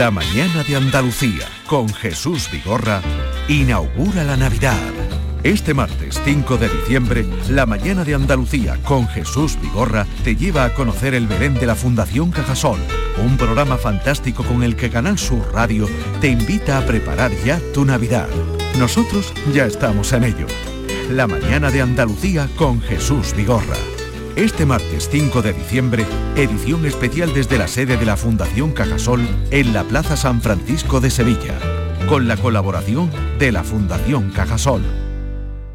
La 0.00 0.10
mañana 0.10 0.64
de 0.64 0.76
Andalucía 0.76 1.46
con 1.66 1.86
Jesús 1.90 2.48
Vigorra 2.50 3.02
inaugura 3.48 4.24
la 4.24 4.34
Navidad. 4.34 4.80
Este 5.42 5.74
martes 5.74 6.18
5 6.24 6.56
de 6.56 6.70
diciembre, 6.70 7.26
la 7.50 7.66
mañana 7.66 8.02
de 8.02 8.14
Andalucía 8.14 8.78
con 8.82 9.06
Jesús 9.08 9.58
Vigorra 9.60 10.06
te 10.24 10.36
lleva 10.36 10.64
a 10.64 10.72
conocer 10.72 11.12
el 11.12 11.26
Belén 11.26 11.52
de 11.52 11.66
la 11.66 11.74
Fundación 11.74 12.30
Cajasol, 12.30 12.80
un 13.22 13.36
programa 13.36 13.76
fantástico 13.76 14.42
con 14.42 14.62
el 14.62 14.74
que 14.74 14.88
Canal 14.88 15.18
Sur 15.18 15.52
Radio 15.52 15.86
te 16.22 16.28
invita 16.28 16.78
a 16.78 16.86
preparar 16.86 17.30
ya 17.44 17.60
tu 17.74 17.84
Navidad. 17.84 18.30
Nosotros 18.78 19.34
ya 19.52 19.66
estamos 19.66 20.14
en 20.14 20.24
ello. 20.24 20.46
La 21.10 21.26
mañana 21.26 21.70
de 21.70 21.82
Andalucía 21.82 22.48
con 22.56 22.80
Jesús 22.80 23.34
Vigorra. 23.36 23.76
Este 24.36 24.64
martes 24.64 25.08
5 25.10 25.42
de 25.42 25.52
diciembre, 25.52 26.06
edición 26.36 26.86
especial 26.86 27.34
desde 27.34 27.58
la 27.58 27.66
sede 27.66 27.96
de 27.96 28.06
la 28.06 28.16
Fundación 28.16 28.72
Cajasol 28.72 29.20
en 29.50 29.72
la 29.72 29.84
Plaza 29.84 30.16
San 30.16 30.40
Francisco 30.40 31.00
de 31.00 31.10
Sevilla, 31.10 31.58
con 32.08 32.28
la 32.28 32.36
colaboración 32.36 33.10
de 33.38 33.52
la 33.52 33.64
Fundación 33.64 34.30
Cajasol. 34.30 35.09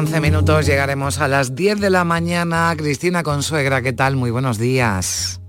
11 0.00 0.18
minutos 0.22 0.64
llegaremos 0.64 1.18
a 1.18 1.28
las 1.28 1.54
10 1.54 1.78
de 1.78 1.90
la 1.90 2.04
mañana. 2.04 2.72
Cristina 2.74 3.22
Consuegra, 3.22 3.82
¿qué 3.82 3.92
tal? 3.92 4.16
Muy 4.16 4.30
buenos 4.30 4.56
días. 4.56 5.42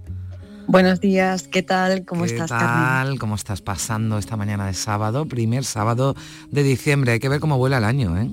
Buenos 0.68 1.00
días, 1.00 1.48
¿qué 1.48 1.64
tal? 1.64 2.04
¿Cómo 2.04 2.26
¿Qué 2.26 2.34
estás, 2.34 2.50
tal? 2.50 2.60
Carmen? 2.60 3.18
¿Cómo 3.18 3.36
estás 3.36 3.62
pasando 3.62 4.18
esta 4.18 4.36
mañana 4.36 4.66
de 4.66 4.74
sábado? 4.74 5.26
Primer 5.26 5.64
sábado 5.64 6.16
de 6.50 6.64
diciembre. 6.64 7.14
Hay 7.14 7.20
que 7.20 7.30
ver 7.30 7.40
cómo 7.40 7.58
vuela 7.58 7.78
el 7.78 7.86
año, 7.86 8.18
¿eh? 8.18 8.30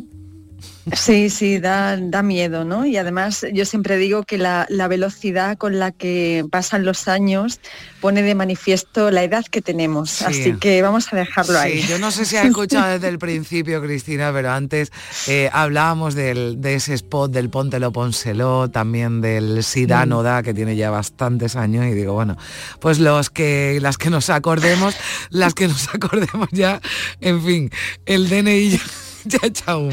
Sí, 0.95 1.29
sí, 1.29 1.59
da, 1.59 1.99
da 2.01 2.23
miedo, 2.23 2.65
¿no? 2.65 2.87
Y 2.87 2.97
además 2.97 3.45
yo 3.53 3.67
siempre 3.67 3.99
digo 3.99 4.23
que 4.23 4.39
la, 4.39 4.65
la 4.71 4.89
velocidad 4.89 5.59
con 5.59 5.79
la 5.79 5.93
que 5.93 6.47
pasan 6.51 6.87
los 6.87 7.09
años 7.09 7.61
pone 8.01 8.23
de 8.23 8.35
manifiesto 8.35 9.11
la 9.11 9.23
edad 9.23 9.45
que 9.45 9.61
tenemos. 9.61 10.11
Sí. 10.11 10.25
Así 10.27 10.53
que 10.59 10.81
vamos 10.81 11.13
a 11.13 11.17
dejarlo 11.17 11.59
ahí. 11.59 11.83
Yo 11.83 11.99
no 11.99 12.11
sé 12.11 12.25
si 12.25 12.37
has 12.39 12.47
escuchado 12.47 12.93
desde 12.93 13.09
el 13.09 13.19
principio, 13.19 13.83
Cristina, 13.83 14.33
pero 14.33 14.51
antes 14.51 14.91
eh, 15.27 15.51
hablábamos 15.53 16.15
del- 16.15 16.61
de 16.63 16.75
ese 16.77 16.95
spot 16.95 17.33
del 17.33 17.51
Póntelo, 17.51 17.93
Pónselo, 17.93 18.71
también 18.71 19.21
del 19.21 19.63
Sidano 19.65 20.23
da, 20.23 20.43
que 20.43 20.55
tiene 20.55 20.75
ya 20.75 20.89
bastantes 20.91 21.55
años, 21.55 21.85
y 21.87 21.91
digo, 21.91 22.15
bueno, 22.15 22.39
pues 22.81 22.99
los 22.99 23.29
que, 23.29 23.79
las 23.83 23.99
que 23.99 24.09
nos 24.09 24.31
acordemos, 24.31 24.95
las 25.29 25.53
que 25.53 25.69
nos 25.69 25.89
acordemos 25.95 26.49
ya, 26.51 26.81
en 27.21 27.45
fin, 27.45 27.71
el 28.07 28.31
DNI 28.31 28.71
ya, 28.71 28.81
ya 29.25 29.39
echa 29.43 29.77
humo. 29.77 29.91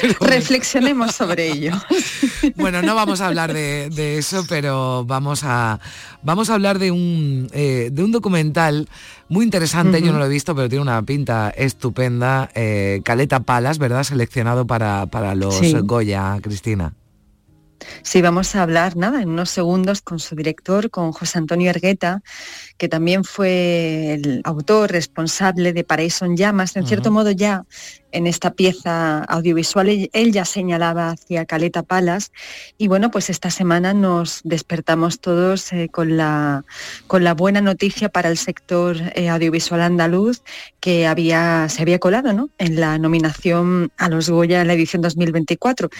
Pero 0.00 0.14
bueno. 0.18 0.34
Reflexionemos 0.34 1.14
sobre 1.14 1.50
ello. 1.50 1.72
Bueno, 2.54 2.80
no 2.80 2.94
vamos 2.94 3.20
a 3.20 3.26
hablar 3.26 3.52
de, 3.52 3.90
de 3.90 4.18
eso, 4.18 4.44
pero 4.48 5.04
vamos 5.04 5.42
a, 5.42 5.80
vamos 6.22 6.48
a 6.48 6.54
hablar 6.54 6.78
de 6.78 6.90
un, 6.90 7.48
eh, 7.52 7.90
de 7.92 8.04
un 8.04 8.12
documental 8.12 8.88
muy 9.28 9.44
interesante, 9.44 10.00
yo 10.00 10.12
no 10.12 10.18
lo 10.18 10.26
he 10.26 10.28
visto, 10.28 10.54
pero 10.54 10.68
tiene 10.68 10.82
una 10.82 11.02
pinta 11.02 11.50
estupenda, 11.50 12.50
eh, 12.54 13.00
Caleta 13.04 13.40
Palas, 13.40 13.78
¿verdad? 13.78 14.04
Seleccionado 14.04 14.66
para, 14.66 15.06
para 15.06 15.34
los 15.34 15.56
Sí. 15.56 15.74
Goya, 15.82 16.38
Cristina. 16.40 16.94
Sí, 18.02 18.22
vamos 18.22 18.54
a 18.54 18.62
hablar, 18.62 18.96
nada, 18.96 19.20
en 19.22 19.28
unos 19.28 19.50
segundos 19.50 20.00
con 20.00 20.18
su 20.18 20.34
director, 20.34 20.90
con 20.90 21.12
José 21.12 21.38
Antonio 21.38 21.70
Ergueta, 21.70 22.22
que 22.78 22.88
también 22.88 23.24
fue 23.24 24.14
el 24.14 24.40
autor 24.44 24.90
responsable 24.92 25.72
de 25.72 25.84
Paraíso 25.84 26.24
en 26.24 26.36
Llamas. 26.36 26.76
En 26.76 26.86
cierto 26.86 27.10
modo 27.10 27.30
ya 27.30 27.64
en 28.12 28.26
esta 28.26 28.52
pieza 28.52 29.24
audiovisual 29.24 30.08
él, 30.12 30.32
ya 30.32 30.44
señalaba 30.46 31.10
hacia 31.10 31.44
Caleta 31.44 31.82
Palas 31.82 32.32
y 32.78 32.88
bueno, 32.88 33.10
pues 33.10 33.28
esta 33.28 33.50
semana 33.50 33.92
nos 33.92 34.40
despertamos 34.44 35.20
todos 35.20 35.70
eh, 35.72 35.88
con, 35.90 36.16
la, 36.16 36.64
con 37.06 37.24
la 37.24 37.34
buena 37.34 37.60
noticia 37.60 38.08
para 38.08 38.28
el 38.30 38.38
sector 38.38 38.96
eh, 39.14 39.28
audiovisual 39.28 39.82
andaluz 39.82 40.42
que 40.80 41.06
había, 41.06 41.68
se 41.68 41.82
había 41.82 41.98
colado 41.98 42.32
¿no? 42.32 42.48
en 42.58 42.80
la 42.80 42.96
nominación 42.98 43.90
a 43.98 44.08
los 44.08 44.30
Goya 44.30 44.62
en 44.62 44.68
la 44.68 44.74
edición 44.74 45.02
2024 45.02 45.90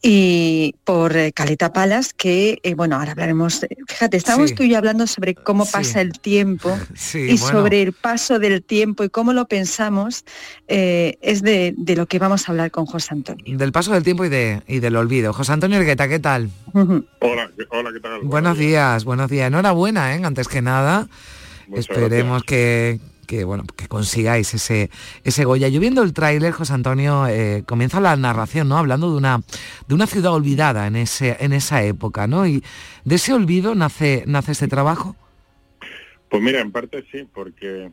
y 0.00 0.74
por 0.84 1.16
eh, 1.16 1.32
Caleta 1.32 1.72
Palas 1.72 2.12
que, 2.12 2.58
bueno, 2.76 2.96
ahora 2.96 3.12
hablaremos, 3.12 3.66
fíjate, 3.86 4.16
estábamos 4.16 4.50
Sí. 4.50 4.56
tú 4.56 4.62
y 4.64 4.70
yo 4.70 4.78
hablando 4.78 5.06
sobre 5.06 5.34
cómo 5.34 5.64
Sí. 5.64 5.72
pasa 5.72 6.00
el 6.00 6.11
tiempo 6.12 6.76
Sí, 6.94 7.18
y 7.20 7.38
bueno. 7.38 7.58
sobre 7.58 7.82
el 7.82 7.92
paso 7.92 8.38
del 8.38 8.62
tiempo 8.62 9.04
y 9.04 9.08
cómo 9.10 9.32
lo 9.32 9.46
pensamos, 9.46 10.24
eh, 10.68 11.18
es 11.22 11.42
de, 11.42 11.74
de 11.76 11.96
lo 11.96 12.06
que 12.06 12.18
vamos 12.18 12.48
a 12.48 12.52
hablar 12.52 12.70
con 12.70 12.86
José 12.86 13.08
Antonio. 13.12 13.44
Del 13.58 13.72
paso 13.72 13.92
del 13.92 14.02
tiempo 14.02 14.24
y, 14.24 14.28
de, 14.28 14.62
y 14.66 14.78
del 14.80 14.96
olvido. 14.96 15.32
José 15.32 15.52
Antonio 15.52 15.78
Ergueta, 15.78 16.08
¿qué 16.08 16.18
tal? 16.18 16.50
Hola, 16.72 17.50
¿qué- 17.56 17.64
hola, 17.70 17.90
¿qué 17.92 18.00
tal? 18.00 18.20
Buenos 18.22 18.58
días, 18.58 19.04
buenos 19.04 19.30
días. 19.30 19.48
Enhorabuena, 19.48 20.14
¿eh? 20.16 20.22
antes 20.24 20.48
que 20.48 20.62
nada. 20.62 21.08
Muchas 21.68 21.88
Esperemos 21.88 22.42
que, 22.42 22.98
que, 23.26 23.44
bueno, 23.44 23.64
que 23.76 23.86
consigáis 23.88 24.52
ese, 24.52 24.90
ese 25.24 25.44
Goya. 25.44 25.68
Yo 25.68 25.80
viendo 25.80 26.02
el 26.02 26.12
tráiler, 26.12 26.52
José 26.52 26.74
Antonio, 26.74 27.26
eh, 27.28 27.62
comienza 27.66 28.00
la 28.00 28.14
narración, 28.16 28.68
¿no? 28.68 28.76
Hablando 28.78 29.10
de 29.10 29.16
una, 29.16 29.40
de 29.88 29.94
una 29.94 30.06
ciudad 30.06 30.32
olvidada 30.32 30.86
en, 30.86 30.96
ese, 30.96 31.36
en 31.40 31.52
esa 31.52 31.82
época, 31.82 32.26
¿no? 32.26 32.46
Y 32.46 32.62
de 33.04 33.14
ese 33.14 33.32
olvido 33.32 33.74
nace, 33.74 34.24
nace 34.26 34.52
este 34.52 34.68
trabajo. 34.68 35.16
Pues 36.32 36.42
mira, 36.42 36.60
en 36.60 36.72
parte 36.72 37.04
sí, 37.12 37.28
porque 37.30 37.90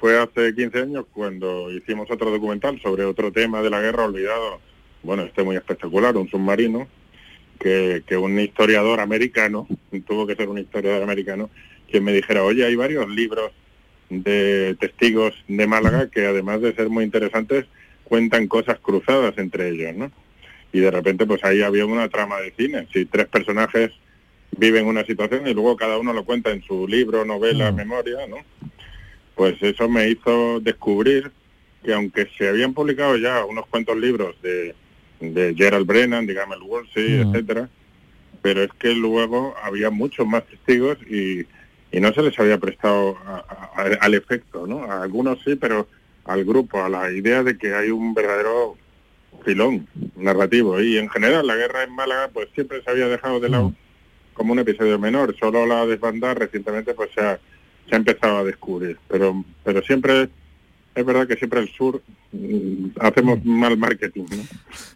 fue 0.00 0.18
hace 0.18 0.52
15 0.52 0.80
años 0.80 1.04
cuando 1.12 1.70
hicimos 1.70 2.10
otro 2.10 2.28
documental 2.28 2.80
sobre 2.82 3.04
otro 3.04 3.30
tema 3.30 3.62
de 3.62 3.70
la 3.70 3.80
guerra 3.80 4.06
olvidado, 4.06 4.60
bueno, 5.04 5.22
este 5.22 5.44
muy 5.44 5.54
espectacular, 5.54 6.16
un 6.16 6.28
submarino, 6.28 6.88
que, 7.60 8.02
que 8.04 8.16
un 8.16 8.40
historiador 8.40 8.98
americano, 8.98 9.68
tuvo 10.08 10.26
que 10.26 10.34
ser 10.34 10.48
un 10.48 10.58
historiador 10.58 11.04
americano, 11.04 11.50
quien 11.88 12.02
me 12.02 12.12
dijera, 12.12 12.42
oye, 12.42 12.66
hay 12.66 12.74
varios 12.74 13.08
libros 13.08 13.52
de 14.10 14.76
testigos 14.80 15.36
de 15.46 15.68
Málaga 15.68 16.10
que 16.10 16.26
además 16.26 16.60
de 16.60 16.74
ser 16.74 16.88
muy 16.88 17.04
interesantes, 17.04 17.66
cuentan 18.02 18.48
cosas 18.48 18.80
cruzadas 18.80 19.38
entre 19.38 19.68
ellos, 19.68 19.94
¿no? 19.94 20.10
Y 20.72 20.80
de 20.80 20.90
repente 20.90 21.26
pues 21.26 21.44
ahí 21.44 21.62
había 21.62 21.86
una 21.86 22.08
trama 22.08 22.40
de 22.40 22.52
cine, 22.58 22.88
si 22.92 23.04
tres 23.04 23.28
personajes 23.28 23.92
viven 24.56 24.86
una 24.86 25.04
situación 25.04 25.46
y 25.46 25.54
luego 25.54 25.76
cada 25.76 25.98
uno 25.98 26.12
lo 26.12 26.24
cuenta 26.24 26.50
en 26.50 26.62
su 26.62 26.86
libro, 26.88 27.24
novela, 27.24 27.70
memoria, 27.76 28.26
¿no? 28.26 28.36
Pues 29.34 29.62
eso 29.62 29.88
me 29.88 30.08
hizo 30.10 30.58
descubrir 30.60 31.30
que 31.84 31.92
aunque 31.94 32.28
se 32.36 32.48
habían 32.48 32.74
publicado 32.74 33.16
ya 33.16 33.44
unos 33.44 33.66
cuantos 33.68 33.96
libros 33.96 34.34
de, 34.42 34.74
de 35.20 35.54
Gerald 35.56 35.86
Brennan, 35.86 36.26
de 36.26 36.34
Gamel 36.34 36.62
Woolsey, 36.62 37.20
etcétera, 37.28 37.68
pero 38.42 38.62
es 38.62 38.70
que 38.78 38.94
luego 38.94 39.54
había 39.62 39.90
muchos 39.90 40.26
más 40.26 40.44
testigos 40.46 40.98
y, 41.08 41.40
y 41.92 42.00
no 42.00 42.12
se 42.12 42.22
les 42.22 42.36
había 42.38 42.58
prestado 42.58 43.16
a- 43.26 43.44
a- 43.76 43.82
al 44.00 44.14
efecto, 44.14 44.66
¿no? 44.66 44.82
A 44.84 45.02
algunos 45.02 45.38
sí, 45.44 45.54
pero 45.54 45.88
al 46.24 46.44
grupo, 46.44 46.82
a 46.82 46.88
la 46.88 47.10
idea 47.12 47.42
de 47.44 47.56
que 47.56 47.74
hay 47.74 47.90
un 47.90 48.14
verdadero 48.14 48.76
filón 49.44 49.86
narrativo. 50.16 50.80
Y 50.80 50.98
en 50.98 51.08
general 51.08 51.46
la 51.46 51.54
guerra 51.56 51.84
en 51.84 51.92
Málaga 51.92 52.28
pues 52.32 52.48
siempre 52.54 52.82
se 52.82 52.90
había 52.90 53.06
dejado 53.08 53.38
de 53.40 53.48
lado 53.50 53.72
como 54.38 54.52
un 54.54 54.60
episodio 54.60 54.98
menor. 54.98 55.36
Solo 55.38 55.66
la 55.66 55.84
desbandada 55.84 56.32
recientemente 56.34 56.94
pues 56.94 57.10
se 57.14 57.20
ha, 57.20 57.38
se 57.88 57.94
ha 57.94 57.98
empezado 57.98 58.38
a 58.38 58.44
descubrir. 58.44 58.96
Pero, 59.08 59.44
pero 59.64 59.82
siempre, 59.82 60.30
es 60.94 61.04
verdad 61.04 61.26
que 61.28 61.36
siempre 61.36 61.60
el 61.60 61.68
sur 61.68 62.00
mm, 62.32 62.86
hacemos 63.00 63.44
mal 63.44 63.76
marketing, 63.76 64.24
¿no? 64.30 64.42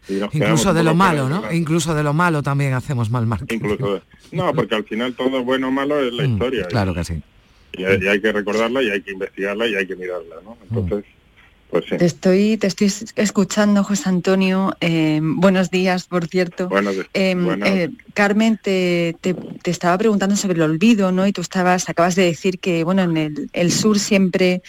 Y 0.09 0.39
Incluso 0.39 0.73
de 0.73 0.83
lo 0.83 0.95
malo, 0.95 1.29
¿no? 1.29 1.53
Incluso 1.53 1.95
de 1.95 2.03
lo 2.03 2.15
malo 2.15 2.43
también 2.43 2.73
hacemos 2.73 3.11
mal 3.11 3.27
marketing. 3.27 3.57
Incluso 3.57 3.95
de- 3.95 4.03
No, 4.33 4.53
porque 4.55 4.75
al 4.75 4.85
final 4.85 5.15
todo 5.15 5.45
bueno 5.45 5.69
o 5.69 5.71
malo 5.71 6.01
es 6.01 6.13
la 6.15 6.25
historia. 6.25 6.65
Mm, 6.65 6.69
Claro 6.71 6.95
que 6.95 7.05
sí. 7.05 7.23
Y 7.75 7.85
hay, 7.85 7.99
y 8.03 8.07
hay 8.09 8.21
que 8.21 8.33
recordarla 8.33 8.83
y 8.83 8.91
hay 8.91 9.03
que 9.03 9.13
investigarla 9.13 9.67
y 9.67 9.75
hay 9.75 9.87
que 9.87 9.97
mirarla, 9.97 10.37
¿no? 10.45 10.57
Entonces, 10.71 11.05
pues 11.73 11.87
sí. 11.89 11.97
Te 11.97 12.05
estoy, 12.05 12.57
te 12.59 12.67
estoy 12.67 12.93
escuchando, 13.17 13.83
José 13.83 14.09
Antonio. 14.11 14.77
eh, 14.81 15.21
buenos 15.23 15.71
días, 15.71 16.05
por 16.07 16.29
cierto. 16.29 16.69
Buenos 16.69 16.95
días. 16.95 17.07
Eh, 17.15 17.35
Buenos- 17.35 17.69
eh, 17.69 17.91
Carmen 18.13 18.61
te, 18.63 19.17
te- 19.23 19.33
te 19.35 19.71
estaba 19.71 19.97
preguntando 19.97 20.37
sobre 20.37 20.55
el 20.57 20.63
olvido, 20.63 21.11
¿no? 21.13 21.27
Y 21.27 21.33
tú 21.33 21.41
estabas, 21.41 21.89
acabas 21.89 22.15
de 22.15 22.25
decir 22.27 22.59
que, 22.59 22.85
bueno, 22.85 23.03
en 23.03 23.17
el, 23.17 23.51
el 23.55 23.73
sur 23.73 23.99
siempre 23.99 24.63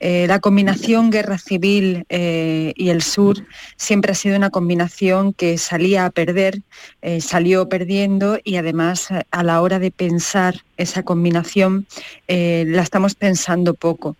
eh, 0.00 0.26
la 0.26 0.40
combinación 0.40 1.10
guerra 1.10 1.38
civil 1.38 2.04
eh, 2.08 2.72
y 2.76 2.88
el 2.90 3.02
sur 3.02 3.46
siempre 3.76 4.12
ha 4.12 4.14
sido 4.14 4.36
una 4.36 4.50
combinación 4.50 5.32
que 5.32 5.58
salía 5.58 6.04
a 6.04 6.10
perder, 6.10 6.62
eh, 7.02 7.20
salió 7.20 7.68
perdiendo 7.68 8.38
y 8.44 8.56
además 8.56 9.08
a 9.30 9.42
la 9.42 9.60
hora 9.60 9.78
de 9.78 9.90
pensar 9.90 10.62
esa 10.76 11.04
combinación 11.04 11.86
la 12.26 12.82
estamos 12.82 13.14
pensando 13.14 13.74
poco. 13.74 14.16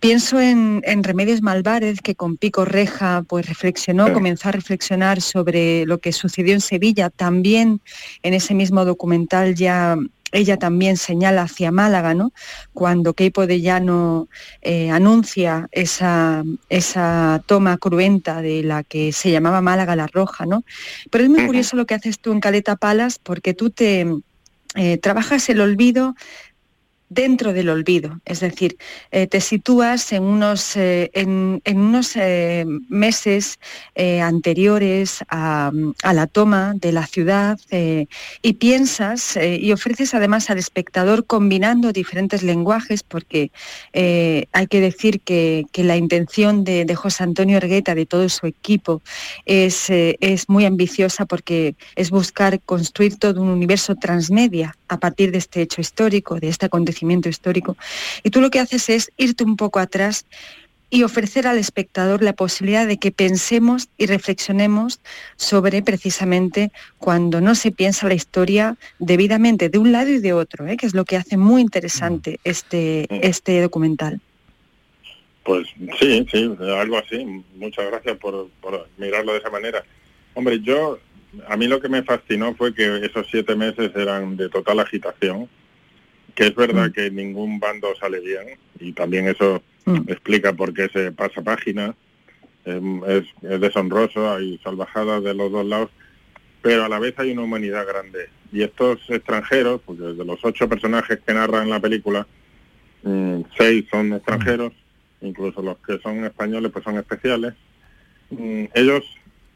Pienso 0.00 0.38
en, 0.38 0.82
en 0.84 1.02
Remedios 1.02 1.40
Malvarez, 1.40 2.02
que 2.02 2.14
con 2.14 2.36
Pico 2.36 2.66
Reja 2.66 3.24
pues 3.26 3.48
reflexionó, 3.48 4.12
comenzó 4.12 4.50
a 4.50 4.52
reflexionar 4.52 5.22
sobre 5.22 5.86
lo 5.86 5.96
que 5.98 6.12
sucedió 6.12 6.52
en 6.52 6.60
Sevilla. 6.60 7.08
También 7.08 7.80
en 8.22 8.34
ese 8.34 8.52
mismo 8.54 8.84
documental 8.84 9.54
ya 9.54 9.96
ella 10.32 10.56
también 10.56 10.96
señala 10.96 11.42
hacia 11.42 11.70
Málaga, 11.70 12.14
¿no? 12.14 12.32
Cuando 12.72 13.14
Keipo 13.14 13.46
de 13.46 13.60
Llano 13.60 14.28
eh, 14.62 14.90
anuncia 14.90 15.68
esa, 15.72 16.42
esa 16.68 17.42
toma 17.46 17.76
cruenta 17.78 18.42
de 18.42 18.62
la 18.62 18.82
que 18.82 19.12
se 19.12 19.30
llamaba 19.30 19.60
Málaga 19.60 19.96
la 19.96 20.06
Roja, 20.06 20.46
¿no? 20.46 20.64
Pero 21.10 21.24
es 21.24 21.30
muy 21.30 21.46
curioso 21.46 21.76
lo 21.76 21.86
que 21.86 21.94
haces 21.94 22.18
tú 22.18 22.32
en 22.32 22.40
Caleta 22.40 22.76
Palas 22.76 23.18
porque 23.18 23.54
tú 23.54 23.70
te 23.70 24.06
eh, 24.74 24.98
trabajas 24.98 25.48
el 25.48 25.60
olvido 25.60 26.14
dentro 27.08 27.52
del 27.52 27.68
olvido, 27.68 28.20
es 28.24 28.40
decir, 28.40 28.76
eh, 29.12 29.26
te 29.26 29.40
sitúas 29.40 30.12
en 30.12 30.24
unos, 30.24 30.76
eh, 30.76 31.10
en, 31.14 31.60
unos 31.64 32.16
eh, 32.16 32.64
meses 32.88 33.58
anteriores 33.96 35.20
a, 35.28 35.70
la 36.12 36.26
toma 36.26 36.74
de 36.76 36.92
la 36.92 37.06
ciudad 37.06 37.58
y 37.70 38.52
piensas 38.54 39.36
y 39.36 39.72
ofreces 39.72 40.14
además 40.14 40.50
al 40.50 40.58
espectador 40.58 41.26
combinando 41.26 41.92
diferentes 41.92 42.42
lenguajes, 42.42 43.02
porque 43.02 43.50
hay 43.92 44.66
que 44.68 44.80
decir 44.80 45.20
que, 45.20 45.64
que 45.72 45.84
la 45.84 45.96
intención 45.96 46.64
de, 46.64 46.94
José 46.94 47.24
Antonio 47.24 47.56
Ergueta, 47.58 47.94
de 47.94 48.06
todo 48.06 48.28
su 48.28 48.46
equipo, 48.46 49.02
es, 49.44 49.86
es 49.90 50.48
muy 50.48 50.64
ambiciosa 50.64 51.26
porque 51.26 51.74
es 51.94 52.10
buscar 52.10 52.60
construir 52.60 53.16
todo 53.18 53.42
un 53.42 53.48
universo 53.48 53.94
transmedia 53.94 54.76
a 54.88 54.98
partir 54.98 55.32
de 55.32 55.38
este 55.38 55.62
hecho 55.62 55.80
histórico, 55.80 56.38
de 56.38 56.48
este 56.48 56.66
acontecimiento 56.66 56.95
histórico. 57.02 57.76
Y 58.22 58.30
tú 58.30 58.40
lo 58.40 58.50
que 58.50 58.60
haces 58.60 58.88
es 58.88 59.12
irte 59.16 59.44
un 59.44 59.56
poco 59.56 59.78
atrás 59.78 60.26
y 60.88 61.02
ofrecer 61.02 61.46
al 61.46 61.58
espectador 61.58 62.22
la 62.22 62.32
posibilidad 62.32 62.86
de 62.86 62.98
que 62.98 63.10
pensemos 63.10 63.88
y 63.98 64.06
reflexionemos 64.06 65.00
sobre 65.36 65.82
precisamente 65.82 66.70
cuando 66.98 67.40
no 67.40 67.54
se 67.54 67.72
piensa 67.72 68.06
la 68.06 68.14
historia 68.14 68.76
debidamente 68.98 69.68
de 69.68 69.78
un 69.78 69.90
lado 69.90 70.10
y 70.10 70.20
de 70.20 70.32
otro, 70.32 70.66
¿eh? 70.66 70.76
que 70.76 70.86
es 70.86 70.94
lo 70.94 71.04
que 71.04 71.16
hace 71.16 71.36
muy 71.36 71.60
interesante 71.60 72.38
este, 72.44 73.06
este 73.26 73.60
documental. 73.60 74.20
Pues 75.42 75.68
sí, 76.00 76.26
sí, 76.30 76.56
algo 76.60 76.98
así. 76.98 77.24
Muchas 77.54 77.86
gracias 77.86 78.16
por, 78.18 78.48
por 78.60 78.88
mirarlo 78.96 79.32
de 79.32 79.38
esa 79.38 79.50
manera. 79.50 79.84
Hombre, 80.34 80.60
yo, 80.60 80.98
a 81.48 81.56
mí 81.56 81.68
lo 81.68 81.80
que 81.80 81.88
me 81.88 82.02
fascinó 82.02 82.54
fue 82.54 82.74
que 82.74 83.04
esos 83.04 83.26
siete 83.30 83.54
meses 83.54 83.92
eran 83.94 84.36
de 84.36 84.48
total 84.48 84.80
agitación, 84.80 85.48
que 86.36 86.46
es 86.48 86.54
verdad 86.54 86.92
que 86.92 87.10
ningún 87.10 87.58
bando 87.58 87.96
sale 87.96 88.20
bien 88.20 88.58
y 88.78 88.92
también 88.92 89.26
eso 89.26 89.62
explica 90.06 90.52
por 90.52 90.72
qué 90.74 90.88
se 90.92 91.10
pasa 91.10 91.42
página. 91.42 91.94
Em, 92.64 93.02
Es, 93.04 93.24
es 93.42 93.60
deshonroso, 93.60 94.30
hay 94.32 94.58
salvajadas 94.62 95.24
de 95.24 95.34
los 95.34 95.50
dos 95.50 95.64
lados, 95.64 95.90
pero 96.62 96.84
a 96.84 96.88
la 96.88 96.98
vez 96.98 97.14
hay 97.18 97.30
una 97.30 97.42
humanidad 97.42 97.86
grande. 97.86 98.28
Y 98.52 98.62
estos 98.62 98.98
extranjeros, 99.08 99.80
porque 99.84 100.02
de 100.02 100.24
los 100.24 100.38
ocho 100.44 100.68
personajes 100.68 101.20
que 101.24 101.32
narran 101.34 101.70
la 101.70 101.80
película, 101.80 102.26
mm, 103.02 103.40
seis 103.56 103.86
son 103.90 104.12
extranjeros, 104.12 104.72
incluso 105.20 105.62
los 105.62 105.78
que 105.78 105.98
son 106.00 106.24
españoles 106.24 106.70
pues 106.72 106.84
son 106.84 106.98
especiales. 106.98 107.54
Mm, 108.30 108.64
ellos 108.74 109.04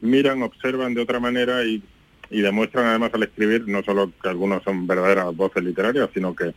miran, 0.00 0.42
observan 0.42 0.94
de 0.94 1.02
otra 1.02 1.20
manera 1.20 1.64
y, 1.64 1.82
y 2.30 2.40
demuestran 2.40 2.86
además 2.86 3.10
al 3.12 3.24
escribir 3.24 3.66
no 3.66 3.82
solo 3.82 4.12
que 4.22 4.28
algunos 4.28 4.62
son 4.62 4.86
verdaderas 4.86 5.36
voces 5.36 5.62
literarias, 5.62 6.08
sino 6.14 6.34
que, 6.34 6.54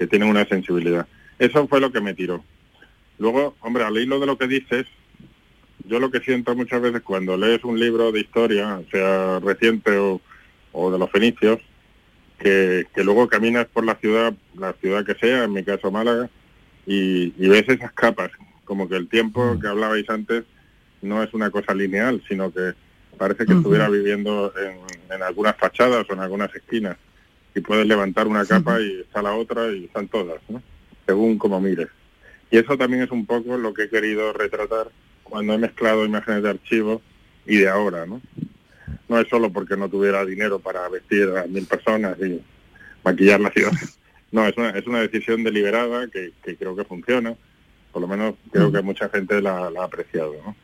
que 0.00 0.06
tienen 0.06 0.30
una 0.30 0.46
sensibilidad. 0.46 1.06
Eso 1.38 1.68
fue 1.68 1.78
lo 1.78 1.92
que 1.92 2.00
me 2.00 2.14
tiró. 2.14 2.42
Luego, 3.18 3.54
hombre, 3.60 3.84
al 3.84 3.98
hilo 3.98 4.18
de 4.18 4.24
lo 4.24 4.38
que 4.38 4.46
dices, 4.46 4.86
yo 5.84 6.00
lo 6.00 6.10
que 6.10 6.20
siento 6.20 6.56
muchas 6.56 6.80
veces 6.80 7.02
cuando 7.02 7.36
lees 7.36 7.62
un 7.64 7.78
libro 7.78 8.10
de 8.10 8.20
historia, 8.20 8.80
sea 8.90 9.40
reciente 9.40 9.98
o, 9.98 10.22
o 10.72 10.90
de 10.90 10.98
los 10.98 11.10
fenicios, 11.10 11.60
que, 12.38 12.86
que 12.94 13.04
luego 13.04 13.28
caminas 13.28 13.66
por 13.66 13.84
la 13.84 13.96
ciudad, 13.96 14.32
la 14.56 14.72
ciudad 14.72 15.04
que 15.04 15.16
sea, 15.16 15.44
en 15.44 15.52
mi 15.52 15.64
caso 15.64 15.90
Málaga, 15.90 16.30
y, 16.86 17.34
y 17.36 17.48
ves 17.48 17.68
esas 17.68 17.92
capas, 17.92 18.30
como 18.64 18.88
que 18.88 18.96
el 18.96 19.06
tiempo 19.06 19.60
que 19.60 19.68
hablabais 19.68 20.08
antes 20.08 20.44
no 21.02 21.22
es 21.22 21.34
una 21.34 21.50
cosa 21.50 21.74
lineal, 21.74 22.22
sino 22.26 22.50
que 22.50 22.72
parece 23.18 23.44
que 23.44 23.52
estuviera 23.52 23.90
viviendo 23.90 24.50
en, 24.56 25.14
en 25.14 25.22
algunas 25.22 25.58
fachadas 25.58 26.06
o 26.08 26.14
en 26.14 26.20
algunas 26.20 26.54
esquinas. 26.54 26.96
Y 27.54 27.60
puedes 27.60 27.86
levantar 27.86 28.28
una 28.28 28.44
capa 28.44 28.80
y 28.80 29.00
está 29.00 29.22
la 29.22 29.34
otra 29.34 29.70
y 29.72 29.84
están 29.84 30.08
todas, 30.08 30.40
¿no? 30.48 30.62
según 31.10 31.38
como 31.38 31.60
mires. 31.60 31.88
Y 32.52 32.58
eso 32.58 32.78
también 32.78 33.02
es 33.02 33.10
un 33.10 33.26
poco 33.26 33.56
lo 33.56 33.74
que 33.74 33.84
he 33.84 33.88
querido 33.88 34.32
retratar 34.32 34.90
cuando 35.24 35.54
he 35.54 35.58
mezclado 35.58 36.04
imágenes 36.04 36.44
de 36.44 36.50
archivo 36.50 37.02
y 37.46 37.56
de 37.56 37.68
ahora, 37.68 38.06
¿no? 38.06 38.20
No 39.08 39.18
es 39.18 39.28
solo 39.28 39.52
porque 39.52 39.76
no 39.76 39.88
tuviera 39.88 40.24
dinero 40.24 40.60
para 40.60 40.88
vestir 40.88 41.28
a 41.36 41.46
mil 41.48 41.66
personas 41.66 42.16
y 42.20 42.40
maquillar 43.04 43.40
la 43.40 43.50
ciudad. 43.56 43.72
No, 44.30 44.46
es 44.46 44.56
una, 44.56 44.70
es 44.70 44.86
una 44.86 45.00
decisión 45.00 45.42
deliberada 45.42 46.06
que, 46.08 46.32
que 46.44 46.56
creo 46.56 46.76
que 46.76 46.84
funciona. 46.84 47.34
Por 47.92 48.02
lo 48.02 48.06
menos 48.06 48.36
creo 48.52 48.70
que 48.70 48.82
mucha 48.82 49.08
gente 49.08 49.42
la, 49.42 49.68
la 49.70 49.82
ha 49.82 49.84
apreciado, 49.84 50.34
¿no? 50.46 50.54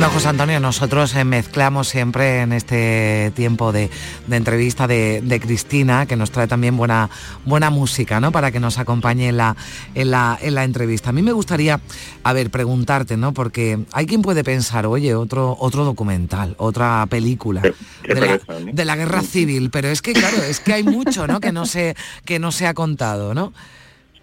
Bueno, 0.00 0.14
José 0.14 0.28
Antonio, 0.28 0.60
nosotros 0.60 1.14
eh, 1.14 1.24
mezclamos 1.24 1.86
siempre 1.86 2.40
en 2.40 2.54
este 2.54 3.32
tiempo 3.36 3.70
de, 3.70 3.90
de 4.28 4.36
entrevista 4.36 4.86
de, 4.86 5.20
de 5.20 5.40
Cristina, 5.40 6.06
que 6.06 6.16
nos 6.16 6.30
trae 6.30 6.46
también 6.46 6.74
buena, 6.78 7.10
buena 7.44 7.68
música, 7.68 8.18
¿no? 8.18 8.32
Para 8.32 8.50
que 8.50 8.60
nos 8.60 8.78
acompañe 8.78 9.28
en 9.28 9.36
la, 9.36 9.56
en, 9.94 10.10
la, 10.10 10.38
en 10.40 10.54
la 10.54 10.64
entrevista. 10.64 11.10
A 11.10 11.12
mí 11.12 11.20
me 11.20 11.32
gustaría, 11.32 11.82
a 12.22 12.32
ver, 12.32 12.48
preguntarte, 12.48 13.18
¿no? 13.18 13.34
Porque 13.34 13.78
hay 13.92 14.06
quien 14.06 14.22
puede 14.22 14.42
pensar, 14.42 14.86
oye, 14.86 15.14
otro, 15.14 15.54
otro 15.60 15.84
documental, 15.84 16.54
otra 16.56 17.06
película 17.10 17.60
de, 17.60 18.20
la, 18.22 18.40
de 18.72 18.84
la 18.86 18.96
guerra 18.96 19.20
civil, 19.20 19.68
pero 19.68 19.88
es 19.88 20.00
que, 20.00 20.14
claro, 20.14 20.42
es 20.42 20.60
que 20.60 20.72
hay 20.72 20.82
mucho, 20.82 21.26
¿no? 21.26 21.40
Que 21.40 21.52
no 21.52 21.66
se, 21.66 21.94
que 22.24 22.38
no 22.38 22.52
se 22.52 22.66
ha 22.66 22.72
contado, 22.72 23.34
¿no? 23.34 23.52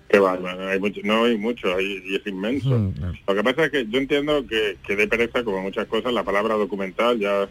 Que 0.09 0.19
va, 0.19 0.37
no, 0.37 0.47
hay 0.67 0.79
mucho, 0.79 1.01
no 1.03 1.25
hay 1.25 1.37
mucho, 1.37 1.75
hay, 1.75 2.01
y 2.05 2.15
es 2.15 2.25
inmenso. 2.25 2.93
Lo 3.27 3.35
que 3.35 3.43
pasa 3.43 3.65
es 3.65 3.71
que 3.71 3.87
yo 3.87 3.99
entiendo 3.99 4.45
que, 4.47 4.77
que 4.85 4.95
de 4.95 5.07
pereza, 5.07 5.43
como 5.43 5.61
muchas 5.61 5.85
cosas, 5.87 6.13
la 6.13 6.23
palabra 6.23 6.55
documental 6.55 7.19
ya 7.19 7.49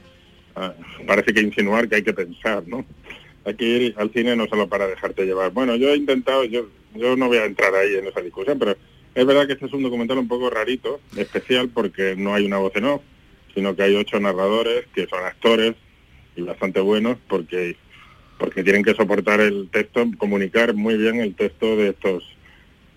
ah, 0.55 0.75
parece 1.07 1.35
que 1.35 1.43
insinuar 1.43 1.89
que 1.89 1.97
hay 1.97 2.03
que 2.03 2.15
pensar, 2.15 2.67
¿no? 2.67 2.87
Hay 3.45 3.55
que 3.55 3.65
ir 3.65 3.95
al 3.99 4.11
cine 4.11 4.35
no 4.37 4.47
solo 4.47 4.69
para 4.69 4.87
dejarte 4.87 5.27
llevar. 5.27 5.53
Bueno, 5.53 5.77
yo 5.77 5.91
he 5.91 5.97
intentado, 5.97 6.45
yo, 6.45 6.67
yo 6.95 7.15
no 7.15 7.29
voy 7.29 7.39
a 7.39 7.45
entrar 7.45 7.75
ahí 7.75 7.95
en 7.95 8.07
esa 8.07 8.23
discusión, 8.23 8.59
pero 8.59 8.75
es 9.15 9.27
verdad 9.27 9.47
que 9.47 9.53
este 9.53 9.67
es 9.67 9.73
un 9.73 9.83
documental 9.83 10.19
un 10.19 10.29
poco 10.29 10.49
rarito, 10.49 11.01
especial 11.17 11.69
porque 11.69 12.17
no 12.17 12.35
hay 12.35 12.47
una 12.47 12.59
voz 12.59 12.75
en 12.77 12.87
off, 12.87 13.03
sino 13.55 13.77
que 13.77 13.83
hay 13.83 13.97
ocho 13.97 14.19
narradores 14.19 14.87
que 14.95 15.07
son 15.07 15.25
actores 15.25 15.75
y 16.37 16.43
bastante 16.43 16.81
buenos 16.81 17.19
porque 17.29 17.77
porque 18.39 18.63
tienen 18.63 18.85
que 18.85 18.95
soportar 18.95 19.41
el 19.41 19.71
texto, 19.71 20.05
comunicar 20.19 20.75
muy 20.75 20.99
bien 20.99 21.21
el 21.21 21.35
texto 21.35 21.77
de 21.77 21.89
estos 21.89 22.36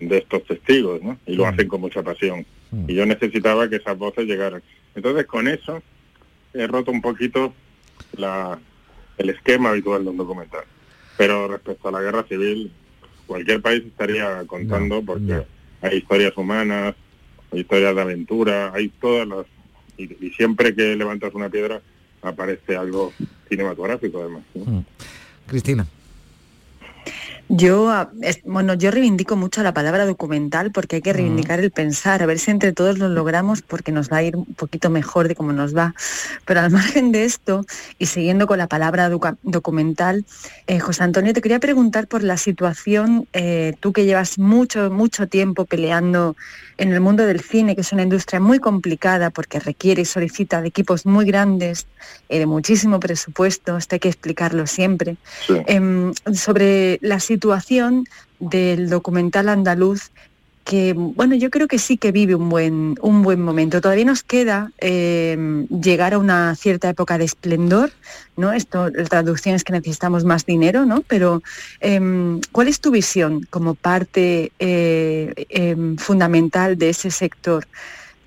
de 0.00 0.18
estos 0.18 0.44
testigos, 0.44 1.02
¿no? 1.02 1.18
Y 1.26 1.34
lo 1.34 1.46
hacen 1.46 1.68
con 1.68 1.80
mucha 1.80 2.02
pasión. 2.02 2.44
Y 2.86 2.94
yo 2.94 3.04
necesitaba 3.04 3.68
que 3.68 3.76
esas 3.76 3.98
voces 3.98 4.26
llegaran. 4.26 4.62
Entonces, 4.94 5.26
con 5.26 5.48
eso 5.48 5.82
he 6.54 6.66
roto 6.66 6.90
un 6.90 7.00
poquito 7.00 7.52
la, 8.16 8.58
el 9.18 9.30
esquema 9.30 9.70
habitual 9.70 10.04
de 10.04 10.10
un 10.10 10.16
documental. 10.16 10.64
Pero 11.16 11.48
respecto 11.48 11.88
a 11.88 11.92
la 11.92 12.00
guerra 12.00 12.24
civil, 12.28 12.72
cualquier 13.26 13.60
país 13.60 13.84
estaría 13.84 14.44
contando 14.46 15.02
porque 15.02 15.44
hay 15.82 15.98
historias 15.98 16.36
humanas, 16.36 16.94
hay 17.52 17.60
historias 17.60 17.94
de 17.94 18.00
aventura, 18.00 18.72
hay 18.72 18.88
todas 18.88 19.26
las... 19.28 19.46
Y, 19.96 20.04
y 20.26 20.30
siempre 20.30 20.74
que 20.74 20.96
levantas 20.96 21.34
una 21.34 21.50
piedra 21.50 21.82
aparece 22.22 22.76
algo 22.76 23.12
cinematográfico 23.48 24.20
además. 24.20 24.42
¿no? 24.54 24.84
Cristina. 25.46 25.86
Yo, 27.52 27.90
ah, 27.90 28.08
bueno, 28.44 28.74
yo 28.74 28.92
reivindico 28.92 29.34
mucho 29.34 29.64
la 29.64 29.74
palabra 29.74 30.06
documental 30.06 30.70
porque 30.70 30.96
hay 30.96 31.02
que 31.02 31.12
reivindicar 31.12 31.58
el 31.58 31.72
pensar, 31.72 32.22
a 32.22 32.26
ver 32.26 32.38
si 32.38 32.52
entre 32.52 32.72
todos 32.72 32.96
lo 32.96 33.08
logramos 33.08 33.60
porque 33.60 33.90
nos 33.90 34.08
va 34.08 34.18
a 34.18 34.22
ir 34.22 34.36
un 34.36 34.54
poquito 34.54 34.88
mejor 34.88 35.26
de 35.26 35.34
cómo 35.34 35.52
nos 35.52 35.76
va. 35.76 35.96
Pero 36.44 36.60
al 36.60 36.70
margen 36.70 37.10
de 37.10 37.24
esto, 37.24 37.66
y 37.98 38.06
siguiendo 38.06 38.46
con 38.46 38.58
la 38.58 38.68
palabra 38.68 39.10
documental, 39.42 40.24
eh, 40.68 40.78
José 40.78 41.02
Antonio, 41.02 41.32
te 41.32 41.42
quería 41.42 41.58
preguntar 41.58 42.06
por 42.06 42.22
la 42.22 42.36
situación, 42.36 43.26
eh, 43.32 43.74
tú 43.80 43.92
que 43.92 44.04
llevas 44.04 44.38
mucho, 44.38 44.88
mucho 44.88 45.26
tiempo 45.26 45.64
peleando 45.64 46.36
en 46.78 46.92
el 46.92 47.00
mundo 47.00 47.26
del 47.26 47.40
cine, 47.40 47.74
que 47.74 47.80
es 47.80 47.92
una 47.92 48.04
industria 48.04 48.38
muy 48.38 48.60
complicada 48.60 49.30
porque 49.30 49.58
requiere 49.58 50.02
y 50.02 50.04
solicita 50.04 50.62
de 50.62 50.68
equipos 50.68 51.04
muy 51.04 51.24
grandes, 51.24 51.88
eh, 52.28 52.38
de 52.38 52.46
muchísimo 52.46 53.00
presupuesto, 53.00 53.76
esto 53.76 53.96
hay 53.96 53.98
que 53.98 54.08
explicarlo 54.08 54.68
siempre, 54.68 55.16
em, 55.66 56.14
sobre 56.32 56.98
la 57.02 57.18
situación 57.18 57.39
del 58.38 58.88
documental 58.88 59.48
andaluz 59.48 60.10
que 60.64 60.92
bueno 60.92 61.34
yo 61.34 61.50
creo 61.50 61.66
que 61.68 61.78
sí 61.78 61.96
que 61.96 62.12
vive 62.12 62.34
un 62.34 62.48
buen 62.48 62.96
un 63.00 63.22
buen 63.22 63.40
momento. 63.40 63.80
Todavía 63.80 64.04
nos 64.04 64.22
queda 64.22 64.72
em, 64.78 65.66
llegar 65.68 66.14
a 66.14 66.18
una 66.18 66.54
cierta 66.54 66.88
época 66.88 67.18
de 67.18 67.24
esplendor 67.24 67.90
no 68.36 68.52
esto 68.52 68.90
la 68.90 69.04
traducción 69.04 69.54
es 69.54 69.64
que 69.64 69.72
necesitamos 69.72 70.24
más 70.24 70.46
dinero 70.46 70.86
no 70.86 71.02
pero 71.02 71.42
em, 71.80 72.40
cuál 72.52 72.68
es 72.68 72.80
tu 72.80 72.90
visión 72.90 73.46
como 73.50 73.74
parte 73.74 74.52
eh, 74.58 75.46
em, 75.48 75.96
fundamental 75.96 76.76
de 76.76 76.90
ese 76.90 77.10
sector 77.10 77.66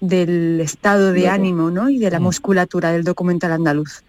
del 0.02 0.60
estado 0.60 1.14
de 1.14 1.30
ánimo 1.30 1.72
no 1.72 1.90
y 1.90 1.98
de 1.98 2.12
la 2.12 2.20
musculatura 2.20 2.92
del 2.92 3.04
documental 3.04 3.52
andaluz 3.54 4.04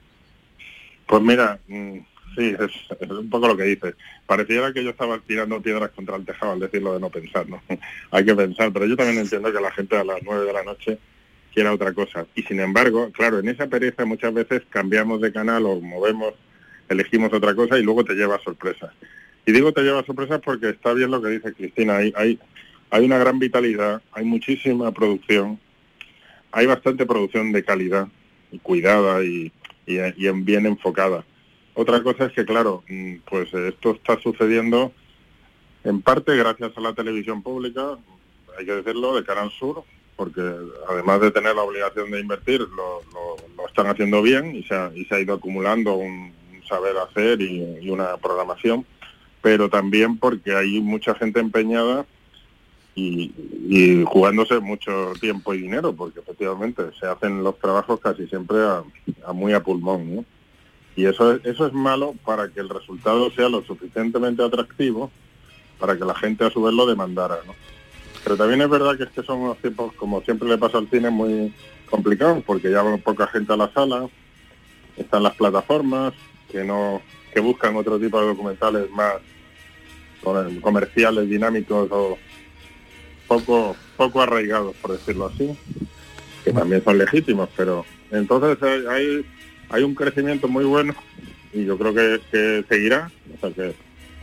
Pues 1.07 1.23
mira, 1.23 1.59
mm, 1.69 1.99
sí, 2.37 2.55
es, 2.59 3.11
un 3.11 3.29
poco 3.31 3.49
lo 3.49 3.57
que 3.57 3.65
dices. 3.65 3.95
Pareciera 4.27 4.73
que 4.73 4.83
yo 4.85 4.91
estaba 4.91 5.19
tirando 5.21 5.61
piedras 5.61 5.91
contra 5.91 6.17
el 6.17 6.25
tejado 6.25 6.53
al 6.53 6.61
decirlo 6.61 6.95
de 6.95 7.01
no 7.01 7.11
pensar, 7.11 7.49
¿no? 7.49 7.63
Hay 8.11 8.25
que 8.25 8.35
pensar, 8.35 8.73
pero 8.73 8.87
yo 8.87 8.97
también 8.97 9.19
entiendo 9.19 9.53
que 9.53 9.61
la 9.61 9.71
gente 9.73 9.97
a 9.97 10.05
las 10.05 10.23
nueve 10.23 10.45
de 10.47 10.53
la 10.53 10.63
noche 10.63 10.99
quiera 11.53 11.73
otra 11.73 11.93
cosa. 11.93 12.27
Y 12.35 12.43
sin 12.43 12.61
embargo, 12.61 13.11
claro, 13.13 13.39
en 13.39 13.49
esa 13.49 13.67
pereza 13.69 14.05
muchas 14.05 14.35
veces 14.35 14.63
cambiamos 14.71 15.21
de 15.21 15.33
canal 15.33 15.65
o 15.67 15.81
movemos, 15.81 16.35
elegimos 16.89 17.33
otra 17.33 17.55
cosa 17.55 17.79
y 17.79 17.83
luego 17.83 18.05
te 18.05 18.15
lleva 18.15 18.37
a 18.37 18.41
sorpresas. 18.43 18.91
Y 19.47 19.53
digo 19.53 19.73
te 19.73 19.83
lleva 19.83 20.01
a 20.01 20.05
sorpresas 20.05 20.41
porque 20.45 20.71
está 20.71 20.93
bien 20.95 21.11
lo 21.11 21.23
que 21.23 21.29
dice 21.29 21.53
Cristina, 21.53 21.99
hay, 21.99 22.13
hay, 22.17 22.39
hay 22.91 23.05
una 23.05 23.19
gran 23.19 23.39
vitalidad, 23.39 24.03
hay 24.13 24.25
muchísima 24.25 24.91
producción, 24.93 25.61
hay 26.51 26.67
bastante 26.67 27.07
producción 27.07 27.53
de 27.53 27.63
calidad 27.63 28.09
y 28.51 28.59
cuidada 28.59 29.23
y, 29.23 29.53
y, 29.87 29.99
y 30.17 30.27
en- 30.27 30.45
bien 30.45 30.67
enfocada. 30.67 31.25
Otra 31.75 32.03
cosa 32.03 32.27
es 32.27 32.33
que, 32.33 32.45
claro, 32.45 32.83
mm, 32.89 33.17
pues 33.29 33.53
esto 33.53 33.93
está 33.93 34.19
sucediendo 34.21 34.93
en 35.83 36.01
parte 36.03 36.37
gracias 36.37 36.73
a 36.77 36.81
la 36.81 36.95
televisión 36.95 37.43
pública, 37.43 37.99
hay 38.59 38.65
que 38.65 38.73
decirlo, 38.77 39.15
de 39.17 39.25
Canal 39.25 39.51
Sur, 39.51 39.83
porque 40.17 40.41
además 40.89 41.21
de 41.21 41.31
tener 41.33 41.55
la 41.57 41.63
obligación 41.63 42.11
de 42.11 42.21
invertir, 42.21 42.61
lo, 42.61 43.03
lo- 43.13 43.37
lo 43.57 43.67
están 43.67 43.89
haciendo 43.89 44.23
bien 44.23 44.55
y 44.55 44.63
se 44.63 44.75
ha, 44.75 44.91
y 44.95 45.05
se 45.05 45.15
ha 45.17 45.21
ido 45.21 45.35
acumulando 45.35 45.95
un, 45.95 46.33
saber 46.69 46.97
hacer 46.97 47.41
y, 47.43 47.91
una 47.91 48.17
programación, 48.17 48.87
pero 49.43 49.69
también 49.69 50.17
porque 50.17 50.55
hay 50.55 50.81
mucha 50.81 51.15
gente 51.15 51.41
empeñada 51.41 52.07
y, 52.95 53.33
jugándose 54.07 54.61
mucho 54.61 55.13
tiempo 55.21 55.53
y 55.53 55.63
dinero, 55.63 55.93
porque 55.95 56.21
efectivamente 56.21 56.83
se 56.99 57.07
hacen 57.07 57.43
los 57.43 57.59
trabajos 57.59 58.01
casi 58.01 58.27
siempre 58.29 58.57
a 59.27 59.33
muy 59.33 59.53
a 59.53 59.63
pulmón, 59.63 60.15
¿no? 60.17 60.25
Y 60.97 61.07
eso 61.07 61.33
es, 61.33 61.45
eso 61.45 61.67
es 61.67 61.73
malo 61.73 62.15
para 62.25 62.49
que 62.49 62.61
el 62.61 62.69
resultado 62.69 63.31
sea 63.33 63.49
lo 63.49 63.63
suficientemente 63.65 64.43
atractivo 64.45 65.11
para 65.79 65.99
que 65.99 66.05
la 66.05 66.15
gente 66.15 66.45
a 66.45 66.51
su 66.51 66.63
vez 66.63 66.73
lo 66.73 66.87
demandara, 66.87 67.39
¿no? 67.47 67.55
Pero 68.23 68.37
también 68.37 68.63
es 68.63 68.71
verdad 68.71 68.97
que 68.97 69.03
es 69.05 69.11
que 69.11 69.23
son 69.23 69.41
unos 69.41 69.59
tiempos, 69.59 69.93
como 69.95 70.23
siempre 70.23 70.49
le 70.49 70.57
pasa 70.57 70.79
al 70.79 70.89
cine, 70.89 71.11
muy 71.11 71.53
complicados, 71.91 72.43
porque 72.47 72.71
ya 72.71 72.83
va 72.83 72.97
poca 72.97 73.27
gente 73.27 73.53
a 73.53 73.57
la 73.57 73.71
sala, 73.73 74.09
están 74.97 75.25
las 75.25 75.35
plataformas 75.35 76.15
que 76.51 76.65
no 76.65 77.03
que 77.33 77.41
buscan 77.41 77.75
otro 77.75 77.99
tipo 77.99 78.21
de 78.21 78.29
documentales 78.29 78.89
más 78.93 79.15
comer- 80.23 80.61
comerciales, 80.61 81.29
dinámicos 81.29 81.89
o 81.91 82.17
poco 83.27 83.77
poco 83.97 84.23
arraigados, 84.23 84.75
por 84.77 84.93
decirlo 84.93 85.27
así, 85.27 85.57
que 86.45 86.53
también 86.53 86.83
son 86.85 86.97
legítimos, 86.99 87.49
pero 87.57 87.85
entonces 88.11 88.63
hay, 88.89 89.27
hay 89.71 89.83
un 89.83 89.95
crecimiento 89.95 90.49
muy 90.49 90.65
bueno 90.65 90.95
y 91.53 91.65
yo 91.65 91.79
creo 91.79 91.95
que, 91.95 92.21
que 92.31 92.65
seguirá, 92.69 93.11
o 93.37 93.41
sea 93.41 93.51
que 93.51 93.75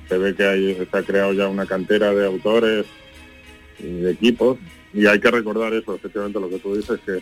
se 0.07 0.17
ve 0.17 0.35
que 0.35 0.43
hay, 0.43 0.75
se 0.75 0.97
ha 0.97 1.03
creado 1.03 1.33
ya 1.33 1.47
una 1.47 1.65
cantera 1.65 2.13
de 2.13 2.25
autores 2.25 2.85
y 3.79 4.01
de 4.01 4.11
equipos 4.11 4.57
y 4.93 5.05
hay 5.05 5.19
que 5.19 5.31
recordar 5.31 5.73
eso, 5.73 5.95
efectivamente 5.95 6.39
lo 6.39 6.49
que 6.49 6.59
tú 6.59 6.75
dices, 6.75 6.99
que, 7.05 7.19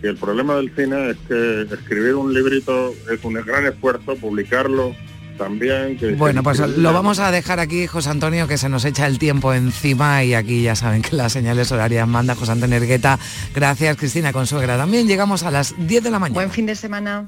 que 0.00 0.08
el 0.08 0.16
problema 0.16 0.56
del 0.56 0.74
cine 0.74 1.10
es 1.10 1.16
que 1.26 1.62
escribir 1.62 2.14
un 2.14 2.32
librito 2.32 2.94
es 3.10 3.24
un 3.24 3.34
gran 3.34 3.66
esfuerzo, 3.66 4.14
publicarlo 4.16 4.94
también. 5.36 5.96
Que, 5.96 6.12
Bueno, 6.12 6.42
pues 6.42 6.60
que- 6.60 6.66
lo 6.66 6.92
vamos 6.92 7.18
a 7.18 7.30
dejar 7.30 7.60
aquí, 7.60 7.86
José 7.86 8.10
Antonio, 8.10 8.46
que 8.48 8.58
se 8.58 8.68
nos 8.68 8.84
echa 8.84 9.06
el 9.06 9.18
tiempo 9.18 9.52
encima 9.54 10.22
y 10.24 10.34
aquí 10.34 10.62
ya 10.62 10.74
saben 10.76 11.02
que 11.02 11.16
las 11.16 11.32
señales 11.32 11.70
horarias 11.72 12.06
manda 12.06 12.34
José 12.34 12.52
Antonio 12.52 12.76
Ergueta. 12.76 13.18
Gracias, 13.54 13.96
Cristina 13.96 14.32
Consuegra. 14.32 14.76
También 14.76 15.06
llegamos 15.06 15.42
a 15.42 15.50
las 15.50 15.74
10 15.78 16.02
de 16.02 16.10
la 16.10 16.18
mañana. 16.18 16.34
Buen 16.34 16.50
fin 16.50 16.66
de 16.66 16.74
semana. 16.76 17.26